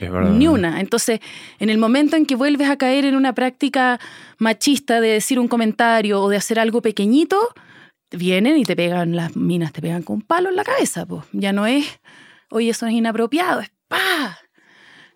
[0.01, 0.81] Ni una.
[0.81, 1.21] Entonces,
[1.59, 3.99] en el momento en que vuelves a caer en una práctica
[4.39, 7.39] machista de decir un comentario o de hacer algo pequeñito,
[8.11, 11.05] vienen y te pegan, las minas te pegan con un palo en la cabeza.
[11.07, 11.25] Pues.
[11.33, 12.01] Ya no es,
[12.51, 14.39] oye, eso es inapropiado, es pa.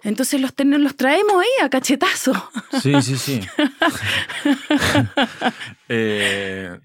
[0.04, 2.32] Entonces los, los traemos ahí a cachetazo.
[2.80, 3.40] Sí, sí, sí.
[5.88, 6.78] eh,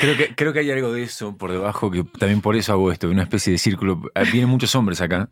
[0.00, 2.92] creo, que, creo que hay algo de eso por debajo, que también por eso hago
[2.92, 4.02] esto, una especie de círculo.
[4.14, 5.30] Ah, vienen muchos hombres acá.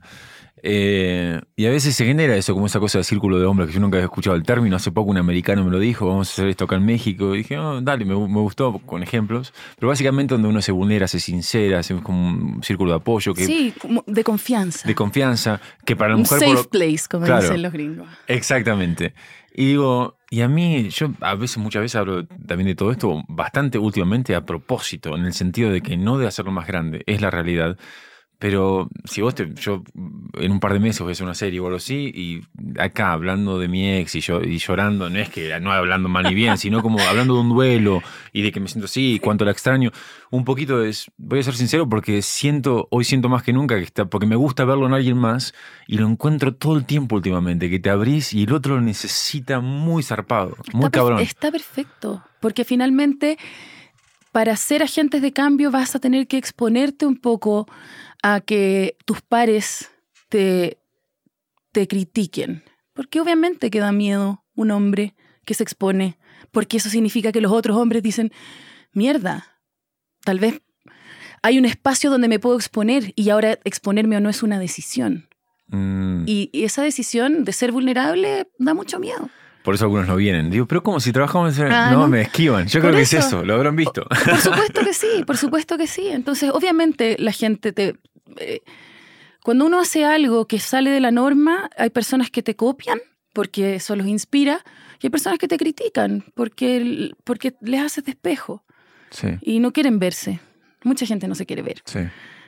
[0.62, 3.74] Eh, y a veces se genera eso, como esa cosa de círculo de hombres, que
[3.74, 4.76] yo nunca había escuchado el término.
[4.76, 7.34] Hace poco un americano me lo dijo, vamos a hacer esto acá en México.
[7.34, 9.52] Y dije, oh, dale, me, gustó con ejemplos.
[9.78, 13.34] Pero básicamente donde uno se vulnera, se sincera, es como un círculo de apoyo.
[13.34, 13.74] Que, sí,
[14.06, 14.86] de confianza.
[14.86, 16.40] De confianza, que para la un mujer...
[16.40, 18.08] Safe place, como dicen los gringos.
[18.26, 19.14] Exactamente.
[19.54, 23.24] Y digo, y a mí, yo a veces, muchas veces hablo también de todo esto,
[23.28, 27.20] bastante últimamente a propósito, en el sentido de que no de hacerlo más grande, es
[27.20, 27.78] la realidad.
[28.38, 29.82] Pero si vos te, yo
[30.34, 32.40] en un par de meses voy a hacer una serie o algo así, y
[32.78, 36.22] acá hablando de mi ex y, yo, y llorando, no es que no hablando mal
[36.22, 38.00] ni bien, sino como hablando de un duelo
[38.32, 39.90] y de que me siento así y cuánto la extraño,
[40.30, 43.82] un poquito es, voy a ser sincero porque siento, hoy siento más que nunca que
[43.82, 45.52] está, porque me gusta verlo en alguien más
[45.88, 49.58] y lo encuentro todo el tiempo últimamente, que te abrís y el otro lo necesita
[49.58, 51.18] muy zarpado, muy cabrón.
[51.18, 53.36] Está perfecto, porque finalmente
[54.30, 57.66] para ser agentes de cambio vas a tener que exponerte un poco
[58.22, 59.90] a que tus pares
[60.28, 60.78] te,
[61.72, 62.62] te critiquen.
[62.92, 65.14] Porque obviamente que da miedo un hombre
[65.44, 66.18] que se expone,
[66.50, 68.32] porque eso significa que los otros hombres dicen,
[68.92, 69.60] mierda,
[70.24, 70.60] tal vez
[71.42, 75.28] hay un espacio donde me puedo exponer y ahora exponerme o no es una decisión.
[75.68, 76.24] Mm.
[76.26, 79.30] Y esa decisión de ser vulnerable da mucho miedo.
[79.62, 80.50] Por eso algunos no vienen.
[80.50, 81.70] Digo, pero como si trabajamos en...
[81.70, 82.66] Ah, no, me esquivan.
[82.68, 84.06] Yo creo que es eso, lo habrán visto.
[84.24, 86.08] Por supuesto que sí, por supuesto que sí.
[86.08, 87.96] Entonces, obviamente la gente te...
[88.36, 88.60] Eh,
[89.42, 93.00] cuando uno hace algo que sale de la norma, hay personas que te copian
[93.32, 94.64] porque eso los inspira
[95.00, 98.64] y hay personas que te critican porque, porque les haces de espejo
[99.10, 99.28] sí.
[99.42, 100.40] y no quieren verse.
[100.84, 101.82] Mucha gente no se quiere ver.
[101.84, 102.00] Sí.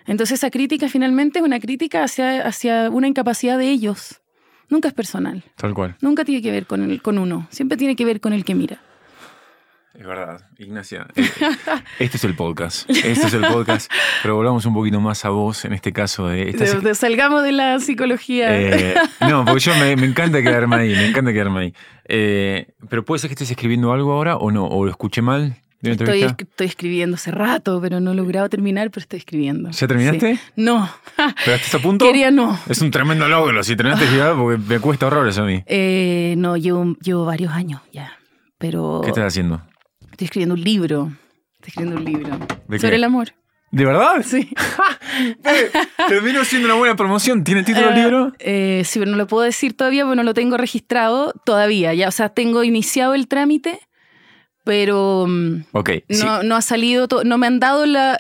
[0.07, 4.20] Entonces esa crítica finalmente es una crítica hacia, hacia una incapacidad de ellos
[4.70, 5.43] Nunca es personal.
[5.57, 5.97] Tal cual.
[6.01, 7.48] Nunca tiene que ver con, el, con uno.
[7.51, 8.81] Siempre tiene que ver con el que mira.
[10.01, 11.06] Es verdad, Ignacia.
[11.14, 11.28] Eh,
[11.98, 12.89] este es el podcast.
[12.89, 13.93] Este es el podcast.
[14.22, 16.28] Pero volvamos un poquito más a vos, en este caso.
[16.28, 18.47] De, salgamos de la psicología.
[18.59, 18.94] Eh,
[19.28, 20.94] no, porque yo me, encanta quedarme ahí.
[20.94, 21.74] Me encanta quedarme ahí.
[22.06, 25.59] Eh, pero puede ser que estés escribiendo algo ahora o no, o lo escuché mal.
[25.82, 29.70] Estoy, estoy, escribiendo hace rato, pero no he logrado terminar, pero estoy escribiendo.
[29.70, 30.40] ¿Ya terminaste?
[30.56, 30.90] No.
[31.44, 32.06] ¿Pero estás a punto?
[32.06, 32.59] Quería no.
[32.70, 33.62] Es un tremendo logro.
[33.62, 35.62] Si terminaste ya, porque me cuesta horrores a mí.
[35.66, 38.14] Eh, no, llevo, llevo varios años ya.
[38.56, 39.02] Pero.
[39.05, 39.60] ¿Qué estás haciendo?
[40.21, 41.13] Estoy escribiendo un libro.
[41.55, 42.79] Estoy escribiendo un libro.
[42.79, 43.33] sobre el amor.
[43.71, 44.23] ¿De verdad?
[44.23, 44.51] Sí.
[46.09, 47.43] Termino siendo una buena promoción.
[47.43, 48.33] ¿Tiene título el eh, libro?
[48.39, 51.95] Eh, sí, pero no lo puedo decir todavía porque no lo tengo registrado todavía.
[51.95, 53.81] Ya, o sea, tengo iniciado el trámite
[54.63, 55.63] pero mm,
[56.21, 58.15] no, no, ha salido, no me han dado la,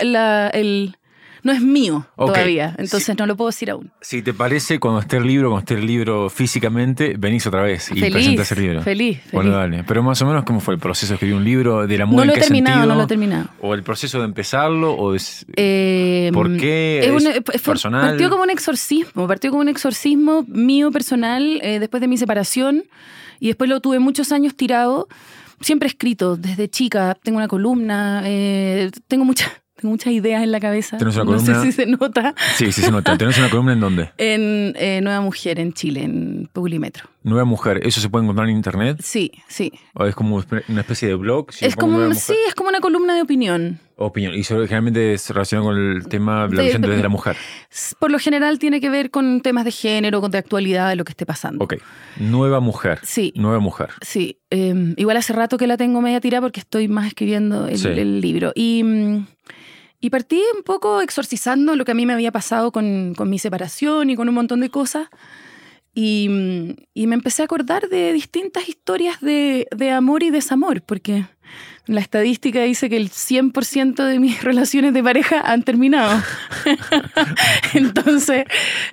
[0.54, 0.96] el...
[1.42, 3.90] No es mío todavía, entonces no lo puedo decir aún.
[4.00, 7.90] Si te parece, cuando esté el libro, cuando esté el libro físicamente, venís otra vez
[7.94, 8.82] y presentas el libro.
[8.82, 9.84] Feliz, Bueno, dale.
[9.84, 11.86] Pero más o menos, ¿cómo fue el proceso de escribir un libro?
[11.86, 13.48] ¿De la No lo he terminado, no lo he terminado.
[13.60, 14.92] ¿O el proceso de empezarlo?
[14.94, 15.14] O
[15.56, 17.12] eh, ¿Por qué?
[17.52, 18.10] Es, personal?
[18.10, 22.84] Partió como un exorcismo, partió como un exorcismo mío personal eh, después de mi separación
[23.38, 25.08] y después lo tuve muchos años tirado
[25.60, 30.52] siempre he escrito desde chica, tengo una columna, eh, tengo mucha, Tengo muchas ideas en
[30.52, 30.98] la cabeza.
[30.98, 31.60] ¿Tenés una no columna?
[31.60, 32.34] sé si se nota.
[32.56, 33.16] Sí, sí se nota.
[33.16, 34.10] ¿Tenés una columna en dónde?
[34.18, 37.08] En eh, Nueva Mujer, en Chile, en Publimetro.
[37.22, 37.80] Nueva Mujer.
[37.86, 38.98] ¿Eso se puede encontrar en internet?
[39.02, 39.72] Sí, sí.
[39.94, 41.52] ¿O es como una especie de blog?
[41.52, 43.78] Si es como, sí, es como una columna de opinión.
[43.96, 44.32] Opinión.
[44.34, 47.36] Y sobre- generalmente es relacionado con el tema de la visión desde la mujer.
[47.98, 51.04] Por lo general tiene que ver con temas de género, con de actualidad, de lo
[51.04, 51.62] que esté pasando.
[51.62, 51.74] Ok.
[52.18, 53.00] Nueva Mujer.
[53.02, 53.32] Sí.
[53.36, 53.90] Nueva Mujer.
[54.00, 57.76] Sí, eh, igual hace rato que la tengo media tirada porque estoy más escribiendo el,
[57.78, 57.88] Sí.
[57.88, 58.52] el libro.
[58.54, 59.26] Y, mm,
[60.00, 63.38] y partí un poco exorcizando lo que a mí me había pasado con, con mi
[63.38, 65.08] separación y con un montón de cosas.
[65.92, 71.26] Y, y me empecé a acordar de distintas historias de, de amor y desamor, porque
[71.86, 76.22] la estadística dice que el 100% de mis relaciones de pareja han terminado.
[77.74, 78.44] Entonces,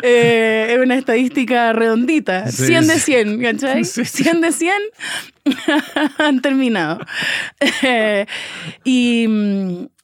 [0.01, 2.51] eh, es una estadística redondita.
[2.51, 2.99] Sí, 100 de sí.
[3.01, 3.85] 100, ¿cachai?
[3.85, 4.23] Sí, sí.
[4.23, 4.73] 100 de 100
[6.17, 6.99] han terminado.
[7.83, 8.25] Eh,
[8.83, 9.27] y,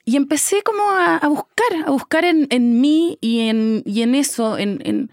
[0.05, 4.57] y empecé como a, buscar, a buscar en, en mí y en, y en eso,
[4.57, 5.11] en, en,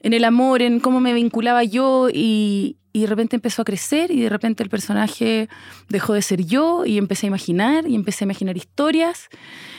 [0.00, 4.10] en el amor, en cómo me vinculaba yo y, y de repente empezó a crecer
[4.10, 5.48] y de repente el personaje
[5.88, 9.28] dejó de ser yo y empecé a imaginar y empecé a imaginar historias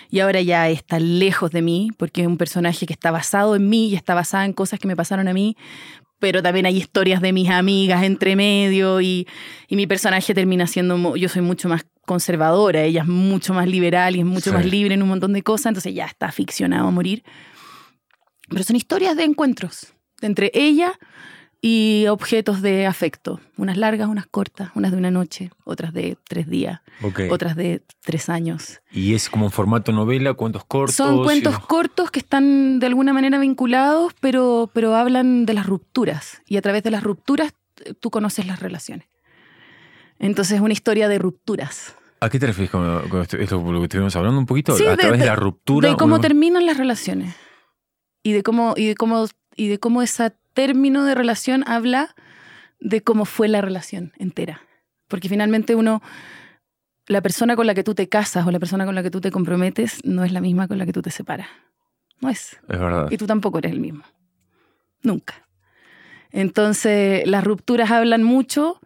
[0.10, 3.68] y ahora ya está lejos de mí porque es un personaje que está basado en
[3.69, 5.56] mí y está basado en cosas que me pasaron a mí,
[6.19, 9.27] pero también hay historias de mis amigas entre medio y,
[9.68, 14.15] y mi personaje termina siendo, yo soy mucho más conservadora, ella es mucho más liberal
[14.15, 14.56] y es mucho Sí.
[14.57, 17.23] más libre en un montón de cosas, entonces ya está ficcionado a morir.
[18.49, 20.94] Pero son historias de encuentros entre ella
[21.61, 26.48] y objetos de afecto, unas largas, unas cortas, unas de una noche, otras de tres
[26.49, 26.80] días,
[27.30, 28.80] otras de tres años.
[28.91, 30.95] Y es como en formato novela, cuentos cortos.
[30.95, 35.68] Son cuentos y- cortos que están de alguna manera vinculados, pero, pero hablan de las
[35.68, 36.41] rupturas.
[36.48, 37.53] Y a través de las rupturas
[37.86, 39.07] eh, tú conoces las relaciones.
[40.18, 41.95] Entonces es una historia de rupturas.
[42.21, 44.75] ¿A qué te refieres con, con esto, esto lo que estuvimos hablando un poquito?
[44.75, 45.89] Sí, a de- través de, de- la ruptura.
[45.89, 47.35] De cómo uno- terminan las relaciones.
[48.23, 49.25] Y de cómo, y de cómo,
[49.55, 52.15] y de cómo ese término de relación habla
[52.81, 54.61] de cómo fue la relación entera.
[55.07, 56.01] Porque finalmente uno,
[57.07, 59.21] la persona con la que tú te casas o la persona con la que tú
[59.21, 61.47] te comprometes no es la misma con la que tú te separas.
[62.19, 62.57] No es.
[62.67, 63.07] Es verdad.
[63.09, 64.03] Y tú tampoco eres el mismo.
[65.01, 65.47] Nunca.
[66.31, 68.79] Entonces, las rupturas hablan mucho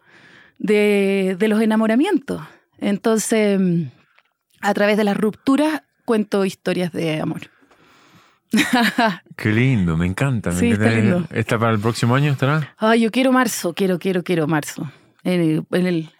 [0.58, 2.40] de, de los enamoramientos.
[2.78, 3.84] Entonces, mm,
[4.60, 7.42] a través de las rupturas cuento historias de amor.
[9.36, 10.50] Qué lindo, me encanta.
[10.50, 11.00] Me Sí, está encanta.
[11.00, 11.28] lindo.
[11.32, 12.32] ¿Está para el próximo año?
[12.32, 12.74] ¿Estará?
[12.78, 14.90] Ay, yo quiero marzo, quiero, quiero, quiero marzo.
[15.24, 16.10] En el, en el,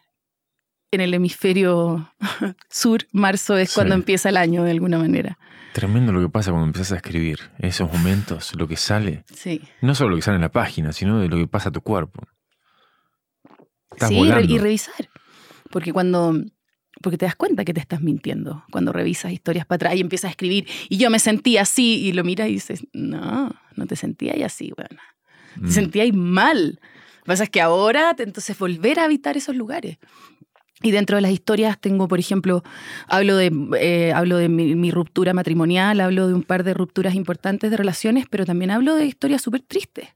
[0.90, 2.12] en el hemisferio
[2.70, 3.74] sur, marzo es Sí.
[3.76, 5.38] cuando empieza el año de alguna manera.
[5.74, 7.38] Tremendo lo que pasa cuando empiezas a escribir.
[7.58, 9.24] Esos momentos, lo que sale.
[9.32, 9.60] Sí.
[9.80, 11.82] No solo lo que sale en la página, sino de lo que pasa a tu
[11.82, 12.22] cuerpo.
[13.92, 14.52] Estás sí, volando.
[14.54, 15.08] y revisar.
[15.74, 16.40] Porque cuando.
[17.02, 20.28] Porque te das cuenta que te estás mintiendo cuando revisas historias para atrás y empiezas
[20.28, 20.68] a escribir.
[20.88, 24.72] Y yo me sentí así, y lo miras y dices, no, no te sentías así,
[24.76, 25.02] bueno.
[25.56, 25.66] Mm.
[25.66, 26.78] Te sentías mal.
[26.78, 29.98] Lo que pasa es que ahora, entonces, volver a habitar esos lugares.
[30.80, 32.62] Y dentro de las historias tengo, por ejemplo,
[33.08, 37.16] hablo de, eh, hablo de mi, mi ruptura matrimonial, hablo de un par de rupturas
[37.16, 40.06] importantes de relaciones, pero también hablo de historias súper tristes,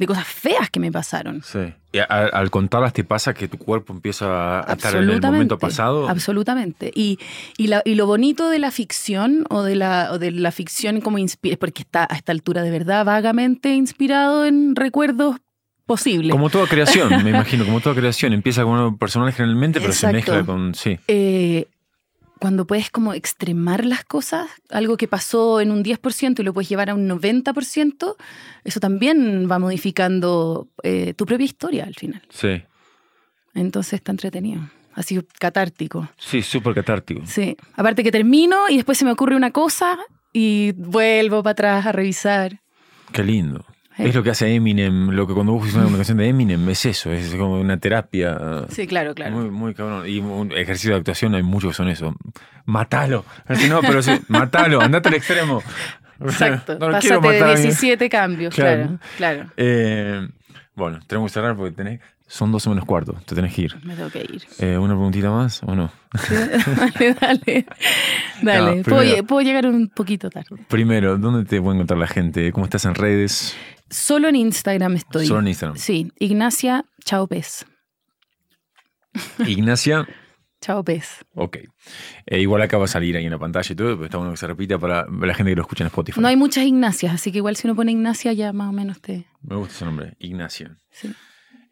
[0.00, 1.42] de cosas feas que me pasaron.
[1.44, 1.58] Sí.
[1.92, 6.08] Y al contarlas te pasa que tu cuerpo empieza a estar en el momento pasado.
[6.08, 6.90] Absolutamente.
[6.94, 7.18] Y,
[7.58, 11.00] y, la- y lo bonito de la ficción o de la, o de la ficción
[11.02, 15.36] como inspira, porque está a esta altura de verdad vagamente inspirado en recuerdos
[15.84, 16.32] posibles.
[16.32, 18.32] Como toda creación, me imagino, como toda creación.
[18.32, 20.10] Empieza con algo personal generalmente, pero Exacto.
[20.10, 20.74] se mezcla con.
[20.74, 20.98] Sí.
[21.08, 21.66] Eh,
[22.40, 26.70] cuando puedes como extremar las cosas, algo que pasó en un 10% y lo puedes
[26.70, 28.16] llevar a un 90%,
[28.64, 32.22] eso también va modificando eh, tu propia historia al final.
[32.30, 32.62] Sí.
[33.54, 34.62] Entonces está entretenido.
[34.94, 36.08] Ha sido catártico.
[36.16, 37.20] Sí, súper catártico.
[37.26, 37.56] Sí.
[37.74, 39.98] Aparte que termino y después se me ocurre una cosa
[40.32, 42.60] y vuelvo para atrás a revisar.
[43.12, 43.66] Qué lindo.
[44.08, 47.12] Es lo que hace Eminem, lo que cuando vos una canción de Eminem es eso,
[47.12, 48.66] es como una terapia.
[48.68, 49.36] Sí, claro, claro.
[49.36, 50.08] Muy, muy cabrón.
[50.08, 52.14] Y un ejercicio de actuación hay muchos que son eso.
[52.66, 53.24] Matalo.
[53.68, 55.62] No, pero sí, matalo, andate al extremo.
[56.20, 56.78] Exacto.
[56.78, 57.62] No matar a de alguien.
[57.62, 58.98] 17 cambios, Claro.
[59.16, 59.50] claro, claro.
[59.56, 60.28] Eh,
[60.74, 63.76] bueno, tenemos que cerrar porque tenés, son 12 menos cuarto, te tenés que ir.
[63.84, 64.42] Me tengo que ir.
[64.58, 65.90] Eh, ¿Una preguntita más o no?
[66.76, 67.66] dale, dale.
[68.42, 68.76] Dale.
[68.76, 70.48] No, puedo, primero- puedo llegar un poquito tarde.
[70.68, 72.52] Primero, ¿dónde te puede encontrar la gente?
[72.52, 73.54] ¿Cómo estás en redes?
[73.90, 75.26] Solo en Instagram estoy.
[75.26, 75.76] Solo en Instagram.
[75.76, 77.66] Sí, Ignacia Chao Pez.
[79.46, 80.06] Ignacia,
[80.60, 81.24] Chao Pez.
[81.34, 81.58] ok.
[82.26, 84.32] Eh, igual acá va a salir ahí en la pantalla y todo, pero está bueno
[84.32, 86.20] que se repita para la gente que lo escucha en Spotify.
[86.20, 89.00] No hay muchas Ignacias, así que igual si uno pone Ignacia ya más o menos
[89.00, 89.26] te...
[89.42, 90.76] Me gusta ese nombre, Ignacia.
[90.90, 91.12] sí.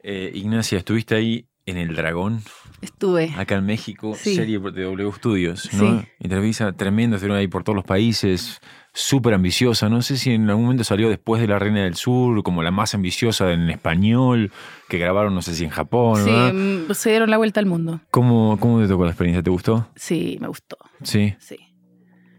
[0.04, 2.40] Eh, Ignacia, estuviste ahí en El Dragón.
[2.80, 3.34] Estuve.
[3.36, 6.00] Acá en México, serie de W Studios, ¿no?
[6.00, 6.08] Sí.
[6.20, 8.60] Entrevista tremenda, estuvieron ahí por todos los países,
[8.98, 9.88] súper ambiciosa.
[9.88, 12.72] No sé si en algún momento salió después de La Reina del Sur, como la
[12.72, 14.50] más ambiciosa en español,
[14.88, 16.24] que grabaron, no sé si en Japón.
[16.24, 18.00] Sí, mm, se dieron la vuelta al mundo.
[18.10, 19.42] ¿Cómo, ¿Cómo te tocó la experiencia?
[19.42, 19.88] ¿Te gustó?
[19.94, 20.76] Sí, me gustó.
[21.04, 21.34] Sí.
[21.38, 21.56] Sí.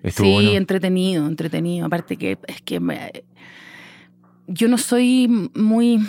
[0.03, 1.85] sí, entretenido, entretenido.
[1.85, 2.81] Aparte que es que
[4.47, 6.01] yo no soy muy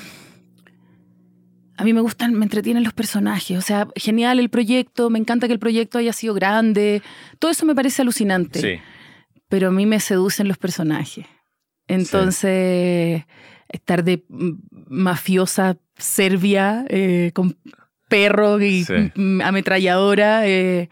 [1.76, 3.56] a mí me gustan, me entretienen los personajes.
[3.56, 7.02] O sea, genial el proyecto, me encanta que el proyecto haya sido grande.
[7.38, 8.60] Todo eso me parece alucinante.
[8.60, 8.82] Sí.
[9.50, 11.26] Pero a mí me seducen los personajes.
[11.88, 13.24] Entonces,
[13.68, 14.24] estar de
[14.88, 17.58] mafiosa serbia eh, con
[18.08, 18.86] perro y
[19.44, 20.88] ametralladora eh,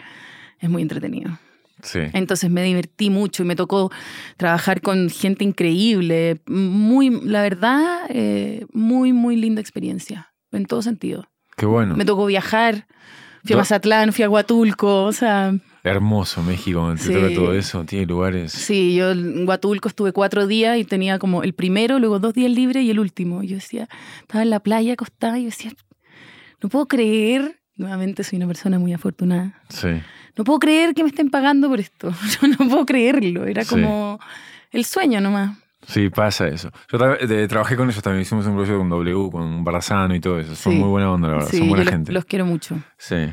[0.59, 1.39] es muy entretenido.
[1.83, 2.01] Sí.
[2.13, 3.93] Entonces me divertí mucho y me tocó
[4.37, 6.41] trabajar con gente increíble.
[6.47, 11.29] Muy, la verdad, eh, muy, muy linda experiencia en todo sentido.
[11.57, 11.97] Qué bueno.
[11.97, 12.89] Me tocó viajar,
[13.45, 15.55] fui a Mazatlán, fui a Huatulco, o sea...
[15.91, 18.53] Hermoso México, te toca todo eso, tiene lugares.
[18.53, 22.51] Sí, yo en Huatulco estuve cuatro días y tenía como el primero, luego dos días
[22.51, 23.43] libres y el último.
[23.43, 23.89] Yo decía,
[24.21, 25.73] estaba en la playa acostada y yo decía,
[26.63, 29.61] no puedo creer, nuevamente soy una persona muy afortunada.
[29.69, 30.01] Sí.
[30.37, 32.13] No puedo creer que me estén pagando por esto.
[32.41, 34.21] Yo no puedo creerlo, era como
[34.71, 35.59] el sueño nomás.
[35.87, 36.71] Sí, pasa eso.
[36.93, 36.99] Yo
[37.49, 40.55] trabajé con ellos también, hicimos un proyecto con W, con Barazano y todo eso.
[40.55, 41.51] Son muy buena onda, la verdad.
[41.51, 42.13] Son buena gente.
[42.13, 42.77] Los quiero mucho.
[42.99, 43.33] Sí.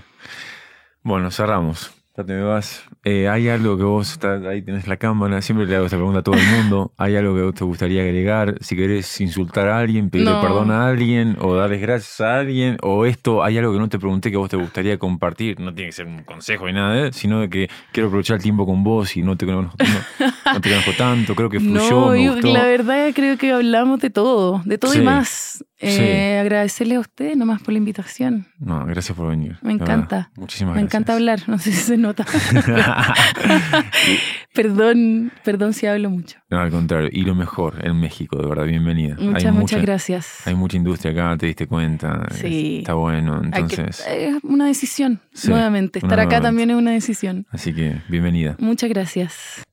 [1.03, 1.91] Bueno, cerramos.
[2.23, 2.85] Me vas.
[3.03, 4.17] Eh, ¿Hay algo que vos,
[4.49, 7.35] ahí tenés la cámara, siempre le hago esta pregunta a todo el mundo, ¿hay algo
[7.35, 8.55] que vos te gustaría agregar?
[8.61, 13.05] Si querés insultar a alguien, pedirle perdón a alguien, o darles gracias a alguien, o
[13.05, 15.59] esto, ¿hay algo que no te pregunté que vos te gustaría compartir?
[15.59, 17.11] No tiene que ser un consejo ni nada, ¿eh?
[17.11, 20.69] sino de que quiero aprovechar el tiempo con vos y no te conozco, no, te
[20.69, 22.47] conozco tanto, creo que fluyó, me gustó.
[22.47, 25.65] La verdad creo que hablamos de todo, de todo y más.
[25.79, 26.39] Eh, sí.
[26.39, 28.47] Agradecerles a ustedes nomás por la invitación.
[28.59, 29.57] No, gracias por venir.
[29.61, 30.15] Me encanta.
[30.15, 30.31] Verdad.
[30.37, 32.25] Muchísimas Me encanta hablar, no sé si se nota.
[34.53, 36.39] perdón, perdón si hablo mucho.
[36.49, 39.17] No, al contrario, y lo mejor en México, de verdad, bienvenida.
[39.19, 40.47] Muchas, muchas gracias.
[40.47, 42.25] Hay mucha industria acá, te diste cuenta.
[42.31, 42.77] Sí.
[42.79, 44.05] Está bueno, entonces.
[44.07, 45.99] Es una decisión, nuevamente.
[45.99, 47.45] Estar acá también es una decisión.
[47.51, 48.55] Así que, bienvenida.
[48.59, 49.65] Muchas gracias.